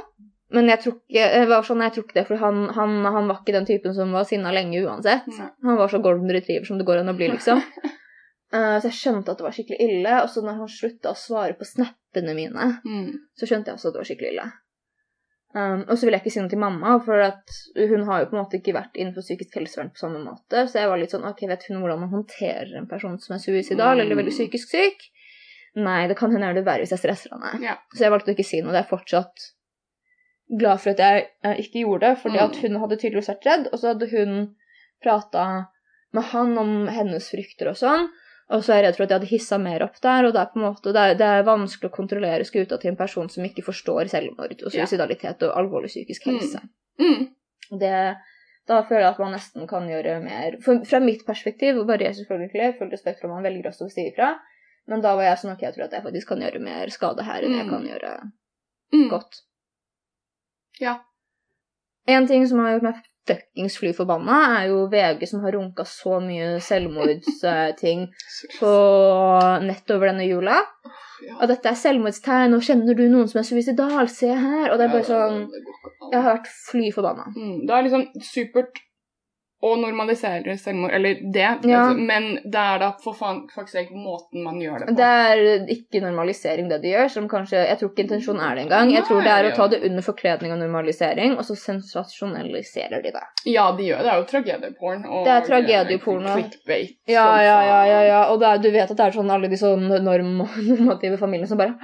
Men 0.53 0.69
jeg 0.69 0.81
tror 0.83 0.95
ikke, 1.01 1.47
var 1.49 1.63
sånn, 1.67 1.81
jeg 1.87 1.93
tror 1.95 2.05
ikke 2.05 2.19
det, 2.19 2.27
for 2.29 2.37
han, 2.43 2.59
han, 2.77 2.99
han 3.05 3.29
var 3.31 3.39
ikke 3.41 3.55
den 3.57 3.67
typen 3.67 3.95
som 3.97 4.13
var 4.13 4.27
sinna 4.29 4.53
lenge 4.53 4.83
uansett. 4.85 5.27
Nei. 5.33 5.49
Han 5.65 5.77
var 5.81 5.89
så 5.89 5.99
golden 6.05 6.31
retriever 6.31 6.67
som 6.69 6.79
det 6.79 6.85
går 6.87 7.01
an 7.01 7.09
å 7.09 7.15
bli, 7.17 7.31
liksom. 7.33 7.63
uh, 8.55 8.77
så 8.81 8.91
jeg 8.91 8.99
skjønte 8.99 9.33
at 9.33 9.41
det 9.41 9.47
var 9.49 9.57
skikkelig 9.57 9.81
ille. 9.89 10.19
Og 10.23 10.29
så 10.31 10.45
når 10.45 10.61
han 10.61 10.69
slutta 10.71 11.15
å 11.15 11.19
svare 11.19 11.57
på 11.59 11.65
snappene 11.69 12.37
mine, 12.37 12.69
Mm. 12.85 13.09
så 13.41 13.49
skjønte 13.49 13.73
jeg 13.73 13.79
også 13.81 13.89
at 13.91 13.97
det 13.97 14.03
var 14.05 14.11
skikkelig 14.13 14.31
ille. 14.35 14.45
Um, 15.55 15.85
og 15.87 15.95
så 15.95 16.03
ville 16.09 16.19
jeg 16.19 16.25
ikke 16.27 16.35
si 16.35 16.41
noe 16.43 16.51
til 16.51 16.59
mamma, 16.59 16.97
for 17.07 17.21
hun 17.79 18.07
har 18.09 18.23
jo 18.25 18.29
på 18.31 18.35
en 18.35 18.41
måte 18.43 18.59
ikke 18.59 18.73
vært 18.75 18.97
innenfor 18.99 19.23
psykisk 19.23 19.55
helsevern 19.55 19.93
på 19.95 20.01
samme 20.03 20.19
måte. 20.25 20.65
Så 20.67 20.81
jeg 20.81 20.91
var 20.91 20.99
litt 20.99 21.15
sånn 21.15 21.27
OK, 21.29 21.45
vet 21.47 21.67
hun 21.71 21.79
hvordan 21.79 22.01
man 22.03 22.11
håndterer 22.11 22.73
en 22.81 22.89
person 22.91 23.15
som 23.23 23.37
er 23.37 23.43
suicidal 23.43 23.97
Mm. 23.97 24.03
eller 24.05 24.19
veldig 24.19 24.35
psykisk 24.35 24.73
syk? 24.75 25.05
Nei, 25.79 26.07
det 26.11 26.17
kan 26.19 26.31
hende 26.35 26.47
gjøre 26.51 26.59
det 26.61 26.67
verre 26.67 26.83
hvis 26.85 26.95
jeg 26.95 27.03
stresser 27.05 27.35
henne. 27.35 27.53
Ja. 27.63 27.77
Så 27.95 28.03
jeg 28.05 28.11
valgte 28.15 28.31
å 28.31 28.35
ikke 28.37 28.47
si 28.47 28.61
noe. 28.63 28.75
Det 28.75 28.83
er 28.83 28.91
fortsatt 28.91 29.47
glad 30.59 30.81
for 30.81 30.91
at 30.91 30.99
jeg 30.99 31.29
eh, 31.45 31.57
ikke 31.63 31.81
gjorde 31.85 32.01
det, 32.09 32.19
fordi 32.23 32.39
Mm. 32.39 32.45
at 32.45 32.57
hun 32.57 32.77
hadde 32.81 32.97
tydeligvis 33.01 33.29
vært 33.33 33.47
redd, 33.47 33.69
og 33.73 33.79
så 33.81 33.87
hadde 33.95 34.11
hun 34.11 34.55
prata 35.03 35.67
med 36.13 36.23
han 36.31 36.59
om 36.59 36.87
hennes 36.89 37.31
frykter 37.31 37.69
og 37.73 37.77
sånn. 37.77 38.09
Og 38.53 38.61
så 38.63 38.75
er 38.75 38.83
jeg 38.83 38.85
redd 38.85 38.97
for 38.97 39.05
at 39.05 39.11
jeg 39.11 39.19
hadde 39.21 39.31
hissa 39.33 39.59
mer 39.59 39.83
opp 39.83 39.97
der, 40.05 40.27
og 40.27 40.33
det 40.35 40.41
er 40.43 40.51
på 40.53 40.59
en 40.61 40.67
måte, 40.69 40.93
det 40.93 41.01
er, 41.01 41.15
det 41.17 41.27
er 41.27 41.43
vanskelig 41.49 41.89
å 41.91 41.95
kontrollere 41.97 42.45
skuta 42.45 42.77
til 42.79 42.91
en 42.93 42.97
person 43.01 43.29
som 43.33 43.45
ikke 43.45 43.65
forstår 43.65 44.09
selvmord 44.13 44.53
og 44.63 44.71
suicidalitet 44.73 45.43
og 45.49 45.57
alvorlig 45.57 45.89
psykisk 45.89 46.27
Mm. 46.27 46.39
helse. 46.39 46.61
Mm. 47.01 47.29
Det, 47.81 48.17
da 48.69 48.83
føler 48.83 49.01
jeg 49.01 49.11
at 49.15 49.19
man 49.19 49.33
nesten 49.33 49.67
kan 49.67 49.89
gjøre 49.89 50.23
mer. 50.23 50.59
For, 50.61 50.85
fra 50.85 51.01
mitt 51.01 51.25
perspektiv, 51.27 51.79
og 51.81 51.87
bare 51.87 52.05
jeg 52.05 52.15
selvfølgelig, 52.21 52.79
full 52.79 52.91
respekt 52.91 53.21
for 53.21 53.29
om 53.31 53.35
man 53.41 53.45
velger 53.49 53.71
også 53.73 53.87
å 53.89 53.91
si 53.91 54.11
ifra, 54.13 54.35
men 54.87 55.01
da 55.01 55.15
var 55.17 55.23
jeg 55.25 55.39
sånn 55.39 55.53
ok, 55.57 55.63
jeg 55.63 55.75
tror 55.75 55.85
at 55.85 55.93
jeg 55.93 56.03
faktisk 56.05 56.29
kan 56.29 56.41
gjøre 56.45 56.61
mer 56.61 56.87
skade 56.93 57.25
her 57.25 57.43
enn 57.43 57.57
jeg 57.57 57.67
Mm. 57.67 57.71
kan 57.71 57.87
gjøre 57.89 58.31
Mm. 58.93 59.09
godt. 59.11 59.41
Ja. 60.83 60.99
En 62.11 62.29
ting 62.29 62.47
som 62.49 62.61
har 62.61 62.75
gjort 62.75 62.89
meg 62.89 63.03
fuckings 63.25 63.79
fly 63.81 63.95
forbanna, 63.97 64.41
er 64.59 64.69
jo 64.69 64.85
VG 64.93 65.27
som 65.31 65.45
har 65.45 65.55
runka 65.57 65.87
så 65.89 66.19
mye 66.21 66.59
selvmordsting 66.65 68.07
på 68.59 68.73
nett 69.65 69.95
over 69.95 70.11
denne 70.11 70.27
jula. 70.29 70.61
Ja. 71.25 71.39
Og 71.39 71.49
dette 71.49 71.71
er 71.71 71.79
selvmordstegn, 71.81 72.57
og 72.57 72.65
kjenner 72.67 72.97
du 72.99 73.07
noen 73.09 73.31
som 73.31 73.41
er 73.41 73.49
suicidal? 73.49 74.11
Se 74.13 74.29
her. 74.29 74.69
Og 74.71 74.77
det 74.77 74.89
er 74.89 74.93
bare 74.93 75.09
sånn. 75.09 75.47
Jeg 76.11 76.19
har 76.21 76.35
vært 76.35 76.51
fly 76.67 76.91
forbanna. 76.93 77.31
Mm, 77.33 77.63
det 77.65 77.77
er 77.77 77.87
liksom 77.87 78.05
supert 78.29 78.83
å 79.65 79.71
normalisere 79.81 80.55
selvmord, 80.61 80.93
eller 80.93 81.21
det, 81.33 81.41
Ja. 81.41 81.57
altså, 81.81 81.97
men 81.97 82.27
det 82.45 82.61
er 82.61 82.79
da 82.83 82.91
for 83.01 83.17
faen 83.17 83.43
faktisk 83.49 83.79
ikke 83.87 83.97
måten 83.97 84.43
man 84.45 84.59
gjør 84.61 84.83
det 84.83 84.89
på. 84.91 84.97
Det 84.99 85.09
er 85.09 85.73
ikke 85.73 86.03
normalisering, 86.05 86.69
det 86.69 86.83
de 86.83 86.93
gjør. 86.93 87.09
Som 87.15 87.29
kanskje, 87.33 87.63
jeg 87.71 87.79
tror 87.81 87.91
ikke 87.93 88.05
intensjonen 88.05 88.43
er 88.45 88.55
det 88.59 88.65
engang. 88.67 88.93
Jeg 88.93 89.07
tror 89.09 89.23
det 89.25 89.33
er 89.33 89.49
å 89.49 89.55
ta 89.57 89.69
det 89.73 89.81
under 89.89 90.05
forkledning 90.05 90.53
og 90.53 90.61
normalisering, 90.61 91.39
og 91.39 91.45
så 91.49 91.57
sensasjonaliserer 91.57 93.03
de 93.03 93.15
det. 93.17 93.25
Ja, 93.49 93.71
de 93.77 93.89
gjør 93.89 94.03
det. 94.03 94.05
Det 94.05 94.13
er 94.13 94.21
jo 94.21 94.29
tragedieporn. 94.35 95.05
Og 95.09 95.25
Det 95.25 95.33
er 95.33 95.49
tragedieporno. 95.49 96.37
Clickbait. 96.37 96.97
Ja, 97.09 97.27
ja, 97.43 97.59
ja, 97.65 97.81
ja, 97.89 98.01
ja. 98.09 98.21
Og 98.33 98.43
er, 98.43 98.59
du 98.59 98.71
vet 98.71 98.91
at 98.91 98.97
det 98.97 99.07
er 99.07 99.17
sånn 99.17 99.31
alle 99.33 99.49
de 99.49 99.57
sånn 99.61 99.89
norm 100.05 100.33
normative 100.71 101.19
familiene 101.21 101.49
som 101.49 101.61
bare 101.61 101.77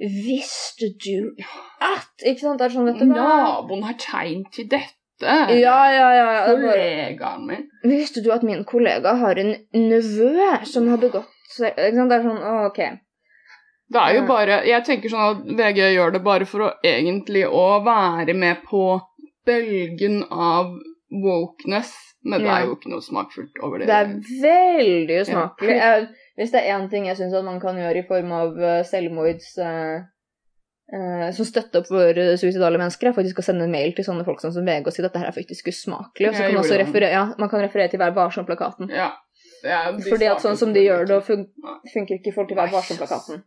Visste 0.00 0.90
du 0.98 1.34
at 1.80 2.24
Ikke 2.26 2.40
sant? 2.42 2.58
Det 2.60 2.66
er 2.68 2.74
sånn, 2.74 2.88
vet 2.90 3.00
du 3.00 3.06
hva? 3.10 3.26
Naboen 3.44 3.84
har 3.86 3.96
tegn 4.00 4.44
til 4.54 4.66
dette. 4.70 4.96
Ja, 5.26 5.80
ja, 5.92 6.08
ja. 6.16 6.28
Kollegaen 6.48 7.46
min. 7.46 7.68
Visste 7.82 8.22
du 8.24 8.30
at 8.32 8.44
min 8.46 8.64
kollega 8.64 9.14
har 9.20 9.40
en 9.40 9.54
nevø 9.76 10.50
som 10.68 10.88
har 10.88 11.00
begått 11.02 11.28
Ikke 11.60 11.94
sant? 11.96 12.10
Det 12.10 12.18
er 12.18 12.24
sånn, 12.24 12.40
å, 12.40 12.54
OK. 12.70 12.80
Det 13.90 14.02
er 14.04 14.14
jo 14.14 14.26
bare 14.28 14.60
Jeg 14.68 14.86
tenker 14.86 15.12
sånn 15.12 15.26
at 15.26 15.50
VG 15.58 15.80
gjør 15.96 16.14
det 16.14 16.22
bare 16.24 16.46
for 16.48 16.68
å 16.68 16.70
egentlig 16.86 17.46
å 17.46 17.66
være 17.84 18.36
med 18.38 18.62
på 18.68 18.84
bølgen 19.48 20.22
av 20.30 20.76
wokeness, 21.10 21.90
men 22.22 22.44
det 22.44 22.50
er 22.52 22.66
jo 22.68 22.76
ikke 22.76 22.92
noe 22.92 23.02
smakfullt 23.02 23.56
over 23.64 23.80
det. 23.80 23.88
Det 23.90 23.96
er 23.96 24.10
veldig 24.44 25.16
usmakelig. 25.24 25.76
Ja. 25.80 25.94
Hvis 26.38 26.52
det 26.54 26.62
er 26.62 26.76
én 26.76 26.86
ting 26.92 27.08
jeg 27.08 27.18
syns 27.18 27.34
man 27.44 27.58
kan 27.62 27.78
gjøre 27.80 28.04
i 28.04 28.06
form 28.06 28.30
av 28.36 28.60
eh, 28.62 28.82
selvmords 28.86 29.56
eh, 29.64 30.04
som 31.36 31.46
støtter 31.46 31.82
opp 31.82 31.86
for 31.86 32.18
eh, 32.18 32.36
suicidale 32.40 32.78
mennesker, 32.80 33.10
er 33.10 33.14
faktisk 33.14 33.38
å 33.38 33.44
sende 33.46 33.66
en 33.68 33.74
mail 33.74 33.92
til 33.94 34.06
sånne 34.06 34.24
folk 34.26 34.40
som 34.42 34.54
VG 34.56 34.88
og 34.88 34.94
si 34.94 35.02
at 35.02 35.06
dette 35.06 35.22
her 35.22 35.30
er 35.30 35.36
faktisk 35.36 35.70
usmakelig. 35.70 36.30
Og 36.30 36.38
så 36.38 36.46
kan 36.48 36.56
man 36.56 36.70
referere, 36.82 37.10
ja, 37.14 37.26
man 37.38 37.52
kan 37.52 37.62
referere 37.62 37.92
til 37.92 38.02
Vær 38.02 38.14
varsom-plakaten. 38.16 38.90
Ja. 38.94 39.12
Det 39.60 39.76
Fordi 40.08 40.26
at 40.30 40.42
sånn 40.42 40.56
som 40.56 40.72
de 40.74 40.82
gjør 40.82 41.06
det, 41.06 41.18
fun 41.26 41.44
funker 41.92 42.16
ikke 42.16 42.32
i 42.32 42.34
forhold 42.34 42.50
til 42.50 42.58
Vær 42.58 42.72
varsom-plakaten. 42.74 43.44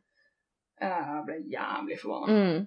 Jeg 0.84 1.26
ble 1.28 1.42
jævlig 1.52 1.98
forbanna. 2.00 2.38
Mm. 2.38 2.64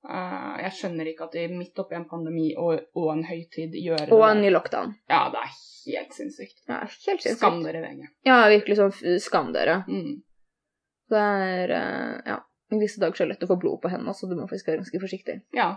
Uh, 0.00 0.54
jeg 0.62 0.72
skjønner 0.78 1.08
ikke 1.10 1.26
at 1.26 1.34
de 1.36 1.42
midt 1.52 1.80
oppi 1.80 1.96
en 1.98 2.06
pandemi 2.08 2.46
og, 2.56 2.86
og 2.96 3.10
en 3.12 3.24
høytid 3.28 3.74
gjør 3.76 4.06
det. 4.06 4.12
Og 4.16 4.24
en 4.24 4.40
ny 4.40 4.52
lockdown. 4.52 4.94
Ja, 5.12 5.26
det 5.32 5.42
er 5.44 5.50
helt 5.54 6.16
sinnssykt. 6.16 6.62
Ja, 6.64 6.78
helt 6.84 7.00
sinnssykt. 7.24 7.36
Skam 7.36 7.60
dere, 7.64 7.82
VG. 7.84 8.06
Ja, 8.28 8.38
virkelig 8.48 8.78
sånn 8.80 9.20
skam 9.20 9.52
dere. 9.56 9.82
Mm. 9.88 10.22
Det 11.10 11.24
er 11.24 11.74
uh, 11.76 12.14
Ja. 12.28 12.38
I 12.72 12.78
disse 12.78 13.00
dager 13.00 13.16
så 13.16 13.22
er 13.24 13.28
det 13.28 13.34
lett 13.40 13.46
å 13.48 13.52
få 13.54 13.60
blod 13.60 13.80
på 13.82 13.90
hendene, 13.90 14.14
så 14.14 14.28
du 14.28 14.36
må 14.36 14.46
faktisk 14.48 14.68
være 14.68 14.80
ganske 14.82 15.00
forsiktig. 15.02 15.40
Ja. 15.52 15.76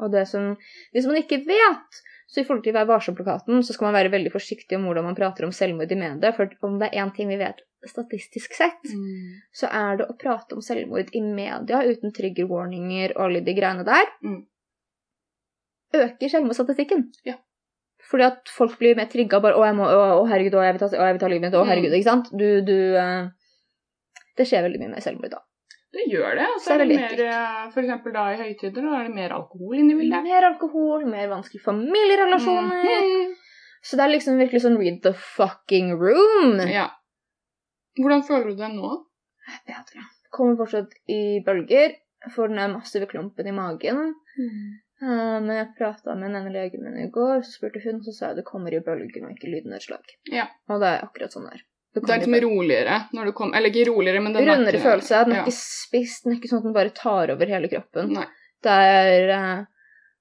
Og 0.00 0.10
det 0.12 0.26
som 0.28 0.56
Hvis 0.94 1.06
man 1.06 1.16
ikke 1.16 1.44
vet, 1.46 1.98
så 2.30 2.40
i 2.40 2.44
forhold 2.44 2.62
til 2.64 2.72
Vær 2.72 2.86
varsom-plakaten, 2.86 3.60
så 3.66 3.72
skal 3.74 3.90
man 3.90 3.94
være 3.98 4.10
veldig 4.12 4.32
forsiktig 4.32 4.76
om 4.78 4.84
hvordan 4.86 5.04
man 5.04 5.14
prater 5.18 5.44
om 5.44 5.52
selvmord 5.52 5.90
i 5.92 5.96
media. 5.98 6.30
For 6.32 6.48
om 6.62 6.78
det 6.78 6.88
er 6.92 7.02
én 7.04 7.12
ting 7.14 7.28
vi 7.28 7.36
vet 7.36 7.60
statistisk 7.88 8.52
sett, 8.54 8.80
Mm. 8.84 9.40
så 9.52 9.66
er 9.72 9.96
det 9.96 10.06
å 10.08 10.16
prate 10.18 10.52
om 10.54 10.60
selvmord 10.62 11.10
i 11.12 11.20
media 11.20 11.82
uten 11.82 12.12
trigger 12.12 12.46
warninger 12.46 13.12
og 13.16 13.22
alle 13.24 13.40
de 13.40 13.54
greiene 13.54 13.84
der, 13.84 14.06
Mm. 14.22 14.46
øker 15.94 16.28
selvmordsstatistikken. 16.28 17.04
Ja. 17.26 17.34
Fordi 18.10 18.24
at 18.26 18.48
folk 18.48 18.78
blir 18.78 18.96
mer 18.96 19.06
trigga 19.06 19.40
bare 19.42 19.54
'Å, 19.54 19.64
jeg 19.66 19.74
må, 19.76 19.84
å, 19.84 20.22
å 20.22 20.28
herregud, 20.28 20.54
å, 20.54 20.62
jeg 20.64 20.72
vil 20.78 20.80
ta, 20.80 20.86
å, 20.96 21.04
jeg 21.06 21.14
vil 21.14 21.20
ta 21.20 21.28
livet 21.28 21.42
mitt', 21.42 21.54
'Å, 21.54 21.64
Mm. 21.64 21.68
herregud', 21.70 21.94
ikke 21.98 22.10
sant? 22.10 22.30
Du, 22.36 22.60
du 22.62 22.96
eh, 22.96 23.28
Det 24.36 24.46
skjer 24.46 24.62
veldig 24.64 24.78
mye 24.80 24.88
med 24.94 25.02
selvmord 25.02 25.30
da. 25.30 25.38
Det 25.90 26.06
gjør 26.06 26.36
det. 26.38 26.46
Og 26.54 26.60
Så 26.62 26.74
er 26.74 26.84
det 26.84 26.96
mer, 26.96 27.20
eh, 27.26 27.70
for 27.74 28.14
da 28.14 28.24
i 28.30 28.38
høytider, 28.38 28.82
da 28.84 29.00
er 29.00 29.08
det 29.08 29.14
mer 29.14 29.32
alkohol 29.34 29.78
inni 29.78 29.96
i 29.96 29.98
bildet. 29.98 30.22
Mer 30.22 30.46
alkohol, 30.52 31.06
mer 31.10 31.30
vanskelige 31.32 31.64
familierelasjoner. 31.64 32.84
Mm. 32.86 33.32
Så 33.82 33.96
det 33.96 34.04
er 34.04 34.12
liksom 34.12 34.38
virkelig 34.38 34.62
sånn 34.62 34.78
read 34.78 35.00
the 35.02 35.12
fucking 35.12 35.94
room. 35.98 36.60
Ja. 36.68 36.90
Hvordan 37.98 38.22
føler 38.26 38.52
du 38.52 38.60
deg 38.60 38.76
nå? 38.76 38.92
Bedre. 39.66 40.04
Kommer 40.30 40.60
fortsatt 40.60 40.94
i 41.10 41.40
bølger. 41.46 41.96
Får 42.34 42.52
den 42.52 42.76
massive 42.76 43.08
klumpen 43.10 43.48
i 43.48 43.56
magen. 43.56 44.14
Eh, 45.00 45.40
Men 45.40 45.48
jeg 45.56 45.72
prata 45.78 46.14
med 46.14 46.34
denne 46.36 46.52
legen 46.52 46.84
min 46.84 47.00
i 47.00 47.10
går, 47.10 47.40
så 47.40 47.56
spurte 47.56 47.80
hun, 47.82 48.02
så 48.04 48.12
sa 48.12 48.26
jeg 48.28 48.42
det 48.42 48.44
kommer 48.44 48.74
i 48.76 48.82
bølger 48.84 49.24
og 49.24 49.32
ikke 49.32 49.48
lydnedslag. 49.48 50.04
Ja. 50.28 50.46
Og 50.68 50.82
det 50.82 50.90
er 50.92 51.06
akkurat 51.06 51.32
sånn. 51.32 51.48
Det 51.48 51.56
er 51.56 51.64
kommer 51.94 52.14
er 52.14 52.18
liksom 52.20 52.32
bølger. 52.32 52.46
roligere 52.46 52.96
når 53.12 53.24
du 53.24 53.32
kommer 53.32 53.56
Eller 53.58 53.68
ikke 53.72 53.88
roligere, 53.90 54.20
men 54.22 54.32
den 54.32 54.42
er 54.48 54.56
Rundere 54.56 54.78
ikke- 54.78 54.86
følelse. 54.86 55.24
Den 55.24 55.32
er 55.34 55.40
ikke 55.42 55.56
spist, 55.58 56.22
den 56.24 56.32
er 56.32 56.36
ikke 56.38 56.48
sånn 56.52 56.58
at 56.62 56.64
den 56.68 56.72
bare 56.76 56.90
tar 56.94 57.30
over 57.34 57.46
hele 57.46 57.68
kroppen. 57.68 58.12
Nei. 58.14 58.26
Det 58.62 58.70
er 58.70 59.28
eh, 59.36 59.64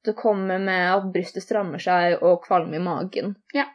Det 0.03 0.15
kommer 0.15 0.57
med 0.59 0.85
at 0.95 1.09
brystet 1.13 1.43
strammer 1.43 1.77
seg 1.79 2.23
og 2.23 2.41
kvalme 2.45 2.75
i 2.75 2.79
magen. 2.79 3.35
Ja. 3.53 3.65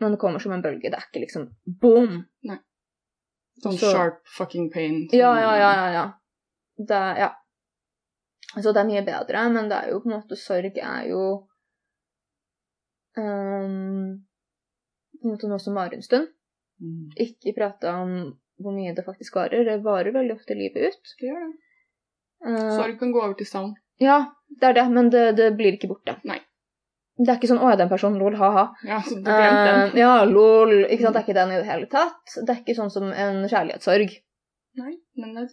Men 0.00 0.12
det 0.12 0.20
kommer 0.20 0.38
som 0.38 0.52
en 0.52 0.62
bølge. 0.62 0.90
Det 0.90 0.94
er 0.98 1.06
ikke 1.08 1.22
liksom 1.26 1.48
boom! 1.66 2.26
Nei. 2.44 2.58
Sånn 3.64 3.78
Så- 3.78 3.90
sharp 3.92 4.20
fucking 4.36 4.70
pain. 4.72 5.08
Ja, 5.12 5.32
ja, 5.40 5.56
ja, 5.56 5.72
ja. 5.74 5.92
ja. 5.92 6.04
Det, 6.78 7.00
ja. 7.18 7.30
Så 8.60 8.72
det 8.74 8.80
er 8.80 8.88
mye 8.88 9.04
bedre, 9.04 9.48
men 9.52 9.68
det 9.68 9.76
er 9.82 9.90
jo 9.90 10.00
på 10.00 10.06
en 10.10 10.16
måte 10.20 10.36
Sorg 10.36 10.76
er 10.76 11.08
jo 11.08 11.24
en 13.16 13.99
måte 15.28 15.48
noe 15.50 15.60
som 15.62 15.76
varer 15.76 15.98
en 15.98 16.06
stund. 16.06 16.28
Mm. 16.80 17.10
Ikke 17.26 17.56
prate 17.56 17.92
om 17.92 18.12
hvor 18.60 18.76
mye 18.76 18.94
det 18.96 19.04
faktisk 19.06 19.36
varer. 19.36 19.64
Det 19.68 19.80
varer 19.84 20.14
veldig 20.14 20.36
ofte 20.36 20.56
livet 20.56 20.92
ut. 20.92 21.14
Det 21.20 21.28
gjør 21.28 21.42
det. 21.46 21.50
Uh, 22.46 22.76
Sorg 22.76 22.96
kan 23.00 23.12
gå 23.12 23.20
over 23.20 23.36
til 23.36 23.48
savn. 23.48 23.74
ja, 24.00 24.22
det 24.60 24.70
er 24.70 24.78
det, 24.78 24.86
men 24.90 25.10
det, 25.12 25.24
det 25.36 25.50
blir 25.58 25.76
ikke 25.76 25.90
borte. 25.90 26.16
Nei. 26.24 26.38
Det 27.20 27.28
er 27.28 27.36
ikke 27.36 27.50
sånn 27.50 27.60
'Å, 27.60 27.68
er 27.68 27.76
det 27.76 27.84
en 27.84 27.92
person? 27.92 28.16
Lol, 28.16 28.36
ha-ha'. 28.40 28.70
Ja, 28.88 29.02
så 29.04 29.18
du 29.18 29.26
glemte 29.28 29.66
den. 29.68 29.90
Uh, 29.92 29.98
ja, 30.00 30.12
lol. 30.24 30.72
Ikke 30.86 31.04
sant? 31.04 31.16
Det 31.16 31.20
er 31.20 31.26
ikke 31.26 31.36
den 31.36 31.52
i 31.52 31.58
det 31.60 31.68
hele 31.68 31.88
tatt. 31.92 32.22
Det 32.32 32.48
er 32.48 32.62
ikke 32.62 32.76
sånn 32.78 32.92
som 32.94 33.10
en 33.12 33.42
kjærlighetssorg. 33.44 34.14
Nei, 34.80 34.94
men 35.20 35.36
det 35.36 35.48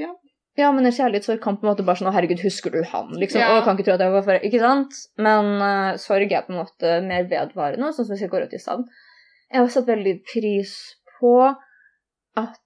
Ja. 0.00 0.14
Ja, 0.58 0.72
men 0.72 0.84
en 0.84 0.92
kjærlighetssorg 0.92 1.40
kan 1.42 1.58
på 1.58 1.66
en 1.66 1.70
måte 1.74 1.84
bare 1.84 2.00
sånn 2.00 2.08
'Å, 2.08 2.14
herregud, 2.16 2.40
husker 2.40 2.72
du 2.72 2.80
han?' 2.82 3.12
liksom. 3.20 3.40
Ja. 3.40 3.52
Å, 3.52 3.64
kan 3.64 3.76
ikke 3.76 3.90
tro 3.90 3.98
at 3.98 4.06
jeg 4.06 4.16
var 4.16 4.24
for 4.24 4.48
Ikke 4.48 4.64
sant? 4.64 4.96
Men 5.18 5.52
uh, 5.60 5.96
sorg 6.00 6.32
er 6.32 6.48
på 6.48 6.54
en 6.54 6.62
måte 6.64 6.96
mer 7.04 7.28
vedvarende, 7.28 7.92
sånn 7.92 8.08
som 8.08 8.16
hvis 8.16 8.24
vi 8.24 8.32
går 8.32 8.48
ut 8.48 8.56
i 8.56 8.62
savn. 8.64 8.88
Jeg 9.50 9.64
har 9.64 9.70
satt 9.74 9.88
veldig 9.90 10.14
pris 10.30 10.74
på 11.18 11.34
at 12.38 12.60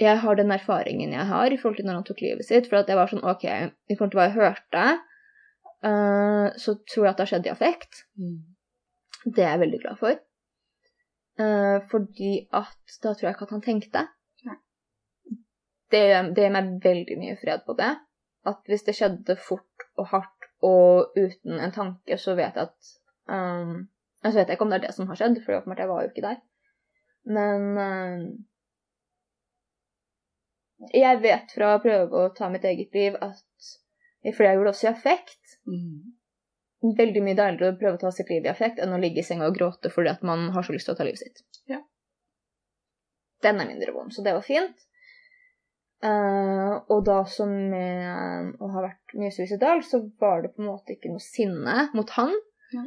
jeg 0.00 0.16
har 0.22 0.36
den 0.36 0.52
erfaringen 0.54 1.12
jeg 1.12 1.28
har 1.28 1.52
i 1.52 1.58
forhold 1.60 1.76
til 1.76 1.86
når 1.88 2.00
han 2.00 2.06
tok 2.08 2.22
livet 2.24 2.46
sitt. 2.48 2.68
For 2.70 2.80
at 2.80 2.88
jeg 2.88 2.96
var 2.96 3.10
sånn 3.10 3.24
OK, 3.26 3.44
i 3.44 3.96
forhold 3.96 4.12
til 4.14 4.20
hva 4.20 4.26
jeg 4.28 4.36
hørte, 4.38 4.84
uh, 5.84 6.46
så 6.60 6.76
tror 6.88 7.06
jeg 7.06 7.10
at 7.10 7.18
det 7.18 7.26
har 7.26 7.32
skjedd 7.34 7.48
i 7.48 7.52
affekt. 7.52 8.02
Det 9.26 9.44
er 9.44 9.54
jeg 9.54 9.62
veldig 9.64 9.80
glad 9.84 10.00
for. 10.00 10.20
Uh, 11.40 11.78
fordi 11.92 12.32
at 12.56 12.96
da 13.04 13.12
tror 13.12 13.28
jeg 13.28 13.36
ikke 13.36 13.48
at 13.48 13.54
han 13.56 13.64
tenkte. 13.64 14.04
Nei. 14.48 14.58
Det, 15.92 16.04
det 16.36 16.46
gir 16.46 16.56
meg 16.56 16.74
veldig 16.84 17.20
mye 17.20 17.38
fred 17.40 17.64
på 17.68 17.76
det. 17.80 17.92
At 18.48 18.60
hvis 18.68 18.86
det 18.86 18.96
skjedde 18.96 19.36
fort 19.36 19.88
og 20.00 20.12
hardt 20.14 20.48
og 20.64 21.16
uten 21.16 21.60
en 21.60 21.72
tanke, 21.76 22.16
så 22.20 22.36
vet 22.38 22.56
jeg 22.56 22.68
at 22.68 22.92
um, 23.32 23.82
Så 24.22 24.36
vet 24.36 24.48
jeg 24.50 24.58
ikke 24.58 24.66
om 24.66 24.72
det 24.72 24.80
er 24.80 24.86
det 24.86 24.94
som 24.96 25.08
har 25.08 25.18
skjedd, 25.18 25.38
for 25.44 25.56
åpenbart 25.56 25.82
jeg 25.82 25.90
var 25.90 26.04
jo 26.04 26.10
ikke 26.10 26.24
der. 26.26 26.40
Men 27.30 27.66
um, 27.80 28.24
jeg 30.96 31.20
vet 31.20 31.52
fra 31.52 31.74
å 31.76 31.82
prøve 31.82 32.24
å 32.24 32.32
ta 32.36 32.48
mitt 32.52 32.64
eget 32.64 32.96
liv 32.96 33.16
at 33.20 33.44
For 34.20 34.44
jeg 34.44 34.56
gjorde 34.56 34.68
det 34.68 34.74
også 34.74 34.86
i 34.86 34.90
affekt 34.94 35.56
Mm. 35.68 36.16
veldig 36.96 37.20
mye 37.22 37.36
deiligere 37.36 37.74
å 37.74 37.78
prøve 37.78 37.98
å 37.98 38.00
ta 38.00 38.10
sitt 38.16 38.30
liv 38.32 38.46
i 38.46 38.50
affekt 38.50 38.78
enn 38.80 38.94
å 38.96 38.98
ligge 39.00 39.20
i 39.20 39.24
senga 39.26 39.48
og 39.50 39.58
gråte 39.58 39.90
fordi 39.92 40.08
at 40.08 40.22
man 40.24 40.46
har 40.54 40.64
så 40.64 40.72
lyst 40.72 40.88
til 40.88 40.94
å 40.94 40.98
ta 40.98 41.04
livet 41.04 41.20
sitt. 41.20 41.42
Ja. 41.68 41.82
Den 43.44 43.60
er 43.60 43.68
mindre 43.68 43.92
vond, 43.92 44.14
så 44.14 44.24
det 44.24 44.32
var 44.36 44.46
fint. 44.46 44.86
Uh, 46.00 46.80
og 46.88 47.04
da 47.04 47.18
som 47.28 47.52
med 47.52 48.56
å 48.56 48.70
ha 48.72 48.86
vært 48.86 49.14
mye 49.20 49.32
suicidal, 49.36 49.84
så 49.84 50.00
var 50.20 50.46
det 50.46 50.54
på 50.54 50.64
en 50.64 50.70
måte 50.70 50.96
ikke 50.96 51.12
noe 51.12 51.20
sinne 51.20 51.90
mot 51.92 52.16
han. 52.16 52.32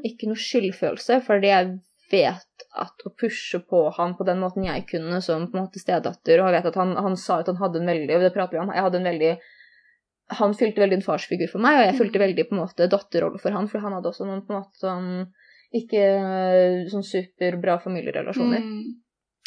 Ikke 0.08 0.30
noe 0.30 0.40
skyldfølelse, 0.40 1.20
fordi 1.26 1.52
jeg 1.52 1.74
vet 2.12 2.66
at 2.80 3.06
å 3.08 3.12
pushe 3.20 3.60
på 3.70 3.88
han 3.98 4.14
på 4.18 4.26
den 4.28 4.40
måten 4.42 4.66
jeg 4.68 4.86
kunne 4.90 5.20
som 5.26 5.48
på 5.50 5.58
en 5.58 5.66
måte 5.66 5.82
stedatter, 5.82 6.40
og 6.40 6.50
jeg 6.50 6.58
vet 6.58 6.72
at 6.72 6.80
han, 6.80 6.96
han 7.08 7.18
sa 7.20 7.42
at 7.42 7.52
han 7.52 7.60
hadde 7.62 7.82
en 7.82 7.92
veldig, 7.92 8.16
og 8.18 8.26
det 8.26 8.34
prater 8.36 8.58
vi 8.58 8.64
om, 8.64 8.74
jeg 8.74 8.88
hadde 8.88 9.02
en 9.02 9.12
veldig 9.12 9.34
han 10.40 10.54
fylte 10.56 10.82
veldig 10.82 10.98
en 10.98 11.06
farsfigur 11.06 11.50
for 11.52 11.62
meg, 11.64 11.78
og 11.78 11.88
jeg 11.88 11.98
fylte 12.00 12.22
veldig 12.22 12.46
på 12.50 12.56
en 12.56 12.62
måte 12.64 12.90
datterrolle 12.90 13.42
for 13.44 13.56
han, 13.56 13.68
for 13.70 13.84
han 13.84 13.96
hadde 13.98 14.10
også 14.10 14.28
noen 14.28 14.44
på 14.46 14.54
en 14.54 14.62
måte 14.62 14.80
sånn 14.82 15.10
ikke 15.74 16.04
sånn 16.92 17.06
superbra 17.06 17.80
familierelasjoner. 17.82 18.62
Mm. 18.62 18.84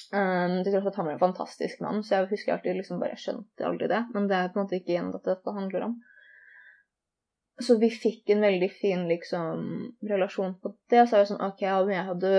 Um, 0.06 0.56
til 0.62 0.74
tross 0.74 0.88
at 0.90 0.98
han 0.98 1.08
var 1.08 1.16
en 1.16 1.22
fantastisk 1.22 1.80
mann, 1.82 2.02
så 2.06 2.16
jeg 2.16 2.30
husker 2.32 2.56
alltid 2.56 2.78
liksom 2.78 3.00
bare 3.02 3.18
skjønte 3.20 3.66
aldri 3.66 3.88
det. 3.90 4.02
Men 4.14 4.26
det 4.30 4.38
er 4.38 4.50
på 4.50 4.58
en 4.58 4.66
måte 4.66 4.78
ikke 4.78 4.94
igjen 4.94 5.12
dette 5.14 5.36
det 5.42 5.54
handler 5.54 5.86
om. 5.88 5.96
Så 7.62 7.78
vi 7.80 7.88
fikk 7.88 8.30
en 8.34 8.44
veldig 8.44 8.68
fin 8.68 9.06
liksom 9.08 9.66
relasjon 10.04 10.58
på 10.60 10.74
det. 10.92 11.06
Så 11.06 11.16
er 11.16 11.22
det 11.24 11.30
sånn 11.30 11.44
OK, 11.46 11.62
om 11.72 11.92
jeg 11.92 12.08
hadde 12.10 12.32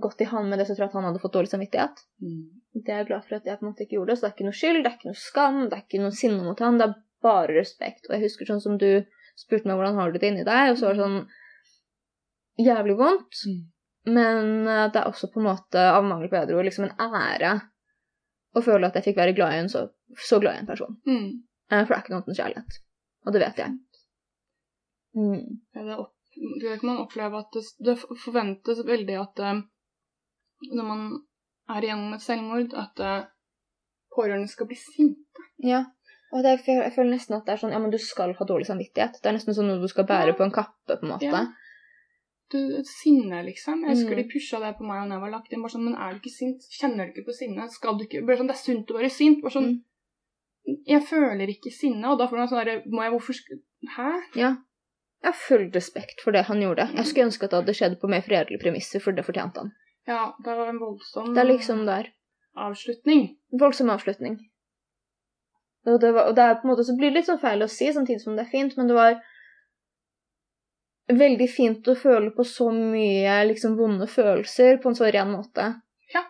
gått 0.00 0.22
i 0.24 0.28
hand 0.30 0.50
med 0.50 0.58
det, 0.58 0.66
så 0.66 0.74
tror 0.74 0.86
jeg 0.86 0.92
at 0.92 0.96
han 0.98 1.08
hadde 1.10 1.20
fått 1.22 1.34
dårlig 1.36 1.50
samvittighet. 1.52 2.00
Mm. 2.24 2.38
Det 2.74 2.90
er 2.90 3.02
jeg 3.02 3.10
glad 3.10 3.26
for 3.26 3.36
at 3.36 3.44
jeg 3.46 3.60
på 3.60 3.66
en 3.66 3.70
måte 3.70 3.84
ikke 3.84 3.98
gjorde. 3.98 4.16
Så 4.16 4.24
det 4.24 4.30
er 4.30 4.36
ikke 4.36 4.48
noe 4.48 4.60
skyld, 4.60 4.80
det 4.80 4.90
er 4.90 4.96
ikke 4.98 5.10
noe 5.10 5.20
skam, 5.20 5.60
det 5.68 5.76
er 5.76 5.84
ikke 5.84 6.02
noe 6.02 6.16
sinne 6.16 6.46
mot 6.46 6.64
han. 6.64 6.80
Det 6.80 6.88
er 6.88 6.96
bare 7.24 7.58
respekt. 7.58 8.08
Og 8.08 8.16
jeg 8.16 8.24
husker 8.24 8.50
sånn 8.50 8.64
som 8.64 8.80
du 8.80 8.88
spurte 9.38 9.68
meg 9.68 9.78
hvordan 9.78 10.00
har 10.00 10.10
du 10.10 10.18
det 10.18 10.30
inni 10.30 10.46
deg, 10.46 10.72
og 10.72 10.80
så 10.80 10.88
var 10.88 10.96
det 10.96 11.04
sånn 11.04 12.64
jævlig 12.64 12.98
vondt. 12.98 13.44
Mm. 13.50 13.62
Men 14.14 14.50
eh, 14.68 14.88
det 14.92 15.00
er 15.00 15.08
også 15.08 15.30
på 15.32 15.40
en 15.40 15.48
måte, 15.48 15.80
av 15.80 16.04
mangel 16.06 16.28
på 16.30 16.36
bedre 16.36 16.58
ord, 16.58 16.66
liksom 16.68 16.88
en 16.88 16.98
ære 17.00 17.54
å 18.54 18.62
føle 18.62 18.86
at 18.86 18.98
jeg 18.98 19.08
fikk 19.08 19.18
være 19.18 19.34
glad 19.36 19.54
i 19.54 19.62
en 19.64 19.70
så, 19.72 19.86
så 20.20 20.38
glad 20.42 20.58
i 20.58 20.62
en 20.62 20.68
person. 20.68 20.98
Mm. 21.08 21.28
Eh, 21.70 21.80
For 21.80 21.90
det 21.90 21.96
er 21.96 22.04
ikke 22.04 22.14
noe 22.14 22.20
annet 22.20 22.32
enn 22.32 22.40
kjærlighet. 22.40 22.80
Og 23.24 23.34
det 23.34 23.42
vet 23.42 23.62
jeg. 23.64 23.78
Mm. 25.14 25.60
Det, 25.74 25.96
opp, 25.98 26.12
det 26.60 26.80
kan 26.80 26.88
man 26.90 27.02
oppleve 27.04 27.38
at 27.38 27.52
det, 27.54 27.62
det 27.86 27.98
forventes 28.24 28.80
veldig 28.86 29.18
at 29.20 29.38
eh, 29.38 29.60
når 30.74 30.84
man 30.88 31.04
er 31.70 31.82
igjennom 31.86 32.14
et 32.16 32.24
selvmord, 32.24 32.74
at 32.74 33.00
eh, 33.00 33.26
pårørende 34.16 34.48
skal 34.50 34.66
bli 34.70 34.76
sinte. 34.78 35.44
Ja. 35.62 35.84
Og 36.34 36.42
det, 36.42 36.50
er- 36.66 36.82
jeg 36.82 36.92
føler 36.96 37.14
nesten 37.14 37.36
at 37.36 37.44
det 37.46 37.52
er 37.54 37.60
sånn 37.62 37.70
Ja, 37.72 37.78
men 37.78 37.92
du 37.94 37.98
skal 38.02 38.32
ha 38.34 38.44
dårlig 38.48 38.66
samvittighet. 38.66 39.20
Det 39.22 39.30
er 39.30 39.36
nesten 39.36 39.54
sånn 39.54 39.68
noe 39.70 39.80
du 39.82 39.88
skal 39.88 40.06
bære 40.08 40.32
Ja. 40.32 40.38
på 40.38 40.42
en 40.48 40.50
kappe, 40.54 40.96
på 40.98 41.06
en 41.06 41.12
måte. 41.14 41.30
Ja. 41.30 41.44
Du, 42.52 42.58
sinne, 42.84 43.38
liksom. 43.46 43.80
Jeg 43.86 43.94
husker 43.96 44.14
Mm. 44.14 44.22
de 44.22 44.28
pusha 44.32 44.58
det 44.60 44.76
på 44.78 44.84
meg 44.84 45.08
da 45.08 45.14
jeg 45.14 45.22
var 45.22 45.30
lagt 45.30 45.52
inn. 45.52 45.62
Bare 45.62 45.72
sånn, 45.72 45.84
men 45.86 45.94
er 45.96 46.12
du 46.12 46.18
ikke 46.20 46.34
sint? 46.34 46.60
Kjenner 46.80 47.06
du 47.06 47.12
ikke 47.14 47.26
på 47.30 47.34
sinne? 47.38 47.68
Skal 47.70 47.96
du 47.98 48.04
ikke 48.04 48.26
bare 48.26 48.36
sånn, 48.36 48.46
Det 48.50 48.56
er 48.58 48.64
sunt 48.66 48.90
å 48.90 48.98
være 48.98 49.10
sint. 49.10 49.42
Bare 49.42 49.52
sånn, 49.54 49.70
Mm. 50.66 50.78
Jeg 50.86 51.02
føler 51.04 51.46
ikke 51.52 51.70
sinne, 51.70 52.04
og 52.08 52.18
da 52.18 52.26
får 52.26 52.38
man 52.38 52.48
sånn 52.48 52.64
derre 52.64 52.82
Må 52.88 53.02
jeg 53.02 53.12
Hvorfor 53.12 53.34
Hæ? 53.96 54.12
Ja. 54.36 54.56
Jeg 55.24 55.32
har 55.32 55.40
full 55.40 55.70
respekt 55.72 56.20
for 56.20 56.36
det 56.36 56.42
han 56.50 56.60
gjorde. 56.60 56.84
Jeg 56.98 57.08
skulle 57.08 57.30
ønske 57.30 57.46
at 57.46 57.54
det 57.54 57.60
hadde 57.62 57.74
skjedd 57.78 57.94
på 58.00 58.08
mer 58.12 58.24
fredelige 58.26 58.60
premisser, 58.60 59.00
for 59.00 59.16
det 59.16 59.24
fortjente 59.24 59.62
han. 59.62 59.70
Ja, 60.04 60.34
det 60.44 60.56
var 60.58 60.68
en 60.68 60.80
voldsom 60.82 61.30
Det 61.32 61.40
er 61.40 61.48
liksom 61.48 61.86
der. 61.88 62.10
avslutning. 62.60 63.22
Voldsom 63.60 63.88
avslutning. 63.90 64.36
Og 65.86 65.96
det, 66.00 66.10
var, 66.12 66.28
og 66.28 66.36
det 66.36 66.44
er 66.44 66.58
på 66.60 66.68
en 66.68 66.70
måte 66.74 66.84
så 66.84 66.96
blir 66.96 67.08
det 67.10 67.22
litt 67.22 67.28
sånn 67.30 67.40
feil 67.40 67.64
å 67.64 67.70
si, 67.72 67.88
samtidig 67.92 68.20
som 68.20 68.36
det 68.36 68.44
er 68.44 68.50
fint, 68.52 68.76
men 68.76 68.88
det 68.88 68.98
var 68.98 69.16
veldig 71.12 71.48
fint 71.52 71.88
å 71.88 71.96
føle 71.96 72.30
på 72.36 72.44
så 72.48 72.68
mye 72.72 73.38
liksom 73.48 73.78
vonde 73.80 74.06
følelser 74.08 74.78
på 74.80 74.92
en 74.92 74.96
så 75.00 75.08
ren 75.08 75.32
måte. 75.32 75.70
Ja. 76.12 76.22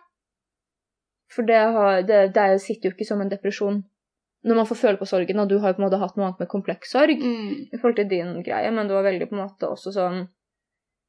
For 1.35 1.47
det, 1.47 1.61
har, 1.75 2.01
det, 2.07 2.21
det 2.35 2.47
sitter 2.63 2.89
jo 2.89 2.95
ikke 2.95 3.07
som 3.11 3.23
en 3.23 3.31
depresjon 3.31 3.83
når 4.45 4.59
man 4.59 4.67
får 4.69 4.77
føle 4.77 4.99
på 4.99 5.07
sorgen, 5.09 5.39
og 5.41 5.49
du 5.49 5.57
har 5.59 5.71
jo 5.71 5.77
på 5.77 5.81
en 5.81 5.87
måte 5.87 5.99
hatt 6.01 6.17
noe 6.17 6.27
annet 6.27 6.41
med 6.43 6.49
kompleks 6.51 6.91
sorg 6.93 7.17
Mm. 7.21 7.67
i 7.73 7.77
forhold 7.77 7.95
til 7.97 8.09
din 8.11 8.43
greie, 8.45 8.71
men 8.71 8.87
det 8.87 8.93
var 8.93 9.07
veldig 9.07 9.27
på 9.29 9.35
en 9.37 9.43
måte 9.47 9.69
også 9.69 9.93
sånn 9.95 10.27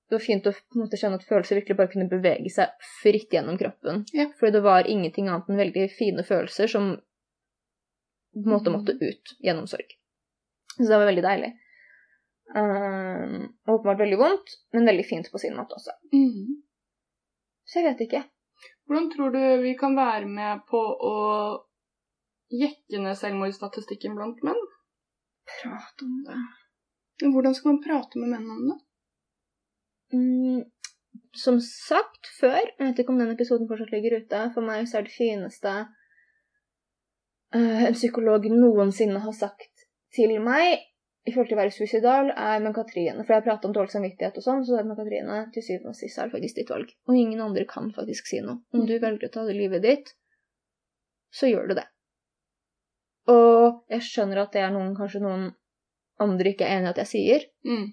Det 0.09 0.14
var 0.14 0.22
fint 0.22 0.44
å 0.46 0.53
på 0.55 0.77
en 0.79 0.83
måte 0.85 0.96
kjenne 1.01 1.16
at 1.18 1.25
følelser 1.27 1.59
virkelig 1.59 1.77
bare 1.77 1.90
kunne 1.90 2.07
bevege 2.09 2.51
seg 2.55 2.68
fritt 3.03 3.33
gjennom 3.35 3.57
kroppen. 3.59 4.05
Ja. 4.14 4.29
Fordi 4.38 4.53
det 4.55 4.61
var 4.62 4.87
ingenting 4.87 5.27
annet 5.27 5.49
enn 5.51 5.59
veldig 5.59 5.88
fine 5.90 6.22
følelser 6.22 6.70
som 6.70 6.92
på 6.94 8.44
en 8.44 8.53
måte 8.53 8.70
måtte 8.70 8.94
ut 9.01 9.33
gjennom 9.42 9.66
sorg. 9.66 9.96
Så 10.77 10.87
det 10.87 10.94
var 11.01 11.09
veldig 11.11 11.25
deilig. 11.27 11.51
Um, 12.55 13.49
åpenbart 13.66 13.99
veldig 13.99 14.18
vondt, 14.20 14.55
men 14.72 14.87
veldig 14.87 15.07
fint 15.09 15.33
på 15.33 15.38
sin 15.42 15.57
måte 15.59 15.75
også. 15.75 15.90
Mm. 16.14 16.62
Så 17.66 17.81
jeg 17.81 17.88
vet 17.88 18.07
ikke. 18.07 18.22
Hvordan 18.87 19.11
tror 19.11 19.35
du 19.35 19.40
vi 19.64 19.75
kan 19.75 19.96
være 19.99 20.31
med 20.31 20.62
på 20.70 20.79
å 20.79 21.14
jekke 22.53 23.03
ned 23.03 23.19
selvmordsstatistikken 23.19 24.17
blant 24.19 24.43
menn? 24.47 24.63
Prat 25.59 26.03
om 26.07 26.17
det. 26.27 26.41
Hvordan 27.25 27.55
skal 27.57 27.73
man 27.73 27.83
prate 27.85 28.21
med 28.21 28.33
menn 28.35 28.51
om 28.53 28.65
det? 28.71 28.79
Mm, 30.15 30.65
som 31.37 31.61
sagt 31.65 32.29
før, 32.41 32.59
jeg 32.61 32.83
vet 32.83 33.01
ikke 33.03 33.15
om 33.15 33.23
den 33.23 33.33
episoden 33.35 33.69
fortsatt 33.71 33.95
ligger 33.95 34.19
ute, 34.21 34.43
for 34.55 34.67
meg 34.67 34.89
så 34.89 35.01
er 35.01 35.07
det 35.07 35.15
fineste 35.15 35.73
uh, 37.57 37.87
en 37.89 37.97
psykolog 37.97 38.47
noensinne 38.53 39.23
har 39.25 39.35
sagt 39.37 39.87
til 40.15 40.37
meg 40.45 40.85
i 41.27 41.33
forhold 41.33 41.49
til 41.51 41.57
å 41.57 41.59
være 41.59 41.75
suicidal, 41.75 42.29
er 42.31 42.61
med 42.63 42.75
Katrine. 42.77 43.25
For 43.25 43.35
jeg 43.35 43.41
har 43.41 43.47
pratet 43.49 43.67
om 43.67 43.75
dårlig 43.75 43.91
samvittighet 43.97 44.37
og 44.39 44.45
sånn, 44.45 44.63
så 44.67 44.79
med 44.87 44.99
Katrine 44.99 45.41
til 45.55 45.65
syvende 45.67 45.91
og 45.91 45.99
sist 45.99 46.21
er 46.23 46.29
det 46.29 46.37
faktisk 46.37 46.61
ditt 46.61 46.71
valg. 46.71 46.93
Og 47.11 47.19
ingen 47.19 47.43
andre 47.43 47.67
kan 47.67 47.91
faktisk 47.97 48.31
si 48.31 48.39
noe. 48.45 48.61
Om 48.71 48.87
du 48.87 48.95
velger 49.03 49.27
å 49.27 49.33
ta 49.35 49.43
det 49.49 49.57
livet 49.59 49.83
ditt, 49.83 50.13
så 51.35 51.51
gjør 51.51 51.73
du 51.73 51.81
det. 51.81 51.89
Og 53.29 53.85
jeg 53.91 54.01
skjønner 54.07 54.43
at 54.45 54.53
det 54.53 54.61
er 54.62 54.71
noen, 54.75 54.93
kanskje 54.97 55.21
noen 55.25 55.49
andre 56.23 56.53
ikke 56.53 56.65
er 56.67 56.79
enig 56.79 56.88
i 56.88 56.92
at 56.94 57.00
jeg 57.05 57.11
sier, 57.13 57.46
Mm. 57.67 57.87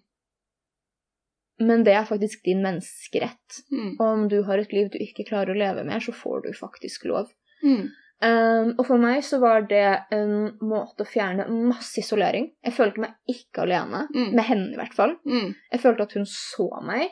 men 1.59 1.83
det 1.83 1.93
er 1.95 2.05
faktisk 2.05 2.43
din 2.45 2.61
menneskerett. 2.63 3.59
Mm. 3.71 3.95
Om 3.99 4.27
du 4.29 4.41
har 4.43 4.57
et 4.57 4.71
liv 4.73 4.89
du 4.91 4.97
ikke 5.01 5.25
klarer 5.29 5.53
å 5.53 5.57
leve 5.59 5.83
med, 5.87 6.01
så 6.03 6.11
får 6.15 6.41
du 6.47 6.53
faktisk 6.57 7.05
lov. 7.09 7.29
Mm. 7.63 7.89
Um, 8.23 8.69
og 8.79 8.85
for 8.87 8.97
meg 9.01 9.19
så 9.27 9.39
var 9.41 9.65
det 9.67 9.83
en 10.15 10.53
måte 10.63 11.03
å 11.03 11.07
fjerne 11.09 11.45
masse 11.51 11.99
isolering. 11.99 12.51
Jeg 12.63 12.73
følte 12.77 13.01
meg 13.03 13.15
ikke 13.27 13.65
alene, 13.65 14.07
Mm. 14.15 14.31
med 14.35 14.43
henne 14.45 14.71
i 14.73 14.77
hvert 14.79 14.93
fall. 14.95 15.15
Mm. 15.25 15.53
Jeg 15.71 15.79
følte 15.81 16.03
at 16.03 16.13
hun 16.13 16.25
så 16.25 16.69
meg. 16.83 17.09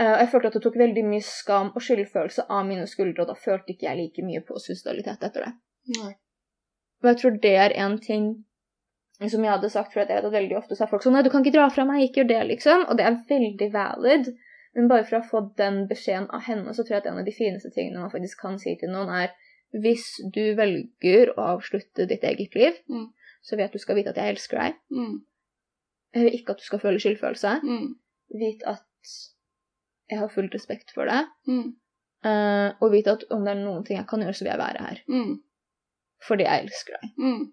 Uh, 0.00 0.18
jeg 0.20 0.28
følte 0.28 0.46
at 0.48 0.52
det 0.58 0.62
tok 0.62 0.76
veldig 0.76 1.04
mye 1.08 1.22
skam 1.24 1.70
og 1.74 1.80
skyldfølelse 1.82 2.46
av 2.50 2.66
mine 2.66 2.86
skuldre, 2.86 3.22
og 3.22 3.28
da 3.28 3.34
følte 3.34 3.72
ikke 3.72 3.86
jeg 3.88 3.96
like 3.96 4.22
mye 4.26 4.42
på 4.44 4.58
suicidalitet 4.60 5.22
etter 5.22 5.44
det. 5.46 5.52
Nei. 5.96 6.14
Og 7.02 7.10
jeg 7.10 7.18
tror 7.20 7.38
det 7.42 7.54
er 7.60 7.74
en 7.84 7.98
ting 8.02 8.26
som 9.16 9.44
jeg 9.44 9.52
hadde 9.52 9.70
sagt, 9.72 9.92
for 9.92 10.02
jeg 10.02 10.10
vet 10.10 10.24
at 10.28 10.32
veldig 10.32 10.56
ofte 10.58 10.76
så 10.76 10.84
er 10.84 10.90
folk 10.90 11.04
sånn 11.04 11.14
Nei, 11.16 11.22
du 11.24 11.30
kan 11.32 11.44
ikke 11.44 11.54
dra 11.56 11.70
fra 11.72 11.86
meg, 11.88 12.02
ikke 12.04 12.20
gjør 12.22 12.30
det, 12.34 12.40
liksom. 12.50 12.82
Og 12.90 12.98
det 12.98 13.06
er 13.06 13.20
veldig 13.30 13.68
valid. 13.72 14.26
Men 14.76 14.90
bare 14.90 15.06
for 15.08 15.18
å 15.18 15.24
fått 15.24 15.54
den 15.56 15.86
beskjeden 15.88 16.26
av 16.36 16.42
henne, 16.44 16.74
så 16.76 16.84
tror 16.84 16.98
jeg 16.98 17.04
at 17.04 17.08
en 17.08 17.20
av 17.22 17.24
de 17.24 17.32
fineste 17.32 17.70
tingene 17.72 18.02
man 18.02 18.12
faktisk 18.12 18.42
kan 18.42 18.58
si 18.60 18.74
til 18.76 18.92
noen, 18.92 19.08
er 19.08 19.32
hvis 19.72 20.04
du 20.34 20.42
velger 20.58 21.32
å 21.32 21.46
avslutte 21.56 22.04
ditt 22.10 22.24
eget 22.28 22.54
liv, 22.54 22.76
Mm. 22.92 23.06
så 23.42 23.56
vet 23.56 23.72
du 23.72 23.78
skal 23.78 23.96
vite 23.96 24.12
at 24.12 24.20
jeg 24.20 24.34
elsker 24.36 24.60
deg. 24.60 24.76
Mm. 24.92 25.16
Jeg 26.14 26.24
vil 26.24 26.36
ikke 26.38 26.52
at 26.52 26.60
du 26.60 26.66
skal 26.66 26.82
føle 26.84 27.00
skyldfølelse. 27.00 27.54
Mm. 27.64 27.88
Vit 28.40 28.62
at 28.68 28.84
jeg 30.10 30.18
har 30.18 30.28
full 30.28 30.48
respekt 30.52 30.92
for 30.94 31.08
deg. 31.08 31.26
Mm. 31.48 31.74
Uh, 32.26 32.72
og 32.82 32.92
vite 32.92 33.12
at 33.16 33.24
om 33.30 33.44
det 33.44 33.52
er 33.54 33.60
noen 33.64 33.84
ting 33.86 33.96
jeg 33.98 34.06
kan 34.10 34.20
gjøre, 34.20 34.34
så 34.34 34.44
vil 34.44 34.52
jeg 34.52 34.60
være 34.60 34.86
her. 34.86 35.02
Mm. 35.08 35.34
Fordi 36.24 36.46
jeg 36.46 36.64
elsker 36.64 36.96
deg. 37.00 37.10
Mm. 37.20 37.44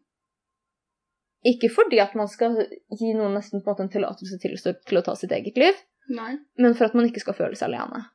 Ikke 1.43 1.68
fordi 1.74 1.99
at 1.99 2.14
man 2.16 2.30
skal 2.32 2.55
gi 2.95 3.09
noen 3.18 3.34
nesten 3.36 3.59
på 3.59 3.68
en 3.68 3.74
måte 3.74 3.84
en 3.84 3.91
tillatelse 3.91 4.38
til, 4.39 4.53
til 4.88 4.97
å 4.97 5.03
ta 5.03 5.16
sitt 5.20 5.34
eget 5.36 5.57
liv, 5.59 5.76
Nei. 6.16 6.38
men 6.57 6.76
for 6.78 6.88
at 6.88 6.93
man 6.95 7.09
ikke 7.09 7.20
skal 7.20 7.36
føle 7.36 7.55
seg 7.59 7.68
alene. 7.74 8.05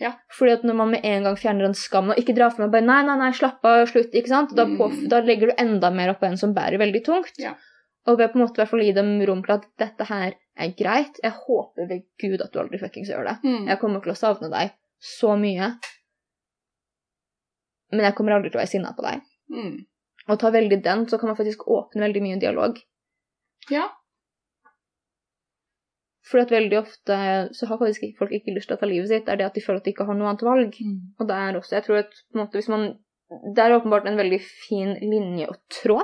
Ja. 0.00 0.14
Fordi 0.32 0.54
at 0.56 0.62
når 0.64 0.78
man 0.78 0.90
med 0.94 1.04
en 1.04 1.26
gang 1.28 1.36
fjerner 1.36 1.66
den 1.68 1.76
skammen 1.76 2.14
og 2.14 2.20
ikke 2.22 2.32
drar 2.38 2.54
for 2.54 2.64
meg 2.64 2.72
bare 2.72 2.86
nei, 2.88 3.02
nei, 3.04 3.18
nei, 3.20 3.32
slapp 3.36 3.60
av, 3.68 3.82
slutt, 3.90 4.14
ikke 4.16 4.32
sant? 4.32 4.54
Da, 4.56 4.64
på, 4.64 4.88
Mm. 4.88 5.08
da 5.12 5.20
legger 5.20 5.50
du 5.52 5.58
enda 5.60 5.90
mer 5.92 6.14
opp 6.14 6.22
på 6.24 6.30
en 6.30 6.38
som 6.40 6.54
bærer 6.56 6.80
veldig 6.80 7.02
tungt. 7.04 7.36
Ja. 7.36 7.52
Og 8.08 8.16
ved 8.16 8.32
på 8.32 8.38
en 8.40 8.46
måte 8.46 8.56
i 8.56 8.62
hvert 8.62 8.70
fall 8.72 8.80
gi 8.86 8.94
dem 8.96 9.12
rom 9.28 9.42
til 9.44 9.58
at 9.58 9.66
dette 9.78 10.06
her 10.08 10.32
er 10.56 10.72
greit. 10.78 11.20
Jeg 11.22 11.36
håper 11.36 11.86
ved 11.90 12.06
Gud 12.18 12.40
at 12.40 12.52
du 12.54 12.58
aldri 12.62 12.80
fuckings 12.80 13.12
gjør 13.12 13.28
det. 13.28 13.36
Mm. 13.44 13.68
Jeg 13.68 13.78
kommer 13.82 14.00
til 14.00 14.14
å 14.14 14.16
savne 14.16 14.48
deg 14.48 14.72
så 15.04 15.36
mye. 15.36 15.74
Men 17.92 18.06
jeg 18.06 18.14
kommer 18.16 18.38
aldri 18.38 18.48
til 18.52 18.56
å 18.60 18.62
være 18.62 18.72
sinna 18.72 18.92
på 18.96 19.04
deg. 19.04 19.20
Mm. 19.52 19.76
Og 20.30 20.38
ta 20.40 20.52
veldig 20.54 20.80
den, 20.84 21.06
så 21.10 21.18
kan 21.18 21.32
man 21.32 21.38
faktisk 21.38 21.66
åpne 21.66 22.06
veldig 22.06 22.22
mye 22.24 22.38
dialog. 22.42 22.78
Ja. 23.70 23.88
For 26.30 26.42
at 26.44 26.52
veldig 26.54 26.78
ofte 26.78 27.16
så 27.56 27.66
har 27.66 27.80
faktisk 27.80 28.06
ikke 28.06 28.22
folk 28.22 28.34
ikke 28.36 28.54
lyst 28.54 28.70
til 28.70 28.78
å 28.78 28.80
ta 28.80 28.88
livet 28.88 29.10
sitt. 29.10 29.26
Det 29.26 29.34
er 29.34 29.40
det 29.40 29.48
at 29.48 29.58
de 29.58 29.64
føler 29.64 29.82
at 29.82 29.88
de 29.88 29.94
ikke 29.94 30.06
har 30.06 30.18
noe 30.18 30.30
annet 30.30 30.46
valg. 30.46 30.76
Mm. 30.78 30.96
Og 31.18 31.28
det 31.28 31.38
er 31.42 31.58
også, 31.58 31.76
jeg 31.78 31.86
tror 31.88 32.02
at 32.04 32.14
på 32.14 32.38
en 32.38 32.44
måte, 32.44 32.60
hvis 32.60 32.72
man 32.72 32.92
Det 33.30 33.62
er 33.62 33.76
åpenbart 33.76 34.08
en 34.10 34.16
veldig 34.18 34.40
fin 34.42 34.96
linje 35.06 35.46
å 35.46 35.52
trå. 35.70 36.00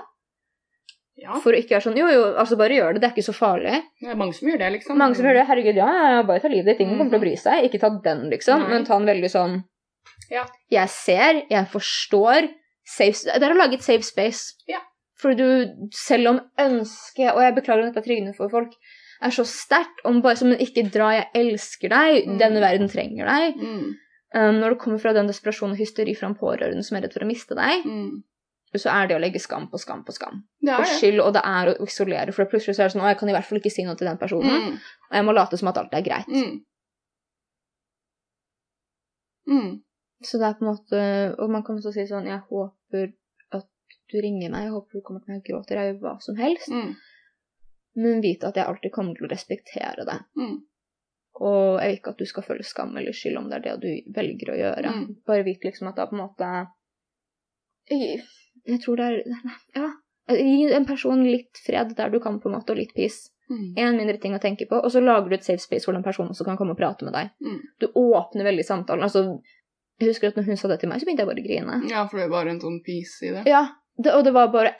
Ja. 1.19 1.39
For 1.43 1.51
å 1.51 1.59
ikke 1.59 1.75
være 1.75 1.87
sånn 1.89 1.97
Jo, 1.99 2.07
jo, 2.13 2.27
altså 2.39 2.59
bare 2.61 2.77
gjør 2.77 2.95
det. 2.95 3.01
Det 3.03 3.09
er 3.09 3.15
ikke 3.17 3.25
så 3.27 3.35
farlig. 3.35 3.81
Det 4.03 4.13
er 4.13 4.21
mange 4.21 4.37
som 4.37 4.51
gjør 4.51 4.61
det, 4.61 4.69
liksom. 4.77 4.99
Mange 5.01 5.19
som 5.19 5.27
gjør 5.27 5.41
det. 5.41 5.47
Herregud, 5.49 5.81
ja, 5.81 5.89
ja, 5.97 6.21
bare 6.29 6.45
ta 6.45 6.51
livet 6.53 6.69
ditt. 6.71 6.85
Ingen 6.85 7.01
kommer 7.01 7.17
til 7.17 7.19
å 7.19 7.25
bry 7.25 7.33
seg. 7.41 7.67
Ikke 7.67 7.81
ta 7.83 7.91
den, 8.05 8.29
liksom. 8.31 8.63
Nei. 8.63 8.71
Men 8.75 8.87
ta 8.87 9.01
en 9.01 9.11
veldig 9.11 9.33
sånn 9.33 9.57
Ja. 10.31 10.45
Jeg 10.71 10.93
ser, 10.93 11.43
jeg 11.51 11.69
forstår. 11.73 12.51
Safe, 12.87 13.25
det 13.27 13.43
er 13.43 13.55
å 13.55 13.59
lage 13.59 13.75
et 13.81 13.83
safe 13.87 14.07
space. 14.07 14.55
Ja. 14.71 14.79
For 15.19 15.35
du, 15.35 15.43
selv 15.97 16.29
om 16.29 16.39
ønsket 16.61 17.33
Og 17.33 17.41
jeg 17.41 17.55
beklager 17.57 17.83
om 17.83 17.89
dette 17.91 18.05
tryggende 18.05 18.35
for 18.37 18.53
folk. 18.53 18.75
Er 19.25 19.33
så 19.33 19.47
sterkt 19.49 20.03
om 20.05 20.21
bare 20.23 20.37
som 20.37 20.51
en 20.53 20.61
ikke 20.61 20.85
dra, 20.93 21.09
jeg 21.17 21.31
elsker 21.35 21.89
deg, 21.89 22.27
Mm. 22.29 22.39
denne 22.39 22.61
verden 22.61 22.89
trenger 22.93 23.25
deg. 23.27 23.57
Mm. 23.57 23.95
Um, 24.37 24.59
når 24.61 24.75
det 24.75 24.79
kommer 24.83 24.99
fra 25.01 25.15
den 25.17 25.27
desperasjonen 25.27 25.73
og 25.73 25.79
hysteri 25.81 26.15
fra 26.15 26.29
en 26.29 26.37
pårørende 26.37 26.85
som 26.85 26.97
er 26.99 27.07
redd 27.07 27.15
for 27.15 27.25
å 27.25 27.27
miste 27.31 27.57
deg, 27.57 27.85
Mm. 27.87 28.23
så 28.77 28.91
er 28.93 29.07
det 29.09 29.17
å 29.17 29.21
legge 29.23 29.41
skam 29.41 29.71
på 29.73 29.79
skam 29.81 30.05
på 30.05 30.13
skam. 30.13 30.43
Og 30.79 30.85
skyld, 31.01 31.21
og 31.25 31.33
det 31.33 31.43
er 31.45 31.73
å 31.73 31.87
isolere. 31.87 32.35
For 32.35 32.45
plutselig 32.45 32.77
så 32.77 32.85
er 32.85 32.89
det 32.91 32.93
sånn 32.93 33.03
Å, 33.07 33.09
jeg 33.09 33.19
kan 33.19 33.29
i 33.31 33.33
hvert 33.33 33.45
fall 33.49 33.59
ikke 33.59 33.73
si 33.73 33.85
noe 33.85 33.97
til 33.97 34.07
den 34.07 34.19
personen. 34.19 34.61
Mm. 34.69 34.75
Og 35.11 35.13
jeg 35.17 35.25
må 35.25 35.33
late 35.35 35.57
som 35.57 35.69
at 35.69 35.79
alt 35.79 35.95
er 35.95 36.03
greit. 36.03 36.29
Så 40.25 40.41
det 40.41 40.49
er 40.49 40.55
på 40.57 40.65
en 40.65 40.71
måte 40.71 41.01
Og 41.43 41.51
man 41.53 41.61
kan 41.61 41.77
også 41.77 41.91
si 41.93 42.07
sånn 42.09 42.25
Jeg 42.25 42.41
håper 42.49 43.11
at 43.53 43.67
du 44.09 44.17
ringer 44.23 44.49
meg, 44.53 44.65
jeg 44.65 44.73
håper 44.73 44.97
du 44.97 45.05
kommer 45.05 45.21
til 45.21 45.35
meg 45.35 45.43
og 45.43 45.51
gråter, 45.51 45.81
jeg 45.81 45.91
gjør 45.91 46.01
hva 46.05 46.15
som 46.25 46.39
helst. 46.39 46.71
Mm. 46.73 46.95
Men 48.03 48.25
vite 48.25 48.49
at 48.49 48.57
jeg 48.59 48.69
alltid 48.71 48.93
kommer 48.95 49.17
til 49.17 49.27
å 49.27 49.31
respektere 49.33 50.07
det. 50.09 50.17
Mm. 50.39 50.57
Og 51.37 51.79
jeg 51.83 51.91
vil 51.91 51.99
ikke 51.99 52.15
at 52.15 52.23
du 52.23 52.29
skal 52.29 52.47
føle 52.47 52.65
skam 52.65 52.97
eller 52.97 53.17
skyld 53.17 53.39
om 53.41 53.51
det 53.51 53.59
er 53.59 53.65
det 53.67 53.77
du 53.83 54.11
velger 54.17 54.53
å 54.53 54.59
gjøre. 54.61 54.93
Mm. 54.97 55.07
Bare 55.29 55.47
vit 55.47 55.65
liksom 55.69 55.91
at 55.91 55.99
det 55.99 56.05
er 56.07 56.11
på 56.11 56.17
en 56.17 56.23
måte 56.23 56.51
jeg, 57.91 58.21
jeg 58.67 58.83
tror 58.83 58.97
det 59.01 59.07
er 59.07 59.23
Ja. 59.77 59.93
Gi 60.27 60.73
en 60.75 60.87
person 60.87 61.21
litt 61.23 61.59
fred 61.63 61.93
der 61.95 62.11
du 62.11 62.19
kan, 62.21 62.41
på 62.41 62.49
en 62.49 62.57
måte, 62.57 62.75
og 62.75 62.81
litt 62.81 62.95
peace. 62.97 63.31
Mm. 63.47 63.75
En 63.79 63.99
mindre 64.01 64.17
ting 64.19 64.35
å 64.35 64.41
tenke 64.43 64.67
på, 64.67 64.81
og 64.83 64.91
så 64.91 64.99
lager 64.99 65.31
du 65.31 65.37
et 65.37 65.47
safe 65.47 65.63
space 65.63 65.87
hvor 65.87 65.95
den 65.95 66.03
personen 66.03 66.33
også 66.35 66.45
kan 66.49 66.57
komme 66.59 66.75
og 66.75 66.81
prate 66.81 67.07
med 67.07 67.15
deg. 67.15 67.31
Mm. 67.39 67.61
Du 67.79 67.87
åpner 67.95 68.49
veldig 68.49 68.65
samtalen. 68.67 69.07
Altså, 69.07 69.39
jeg 70.01 70.09
husker 70.11 70.29
at 70.29 70.37
når 70.37 70.45
hun 70.51 70.57
sa 70.61 70.69
det 70.69 70.81
til 70.81 70.89
meg, 70.91 71.01
så 71.01 71.07
begynte 71.09 71.25
jeg 71.25 71.31
bare 71.31 71.43
å 71.43 71.47
grine. 71.47 71.77
Ja, 71.91 72.07
for 72.11 72.21
det 72.21 72.31
var 72.31 72.47
en 72.51 72.61
sånn 72.61 72.81
piece 72.85 73.23
i 73.25 73.31
det. 73.33 73.45
Ja, 73.49 73.63
det, 73.97 74.13
og 74.13 74.25
det 74.27 74.33
var 74.37 74.51
bare 74.53 74.75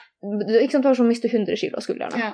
Ikke 0.61 0.73
sant, 0.75 0.83
det 0.85 0.91
var 0.91 0.99
som 0.99 1.07
å 1.07 1.13
miste 1.13 1.31
100 1.31 1.57
kilo 1.57 1.79
av 1.79 1.85
skuldrene. 1.87 2.19
Ja. 2.21 2.33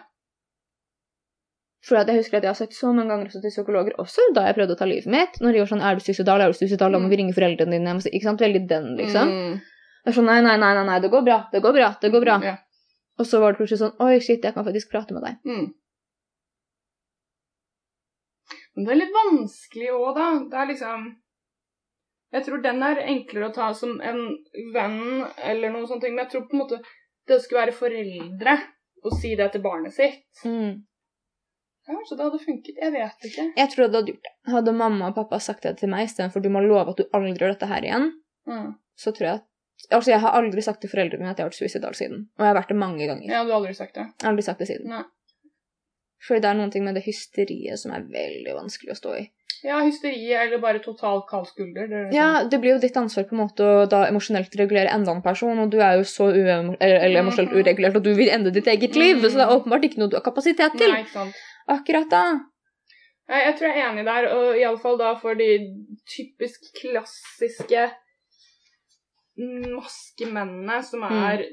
For 1.82 1.98
jeg 1.98 2.14
husker 2.20 2.38
at 2.38 2.44
jeg 2.46 2.50
har 2.52 2.58
sagt 2.58 2.74
så 2.78 2.92
mange 2.94 3.10
ganger 3.10 3.26
også 3.26 3.40
til 3.42 3.50
psykologer, 3.50 3.94
også 3.98 4.28
da 4.34 4.44
jeg 4.46 4.54
prøvde 4.54 4.76
å 4.76 4.78
ta 4.78 4.86
livet 4.86 5.10
mitt, 5.10 5.38
når 5.42 5.52
de 5.52 5.62
var 5.62 5.70
sånn 5.70 5.82
'Er 5.82 5.94
du 5.98 6.00
suicidal? 6.00 6.40
Er 6.40 6.52
du 6.52 6.58
suicidal? 6.58 6.92
Da 6.92 6.98
må 7.02 7.08
vi 7.10 7.16
ringe 7.18 7.34
foreldrene 7.34 7.74
dine.' 7.74 7.94
Må 7.94 8.02
si- 8.02 8.10
Ikke 8.14 8.22
sant? 8.30 8.40
Veldig 8.40 8.68
den, 8.68 8.96
liksom. 8.96 9.26
Mm. 9.28 9.60
Det 10.04 10.10
er 10.10 10.16
sånn 10.18 10.26
Nei, 10.30 10.40
nei, 10.42 10.56
nei, 10.56 10.74
nei, 10.74 10.84
nei, 10.86 10.98
det 11.00 11.10
går 11.10 11.24
bra. 11.24 11.48
Det 11.52 11.60
går 11.62 11.72
bra. 11.74 11.88
Det 12.00 12.10
går 12.12 12.20
bra. 12.24 12.40
Ja. 12.42 12.56
Og 13.18 13.26
så 13.26 13.40
var 13.40 13.52
det 13.52 13.58
plutselig 13.58 13.78
sånn 13.82 13.96
Oi, 14.00 14.18
shit, 14.20 14.42
jeg 14.42 14.54
kan 14.54 14.64
faktisk 14.64 14.90
prate 14.90 15.12
med 15.12 15.22
deg. 15.22 15.38
Mm. 15.44 15.74
Men 18.76 18.84
det 18.86 18.92
er 18.92 19.00
litt 19.02 19.12
vanskelig 19.16 19.90
òg, 19.92 20.14
da. 20.16 20.26
Det 20.50 20.58
er 20.58 20.66
liksom 20.72 21.16
Jeg 22.32 22.44
tror 22.46 22.62
den 22.64 22.82
er 22.82 23.02
enklere 23.04 23.50
å 23.50 23.54
ta 23.54 23.72
som 23.76 23.98
en 24.00 24.22
venn 24.74 25.26
eller 25.44 25.72
noen 25.74 25.86
sånne 25.88 26.00
ting, 26.06 26.14
men 26.16 26.24
jeg 26.24 26.32
tror 26.32 26.46
på 26.48 26.56
en 26.56 26.62
måte 26.62 26.78
det 27.28 27.40
skulle 27.42 27.66
være 27.66 27.76
foreldre 27.76 28.54
og 29.04 29.12
si 29.20 29.34
det 29.38 29.50
til 29.52 29.62
barnet 29.64 29.92
sitt 29.94 30.44
Mm. 30.46 30.82
Kanskje 31.86 32.16
det 32.16 32.24
hadde 32.24 32.38
funket. 32.38 32.76
Jeg 32.78 32.92
vet 32.94 33.24
ikke. 33.26 33.44
Jeg 33.58 33.70
tror 33.72 33.88
det 33.88 33.98
hadde 33.98 34.12
gjort 34.12 34.26
det. 34.26 34.32
Hadde 34.52 34.72
mamma 34.78 35.08
og 35.10 35.16
pappa 35.16 35.40
sagt 35.42 35.64
det 35.66 35.72
til 35.80 35.90
meg 35.90 36.06
istedenfor 36.06 36.40
'du 36.42 36.48
må 36.48 36.60
love 36.62 36.90
at 36.90 36.96
du 37.00 37.04
aldri 37.12 37.32
gjør 37.34 37.54
dette 37.54 37.66
her 37.66 37.82
igjen', 37.82 38.12
Mm. 38.46 38.74
så 38.96 39.12
tror 39.12 39.26
jeg 39.26 39.34
at 39.34 39.48
Altså, 39.90 40.10
jeg 40.12 40.20
har 40.20 40.30
aldri 40.38 40.62
sagt 40.62 40.80
til 40.80 40.90
foreldrene 40.90 41.18
mine 41.18 41.30
at 41.30 41.38
jeg 41.38 41.44
har 41.44 41.50
vært 41.50 41.58
suicidal 41.58 41.94
siden. 41.94 42.28
Og 42.38 42.44
jeg 42.44 42.54
har 42.54 42.54
vært 42.54 42.68
det 42.68 42.76
mange 42.76 43.06
ganger. 43.08 43.26
Ja, 43.26 43.42
du 43.42 43.50
har 43.50 43.58
aldri 43.58 43.74
sagt 43.74 43.94
det. 43.94 44.04
Aldri 44.22 44.42
sagt 44.42 44.58
det 44.60 44.68
siden. 44.68 44.86
Nei. 44.86 45.02
Fordi 46.26 46.40
det 46.40 46.50
er 46.50 46.54
noen 46.54 46.70
ting 46.70 46.84
med 46.84 46.94
det 46.94 47.04
hysteriet 47.04 47.78
som 47.82 47.92
er 47.92 48.04
veldig 48.06 48.52
vanskelig 48.54 48.92
å 48.94 48.98
stå 49.00 49.14
i. 49.18 49.24
Ja, 49.64 49.78
hysteriet 49.84 50.40
eller 50.46 50.58
bare 50.58 50.80
total 50.82 51.20
kald 51.28 51.46
skulder. 51.46 51.86
Det 51.90 51.98
er 51.98 52.12
Ja, 52.14 52.44
det 52.50 52.58
blir 52.60 52.74
jo 52.74 52.78
ditt 52.82 52.96
ansvar 52.98 53.24
på 53.28 53.34
en 53.36 53.42
måte 53.46 53.62
å 53.62 53.88
da 53.88 54.04
emosjonelt 54.08 54.54
regulere 54.58 54.90
enda 54.90 55.12
en 55.14 55.22
person, 55.22 55.58
og 55.58 55.70
du 55.70 55.78
er 55.80 55.96
jo 55.98 56.02
så 56.06 56.30
eller, 56.34 56.76
eller 56.80 57.20
emosjonelt 57.22 57.52
Mhm. 57.52 57.60
uregulert 57.62 57.96
at 57.96 58.02
du 58.02 58.14
vil 58.14 58.28
ende 58.30 58.50
ditt 58.52 58.66
eget 58.66 58.96
liv, 58.96 59.16
Mhm. 59.16 59.30
så 59.30 59.34
det 59.38 59.46
er 59.46 59.56
åpenbart 59.58 59.84
ikke 59.84 59.98
noe 59.98 60.08
du 60.10 60.16
har 60.16 60.22
kapasitet 60.22 60.72
til. 60.78 60.90
Nei, 60.90 61.02
ikke 61.04 61.12
sant. 61.12 61.34
Akkurat 61.68 62.08
da. 62.10 62.40
Jeg, 63.28 63.44
jeg 63.46 63.54
tror 63.58 63.68
jeg 63.68 63.78
er 63.78 63.90
enig 63.92 64.04
der, 64.04 64.26
og 64.34 64.56
iallfall 64.58 64.98
da 64.98 65.14
for 65.14 65.34
de 65.34 65.50
typisk 66.10 66.60
klassiske 66.80 67.90
maskemennene 69.36 70.82
som 70.84 71.02
er 71.08 71.44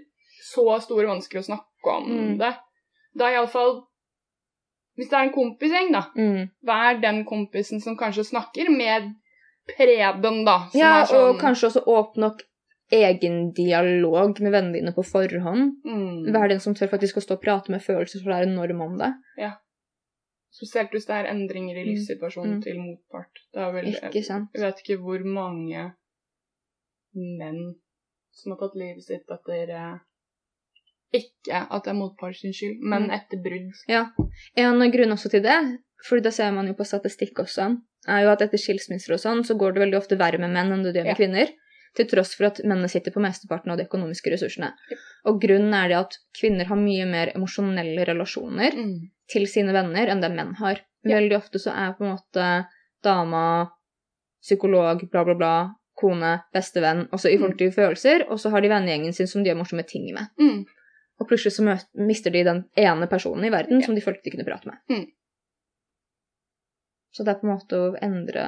så 0.43 0.65
store 0.82 1.05
og 1.07 1.13
vanskelig 1.17 1.41
å 1.43 1.47
snakke 1.51 1.93
om 1.95 2.09
Mm. 2.09 2.38
det. 2.39 2.55
Da 3.15 3.26
iallfall 3.32 3.84
Hvis 4.99 5.09
det 5.09 5.15
er 5.15 5.27
en 5.29 5.33
kompisgjeng, 5.33 5.91
da, 5.95 6.01
Mm. 6.15 6.49
vær 6.67 6.97
den 7.01 7.23
kompisen 7.25 7.79
som 7.81 7.95
kanskje 7.97 8.25
snakker 8.33 8.69
med 8.75 9.13
Preben, 9.69 10.43
da. 10.45 10.57
Som 10.71 10.79
Ja, 10.81 11.05
sånn, 11.05 11.29
og 11.29 11.39
kanskje 11.39 11.69
også 11.69 11.83
åpne 11.85 12.25
opp 12.31 12.41
egen 12.91 13.51
dialog 13.53 14.39
med 14.41 14.51
vennene 14.51 14.73
dine 14.73 14.91
på 14.95 15.03
forhånd. 15.05 15.75
mm, 15.85 16.31
Vær 16.33 16.49
den 16.49 16.59
som 16.59 16.73
tør 16.73 16.89
faktisk 16.89 17.17
å 17.17 17.21
stå 17.21 17.33
og 17.37 17.41
prate 17.43 17.69
med 17.69 17.81
følelser, 17.81 18.23
for 18.23 18.31
det 18.33 18.39
er 18.39 18.47
en 18.49 18.55
norm 18.55 18.81
om 18.81 18.97
det. 18.97 19.13
Ja. 19.37 19.51
Spesielt 20.51 20.89
hvis 20.91 21.05
det 21.05 21.15
er 21.15 21.29
endringer 21.31 21.77
i 21.77 21.83
Mm. 21.85 21.89
livssituasjonen 21.93 22.55
Mm. 22.57 22.63
til 22.63 22.75
motpart. 22.79 23.29
Det 23.53 23.61
er 23.61 23.71
vel, 23.71 23.85
Ikke 23.93 24.23
sant? 24.25 24.49
Jeg 24.55 24.61
vet 24.63 24.81
ikke 24.83 24.99
hvor 25.03 25.23
mange 25.23 25.93
menn 27.13 27.75
som 28.31 28.51
har 28.53 28.59
tatt 28.59 28.75
livet 28.75 29.03
sitt 29.03 29.29
etter 29.29 29.69
eh, 29.69 29.97
Ikke 31.14 31.64
at 31.72 31.84
det 31.84 31.89
er 31.91 31.97
motpart 31.97 32.36
skyld, 32.38 32.80
men 32.82 33.07
Mm. 33.07 33.14
etter 33.16 33.38
brudd. 33.41 33.72
Ja. 33.88 34.05
En 34.55 34.91
grunn 34.91 35.12
også 35.16 35.30
til 35.30 35.41
det, 35.41 35.80
for 36.05 36.20
det 36.20 36.34
ser 36.34 36.51
man 36.51 36.68
jo 36.68 36.74
på 36.74 36.86
statistikk 36.86 37.39
også, 37.39 37.82
er 38.07 38.22
jo 38.24 38.30
at 38.30 38.41
etter 38.41 38.57
skilsmisser 38.57 39.14
og 39.14 39.20
sånn, 39.20 39.43
så 39.43 39.57
går 39.57 39.74
det 39.74 39.82
veldig 39.84 39.97
ofte 39.97 40.18
verre 40.18 40.38
med 40.39 40.51
menn 40.53 40.72
enn 40.72 40.84
det 40.84 40.93
gjør 40.95 41.03
med 41.05 41.18
Ja. 41.18 41.26
kvinner. 41.26 41.49
Til 41.95 42.05
tross 42.05 42.36
for 42.36 42.45
at 42.45 42.60
mennene 42.64 42.88
sitter 42.88 43.10
på 43.12 43.20
mesteparten 43.20 43.72
av 43.72 43.78
de 43.78 43.86
økonomiske 43.86 44.30
ressursene. 44.32 44.74
Yep. 44.91 44.97
Og 45.26 45.41
grunnen 45.41 45.74
er 45.74 45.88
det 45.88 45.97
at 45.97 46.18
kvinner 46.39 46.66
har 46.66 46.78
mye 46.78 47.05
mer 47.10 47.32
emosjonelle 47.36 48.05
relasjoner 48.05 48.72
Mm. 48.76 49.10
til 49.28 49.47
sine 49.47 49.74
venner 49.74 50.07
enn 50.07 50.22
det 50.22 50.32
menn 50.32 50.53
har. 50.55 50.82
Veldig 51.03 51.36
ofte 51.36 51.57
så 51.57 51.72
er 51.74 51.93
på 51.93 52.01
en 52.05 52.16
måte 52.16 52.68
dama 53.01 53.72
psykolog, 54.41 55.10
bla, 55.12 55.24
bla, 55.26 55.34
bla, 55.36 55.70
kone, 55.99 56.43
bestevenn, 56.55 57.07
også 57.12 57.30
i 57.34 57.38
forhold 57.38 57.57
til 57.57 57.72
følelser, 57.76 58.24
og 58.30 58.38
så 58.39 58.51
har 58.51 58.62
de 58.62 58.70
vennegjengen 58.72 59.14
sin 59.14 59.28
som 59.28 59.43
de 59.43 59.49
gjør 59.51 59.57
morsomme 59.64 59.86
ting 59.88 60.14
med. 60.14 60.28
Mm. 60.39 60.66
Og 61.20 61.28
plutselig 61.28 61.53
så 61.57 61.65
mister 61.99 62.32
de 62.32 62.43
den 62.47 62.63
ene 62.80 63.07
personen 63.11 63.45
i 63.45 63.51
verden 63.53 63.82
Ja. 63.82 63.86
som 63.86 63.95
de 63.95 64.01
følte 64.01 64.24
de 64.24 64.32
kunne 64.32 64.47
prate 64.47 64.70
med. 64.70 64.80
Mm. 64.89 65.05
Så 67.11 67.26
det 67.26 67.34
er 67.34 67.39
på 67.41 67.47
en 67.47 67.55
måte 67.55 67.76
å 67.76 67.95
endre 68.01 68.45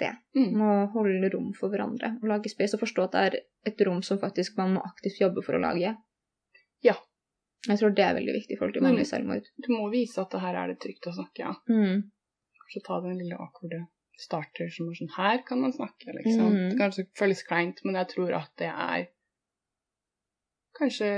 det. 0.00 0.14
Mm. 0.34 0.50
Må 0.58 0.70
holde 0.94 1.30
rom 1.34 1.52
for 1.54 1.70
hverandre. 1.70 2.16
Og 2.22 2.28
lage 2.30 2.50
space 2.50 2.74
og 2.74 2.82
forstå 2.82 3.04
at 3.04 3.12
det 3.14 3.22
er 3.26 3.38
et 3.70 3.86
rom 3.86 4.02
som 4.02 4.18
faktisk 4.18 4.56
man 4.58 4.74
må 4.76 4.82
aktivt 4.86 5.20
jobbe 5.20 5.44
for 5.46 5.58
å 5.58 5.62
lage. 5.62 5.94
Ja. 6.82 6.96
Jeg 7.66 7.80
tror 7.80 7.94
det 7.94 8.04
er 8.06 8.16
veldig 8.16 8.34
viktig 8.38 8.54
i 8.54 8.58
forhold 8.58 8.74
til 8.78 8.86
mange 8.86 9.04
selvmord. 9.04 9.46
Du 9.58 9.72
må 9.74 9.88
vise 9.92 10.20
at 10.22 10.30
det 10.30 10.40
her 10.40 10.56
er 10.56 10.72
det 10.72 10.78
trygt 10.82 11.08
å 11.10 11.14
snakke, 11.14 11.42
ja. 11.42 11.54
Mm. 11.68 12.04
Kanskje 12.62 12.84
ta 12.86 13.00
den 13.04 13.18
lille 13.18 13.38
awkwarde 13.38 13.84
starter 14.18 14.70
som 14.74 14.88
er 14.90 14.98
sånn 14.98 15.14
Her 15.14 15.42
kan 15.46 15.60
man 15.62 15.74
snakke, 15.74 16.14
liksom. 16.16 16.46
Mm. 16.54 16.68
Det 16.70 16.78
kanskje 16.80 17.06
føles 17.18 17.42
kleint, 17.46 17.82
men 17.84 17.98
jeg 17.98 18.10
tror 18.14 18.34
at 18.38 18.52
det 18.62 18.70
er 18.70 19.08
kanskje 20.78 21.10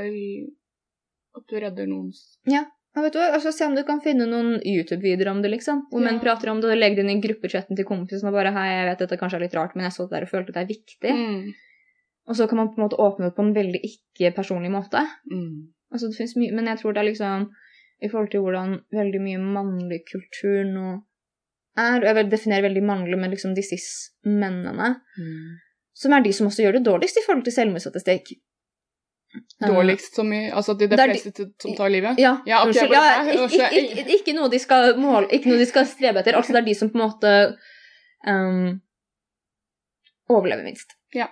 at 1.37 1.47
du 1.49 1.57
redder 1.61 1.87
noens 1.91 2.39
Ja. 2.49 2.65
Og 2.97 3.05
vet 3.05 3.15
du 3.15 3.21
hva, 3.21 3.29
altså 3.37 3.53
Se 3.55 3.63
om 3.65 3.75
du 3.77 3.85
kan 3.87 4.01
finne 4.03 4.27
noen 4.27 4.57
YouTube-videoer 4.67 5.29
om 5.31 5.43
det, 5.43 5.51
liksom. 5.53 5.85
Hvor 5.93 6.03
menn 6.03 6.19
prater 6.19 6.51
om 6.51 6.59
det, 6.61 6.73
og 6.73 6.79
legg 6.81 6.97
det 6.97 7.05
inn 7.05 7.13
i 7.13 7.21
gruppechatten 7.23 7.77
til 7.79 7.87
kompisen 7.87 8.27
og 8.29 8.35
bare 8.35 8.51
Hei, 8.57 8.67
jeg 8.73 8.87
vet 8.89 8.99
dette 9.05 9.19
kanskje 9.21 9.39
er 9.39 9.45
litt 9.45 9.55
rart, 9.55 9.77
men 9.77 9.85
jeg 9.87 9.95
så 9.95 10.09
det 10.09 10.17
der 10.17 10.27
og 10.27 10.33
følte 10.33 10.51
at 10.51 10.57
det 10.59 10.63
er 10.65 10.73
viktig. 10.73 11.13
mm. 11.15 11.53
Og 12.31 12.37
så 12.37 12.47
kan 12.51 12.59
man 12.59 12.69
på 12.71 12.79
en 12.81 12.85
måte 12.89 12.99
åpne 12.99 13.31
opp 13.31 13.37
på 13.39 13.43
en 13.43 13.55
veldig 13.55 13.81
ikke-personlig 13.87 14.71
måte. 14.71 15.01
Mm. 15.31 15.71
Altså, 15.93 16.11
det 16.11 16.17
finnes 16.19 16.37
mye, 16.37 16.53
men 16.55 16.67
jeg 16.71 16.79
tror 16.83 16.93
det 16.95 17.01
er 17.03 17.09
liksom 17.11 17.47
i 18.03 18.09
forhold 18.11 18.31
til 18.31 18.41
hvordan 18.45 18.77
veldig 18.95 19.21
mye 19.23 19.39
mannlig 19.39 20.03
kultur 20.11 20.61
nå 20.69 20.85
er, 21.79 21.97
og 22.03 22.07
jeg 22.11 22.15
vil 22.19 22.31
definere 22.31 22.67
veldig 22.69 22.83
mannlig 22.87 23.19
med 23.19 23.31
liksom 23.35 23.55
de 23.55 23.63
cis-mennene, 23.63 24.89
Mm. 25.19 25.59
som 25.95 26.13
er 26.13 26.23
de 26.23 26.33
som 26.33 26.47
også 26.47 26.63
gjør 26.65 26.73
det 26.79 26.85
dårligst 26.91 27.19
i 27.19 27.25
forhold 27.27 27.45
til 27.45 27.53
selvmordsstatistikk. 27.53 28.33
Dårligst 29.63 30.15
så 30.17 30.25
mye 30.27 30.49
Altså 30.57 30.75
de, 30.75 30.89
de 30.91 30.97
fleste 30.99 31.45
som 31.63 31.75
tar 31.79 31.91
livet? 31.93 32.19
Ja, 32.19 32.33
Ja, 32.47 32.65
unnskyld. 32.67 32.91
bare- 32.91 33.35
Ja, 33.35 33.47
ikke, 33.47 33.83
ikke, 34.03 34.07
ikke 34.17 34.35
noe 34.35 34.49
de 34.51 34.59
skal 34.59 34.97
måle, 34.99 35.29
ikke 35.31 35.49
noe 35.53 35.59
de 35.61 35.67
skal 35.71 35.87
strebe 35.87 36.19
etter. 36.23 36.35
Altså, 36.39 36.53
det 36.57 36.63
er 36.63 36.67
de 36.71 36.75
som 36.75 36.91
på 36.91 36.99
en 36.99 37.05
måte 37.05 37.33
um, 38.27 38.81
overlever 40.31 40.65
minst. 40.67 40.97
Ja. 41.15 41.29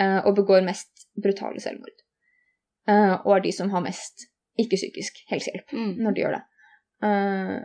Uh, 0.00 0.20
og 0.26 0.34
begår 0.38 0.64
mest 0.66 1.06
brutale 1.22 1.60
selvmord. 1.62 2.00
Uh, 2.88 3.16
og 3.24 3.36
er 3.38 3.44
de 3.46 3.52
som 3.52 3.70
har 3.72 3.84
mest 3.84 4.26
ikke-psykisk 4.60 5.22
helsehjelp 5.30 5.72
Mm. 5.72 5.94
når 6.04 6.14
de 6.14 6.20
gjør 6.24 6.36
det. 6.38 6.42
Uh, 7.04 7.60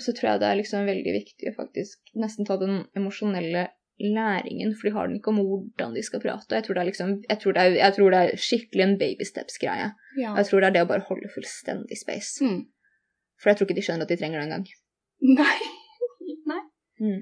så 0.00 0.12
tror 0.16 0.30
jeg 0.30 0.40
det 0.40 0.48
er 0.48 0.56
liksom 0.60 0.86
veldig 0.86 1.12
viktig 1.16 1.50
å 1.50 1.56
faktisk 1.56 1.98
nesten 2.16 2.46
ta 2.48 2.56
den 2.56 2.84
emosjonelle 2.96 3.68
læringen, 4.00 4.72
for 4.76 4.88
de 4.88 4.94
har 4.94 5.08
den 5.08 5.16
ikke 5.18 5.32
om 5.32 5.40
hvordan 5.44 5.94
de 5.96 6.02
skal 6.02 6.22
prate. 6.22 6.54
Jeg 6.54 6.64
tror 6.64 6.78
det 6.78 6.82
er, 6.82 6.88
liksom, 6.90 7.14
jeg 7.28 7.38
tror 7.42 7.56
det 7.56 7.62
er, 7.62 7.78
jeg 7.78 7.96
tror 7.96 8.14
det 8.14 8.20
er 8.20 8.42
skikkelig 8.48 8.84
en 8.86 8.98
baby 8.98 9.26
steps-greie. 9.28 9.88
Ja. 10.18 10.34
Jeg 10.38 10.46
tror 10.48 10.60
det 10.60 10.70
er 10.70 10.76
det 10.76 10.84
å 10.86 10.90
bare 10.92 11.06
holde 11.08 11.32
fullstendig 11.34 11.98
space. 12.00 12.44
Mm. 12.44 12.62
For 13.40 13.50
jeg 13.50 13.58
tror 13.58 13.68
ikke 13.68 13.78
de 13.78 13.86
skjønner 13.86 14.08
at 14.08 14.12
de 14.12 14.20
trenger 14.20 14.40
det 14.40 14.46
engang. 14.48 14.66
Nei. 15.40 15.58
Nei. 16.52 16.62
Mm. 17.00 17.20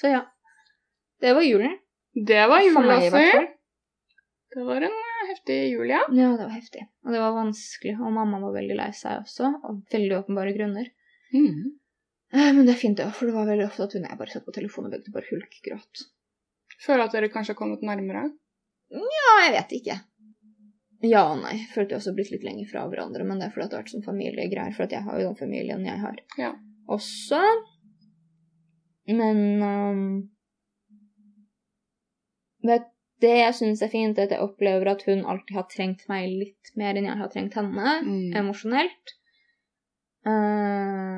Så 0.00 0.12
ja. 0.12 0.24
Det 1.20 1.34
var 1.34 1.46
julen. 1.46 1.78
Det 2.14 2.44
var 2.50 2.62
jul, 2.62 2.74
fall. 2.74 3.48
Det 4.54 4.64
var 4.64 4.84
en 4.86 4.94
eh, 4.94 5.26
heftig 5.28 5.58
jul, 5.72 5.90
ja. 5.90 6.00
Ja, 6.14 6.30
det 6.38 6.46
var 6.46 6.54
heftig. 6.54 6.86
Og 7.06 7.12
det 7.14 7.20
var 7.20 7.34
vanskelig. 7.36 7.94
Og 8.00 8.14
mamma 8.14 8.40
var 8.42 8.54
veldig 8.56 8.78
lei 8.78 8.88
seg 8.96 9.22
også, 9.22 9.50
av 9.66 9.82
veldig 9.92 10.16
åpenbare 10.22 10.54
grunner. 10.56 10.88
Mm. 11.34 11.76
Eh, 12.32 12.52
Men 12.52 12.66
det 12.66 12.74
er 12.74 12.80
fint, 12.82 12.96
det, 12.98 13.06
for 13.16 13.26
det 13.26 13.34
var 13.34 13.46
veldig 13.48 13.66
ofte 13.70 13.86
at 13.86 13.94
hun 13.96 14.04
og 14.04 14.10
jeg 14.10 14.18
bare 14.20 14.34
satt 14.34 14.44
på 14.46 14.52
telefonen 14.56 14.90
og 14.90 14.96
begge 14.98 15.14
bare 15.14 15.30
hulkgråt. 15.30 16.02
Føler 16.84 17.04
at 17.06 17.12
dere 17.16 17.30
kanskje 17.32 17.54
har 17.54 17.58
kommet 17.62 17.82
nærmere? 17.82 18.26
Ja, 18.92 19.32
jeg 19.46 19.54
vet 19.56 19.72
ikke. 19.80 19.96
Ja 21.08 21.22
og 21.32 21.40
nei. 21.42 21.54
Følte 21.74 21.94
jeg 21.94 22.00
også 22.02 22.14
blitt 22.16 22.30
litt 22.34 22.44
lenger 22.46 22.68
fra 22.70 22.84
hverandre, 22.90 23.24
men 23.24 23.38
det 23.40 23.48
er 23.48 23.54
fordi 23.54 23.68
det 23.68 23.76
har 23.78 23.82
vært 23.84 23.92
sånn 23.94 24.06
familiegreier, 24.06 24.74
for 24.76 24.86
at 24.88 24.94
jeg 24.96 25.04
har 25.06 25.20
jo 25.20 25.28
den 25.28 25.38
familien 25.40 25.84
jeg 25.86 26.00
har. 26.02 26.16
Ja. 26.40 26.52
Også. 26.88 27.40
Men 29.08 29.62
um, 29.62 30.00
vet, 32.68 32.88
det 33.22 33.32
jeg 33.40 33.54
syns 33.58 33.82
er 33.82 33.90
fint, 33.92 34.18
er 34.18 34.28
at 34.28 34.34
jeg 34.36 34.44
opplever 34.44 34.90
at 34.92 35.04
hun 35.08 35.24
alltid 35.26 35.56
har 35.56 35.66
trengt 35.72 36.04
meg 36.10 36.28
litt 36.30 36.72
mer 36.78 36.98
enn 36.98 37.08
jeg 37.08 37.18
har 37.22 37.30
trengt 37.32 37.56
henne, 37.58 37.94
Mm. 38.04 38.34
emosjonelt. 38.42 39.14
Eh, 40.28 41.16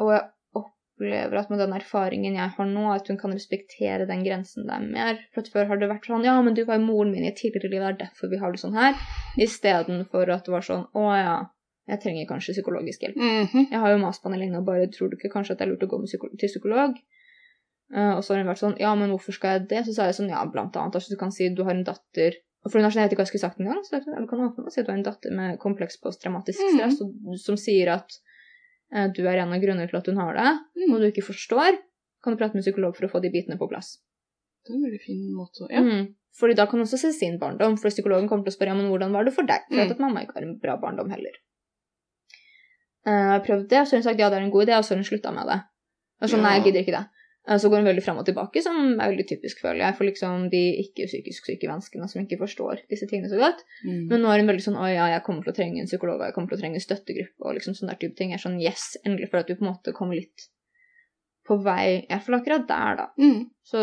og 0.00 0.12
jeg 0.14 0.24
opplever 0.60 1.38
at 1.40 1.52
med 1.52 1.62
den 1.62 1.76
erfaringen 1.76 2.36
jeg 2.36 2.54
har 2.56 2.68
nå, 2.68 2.86
at 2.92 3.08
hun 3.08 3.18
kan 3.20 3.32
respektere 3.36 4.08
den 4.08 4.24
grensen 4.26 4.66
der 4.68 4.82
mer. 4.84 5.22
For 5.34 5.44
at 5.44 5.52
før 5.52 5.70
har 5.70 5.80
det 5.80 5.88
vært 5.92 6.10
sånn 6.10 6.26
Ja, 6.26 6.36
men 6.44 6.56
du 6.56 6.64
var 6.68 6.80
jo 6.80 6.88
moren 6.88 7.14
min 7.14 7.24
i 7.24 7.30
et 7.32 7.40
tidligere 7.40 7.72
liv, 7.72 7.80
det 7.80 7.92
er 7.92 8.02
derfor 8.06 8.32
vi 8.32 8.40
har 8.42 8.52
det 8.52 8.60
sånn 8.62 8.76
her. 8.76 8.98
Istedenfor 9.40 10.34
at 10.34 10.44
det 10.48 10.54
var 10.56 10.66
sånn 10.66 10.84
Å 10.96 11.06
ja, 11.16 11.38
jeg 11.90 12.02
trenger 12.04 12.28
kanskje 12.28 12.58
psykologisk 12.58 13.06
hjelp. 13.06 13.16
Mhm. 13.16 13.70
Jeg 13.70 13.80
har 13.80 13.94
jo 13.94 14.02
mast 14.02 14.22
på 14.22 14.30
henne 14.30 14.42
lenge 14.42 14.60
og 14.60 14.68
bare 14.68 14.90
tror 14.92 15.10
du 15.10 15.16
ikke 15.16 15.32
kanskje 15.32 15.56
at 15.56 15.62
det 15.62 15.66
er 15.66 15.72
lurt 15.72 15.86
å 15.86 15.90
gå 15.90 16.02
med 16.02 16.10
psyko 16.10 16.30
til 16.36 16.52
psykolog? 16.52 17.00
Uh, 17.90 18.14
og 18.14 18.22
så 18.22 18.34
har 18.34 18.44
hun 18.44 18.52
vært 18.52 18.60
sånn 18.60 18.76
Ja, 18.78 18.92
men 18.94 19.10
hvorfor 19.10 19.34
skal 19.34 19.56
jeg 19.56 19.66
det? 19.72 19.80
Så 19.86 19.96
sa 19.96 20.06
jeg 20.06 20.14
sånn 20.20 20.30
Ja, 20.30 20.44
blant 20.46 20.76
annet. 20.78 20.94
Altså, 20.94 21.10
du 21.10 21.18
kan 21.18 21.32
si 21.34 21.48
du 21.50 21.64
har 21.66 21.74
en 21.74 21.82
datter 21.82 22.36
For 22.62 22.78
hun 22.78 22.86
har 22.86 22.94
sånn, 22.94 23.02
jeg 23.02 23.08
vet 23.08 23.16
ikke 23.16 23.24
hva 23.24 23.26
jeg 23.26 23.32
skulle 23.32 23.48
sagt 23.48 23.62
engang. 23.62 23.80
Så 23.82 23.96
jeg, 23.96 24.04
du 24.06 24.28
kan 24.30 24.44
åpne 24.44 24.68
og 24.68 24.74
si 24.74 24.82
at 24.82 24.86
du 24.86 24.92
har 24.92 24.98
en 25.00 25.06
datter 25.06 25.34
med 25.34 25.58
kompleks 25.58 25.98
posttraumatisk 26.04 26.60
stress 26.60 26.74
stress, 26.76 27.00
-hmm. 27.00 27.38
som 27.40 27.56
sier 27.56 27.90
at 27.96 28.20
du 28.90 29.22
er 29.28 29.38
en 29.38 29.52
av 29.54 29.60
grunnene 29.62 29.88
til 29.90 29.96
at 30.00 30.06
hun 30.10 30.16
har 30.18 30.34
det, 30.34 30.50
Mm. 30.76 30.94
og 30.94 31.00
du 31.00 31.06
ikke 31.10 31.22
forstår. 31.26 31.78
Kan 32.22 32.34
du 32.34 32.38
prate 32.38 32.54
med 32.54 32.62
psykolog 32.64 32.96
for 32.96 33.06
å 33.06 33.10
få 33.10 33.20
de 33.22 33.30
bitene 33.30 33.56
på 33.58 33.68
plass? 33.70 33.98
Det 34.66 34.72
er 34.72 34.76
en 34.76 34.82
veldig 34.84 35.00
fin 35.04 35.20
måte 35.34 35.62
å 35.64 35.70
Ja. 35.70 35.80
Mm. 35.80 36.14
Fordi 36.38 36.54
da 36.54 36.66
kan 36.66 36.78
hun 36.78 36.86
også 36.86 36.98
se 36.98 37.12
sin 37.12 37.38
barndom, 37.38 37.76
for 37.78 37.88
psykologen 37.90 38.28
kommer 38.28 38.44
til 38.44 38.52
å 38.52 38.56
spørre 38.56 38.70
ja, 38.70 38.74
men 38.74 38.90
hvordan 38.90 39.12
var 39.12 39.24
det 39.24 39.32
for 39.34 39.42
deg? 39.42 39.62
For 39.68 39.76
Mm. 39.76 39.90
at 39.90 39.98
mamma 39.98 40.20
ikke 40.22 40.34
har 40.34 40.42
en 40.42 40.58
bra 40.58 40.76
barndom 40.76 41.10
heller. 41.10 41.32
Eh, 43.06 43.10
Jeg 43.12 43.30
har 43.30 43.40
prøvd 43.46 43.68
det, 43.68 43.78
og 43.80 43.86
så 43.86 43.90
har 43.96 43.98
hun 44.02 44.08
sagt 44.10 44.18
ja, 44.20 44.28
det 44.30 44.38
er 44.38 44.42
en 44.44 44.50
god 44.50 44.66
idé, 44.68 44.76
og 44.76 44.84
så 44.84 44.90
har 44.94 45.00
hun 45.00 45.04
slutta 45.08 45.32
med 45.34 45.46
det. 45.46 45.60
Og 46.22 46.28
så 46.28 46.36
nei, 46.42 46.52
jeg 46.60 46.64
gidder 46.66 46.80
ikke 46.84 46.96
det. 46.98 47.06
Eh, 47.48 47.58
Så 47.58 47.68
går 47.68 47.80
hun 47.80 47.88
veldig 47.88 48.04
fram 48.04 48.18
og 48.20 48.26
tilbake, 48.28 48.62
som 48.62 48.76
er 49.00 49.10
veldig 49.12 49.26
typisk, 49.28 49.62
føler 49.64 49.84
jeg, 49.86 49.96
for 49.96 50.04
liksom 50.08 50.48
de 50.52 50.62
ikke-psykisk 50.84 51.48
syke 51.48 51.70
menneskene 51.70 52.08
som 52.10 52.22
ikke 52.22 52.40
forstår 52.42 52.84
disse 52.90 53.08
tingene 53.08 53.30
så 53.32 53.40
godt. 53.40 53.64
Mm. 53.84 54.06
Men 54.12 54.22
nå 54.22 54.30
er 54.32 54.42
hun 54.42 54.50
veldig 54.52 54.66
sånn 54.66 54.80
å 54.80 54.86
ja, 54.90 55.08
jeg 55.14 55.24
kommer 55.26 55.46
til 55.46 55.54
å 55.54 55.58
trenge 55.58 55.80
en 55.80 55.90
psykolog, 55.90 56.20
og 56.20 56.28
jeg 56.28 56.36
kommer 56.36 56.52
til 56.52 56.58
å 56.58 56.62
trenge 56.62 56.80
en 56.80 56.86
støttegruppe, 56.86 57.40
og 57.40 57.56
liksom 57.56 57.76
sånne 57.78 57.94
der 57.94 58.02
type 58.04 58.18
ting. 58.18 58.34
Jeg 58.34 58.40
er 58.40 58.46
sånn 58.46 58.60
yes, 58.60 58.86
endelig, 59.04 59.30
for 59.32 59.40
at 59.40 59.48
du 59.48 59.56
på 59.56 59.64
en 59.64 59.72
måte 59.72 59.96
kommer 59.96 60.20
litt 60.20 60.48
på 61.48 61.56
vei 61.64 62.06
Jeg 62.06 62.22
føler 62.22 62.42
akkurat 62.42 62.66
der, 62.68 62.98
da. 63.00 63.06
Mm. 63.18 63.48
Så 63.66 63.80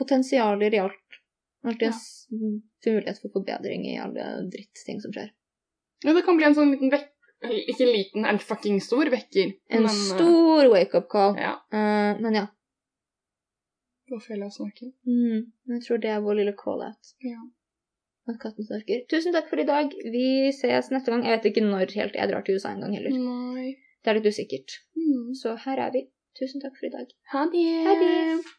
potensialer 0.00 0.74
i 0.74 0.82
alt. 0.82 1.00
Alltid 1.64 1.88
Ja. 1.88 1.96
mulighet 2.84 3.20
for 3.22 3.32
forbedring 3.32 3.86
i 3.88 3.96
alle 3.96 4.24
drittting 4.52 5.00
som 5.00 5.12
skjer. 5.12 5.30
Ja, 6.04 6.12
det 6.12 6.24
kan 6.26 6.36
bli 6.36 6.44
en 6.44 6.56
sånn 6.56 6.72
liten 6.74 6.90
vekk... 6.92 7.13
Ikke 7.52 7.86
liten, 7.88 8.26
en 8.28 8.38
fucking 8.38 8.80
stor 8.82 9.10
vekker. 9.12 9.54
En 9.70 9.84
men, 9.84 9.90
eh, 9.90 9.98
stor 10.10 10.70
wake-up 10.72 11.08
call. 11.12 11.36
Ja. 11.40 11.56
Uh, 11.74 12.20
men 12.22 12.38
ja. 12.40 12.46
Da 14.10 14.20
føler 14.20 14.46
jeg 14.46 14.56
snakken. 14.58 14.92
Mm, 15.08 15.44
jeg 15.74 15.84
tror 15.86 16.00
det 16.02 16.10
er 16.12 16.24
vår 16.24 16.40
lille 16.40 16.54
call-out. 16.56 17.14
Ja. 17.24 17.40
At 18.28 18.40
katten 18.40 18.64
snorker. 18.64 19.04
Tusen 19.12 19.34
takk 19.36 19.48
for 19.50 19.60
i 19.60 19.68
dag. 19.68 19.92
Vi 20.12 20.26
ses 20.56 20.90
neste 20.92 21.12
gang. 21.12 21.24
Jeg 21.26 21.38
vet 21.38 21.48
ikke 21.50 21.64
når 21.64 21.92
helt 21.92 22.16
jeg 22.16 22.30
drar 22.30 22.44
til 22.44 22.56
USA 22.56 22.72
en 22.72 22.84
gang 22.84 22.96
heller. 22.96 23.16
Nei. 23.16 23.76
Det 24.04 24.12
er 24.12 24.20
litt 24.20 24.28
usikkert. 24.32 24.78
Mm. 24.96 25.32
Så 25.40 25.56
her 25.64 25.80
er 25.86 25.92
vi. 25.96 26.06
Tusen 26.38 26.62
takk 26.64 26.76
for 26.78 26.88
i 26.88 26.92
dag. 26.92 27.10
Ha 27.32 27.44
det. 27.52 27.66
Ha 27.88 27.96
det. 28.00 28.54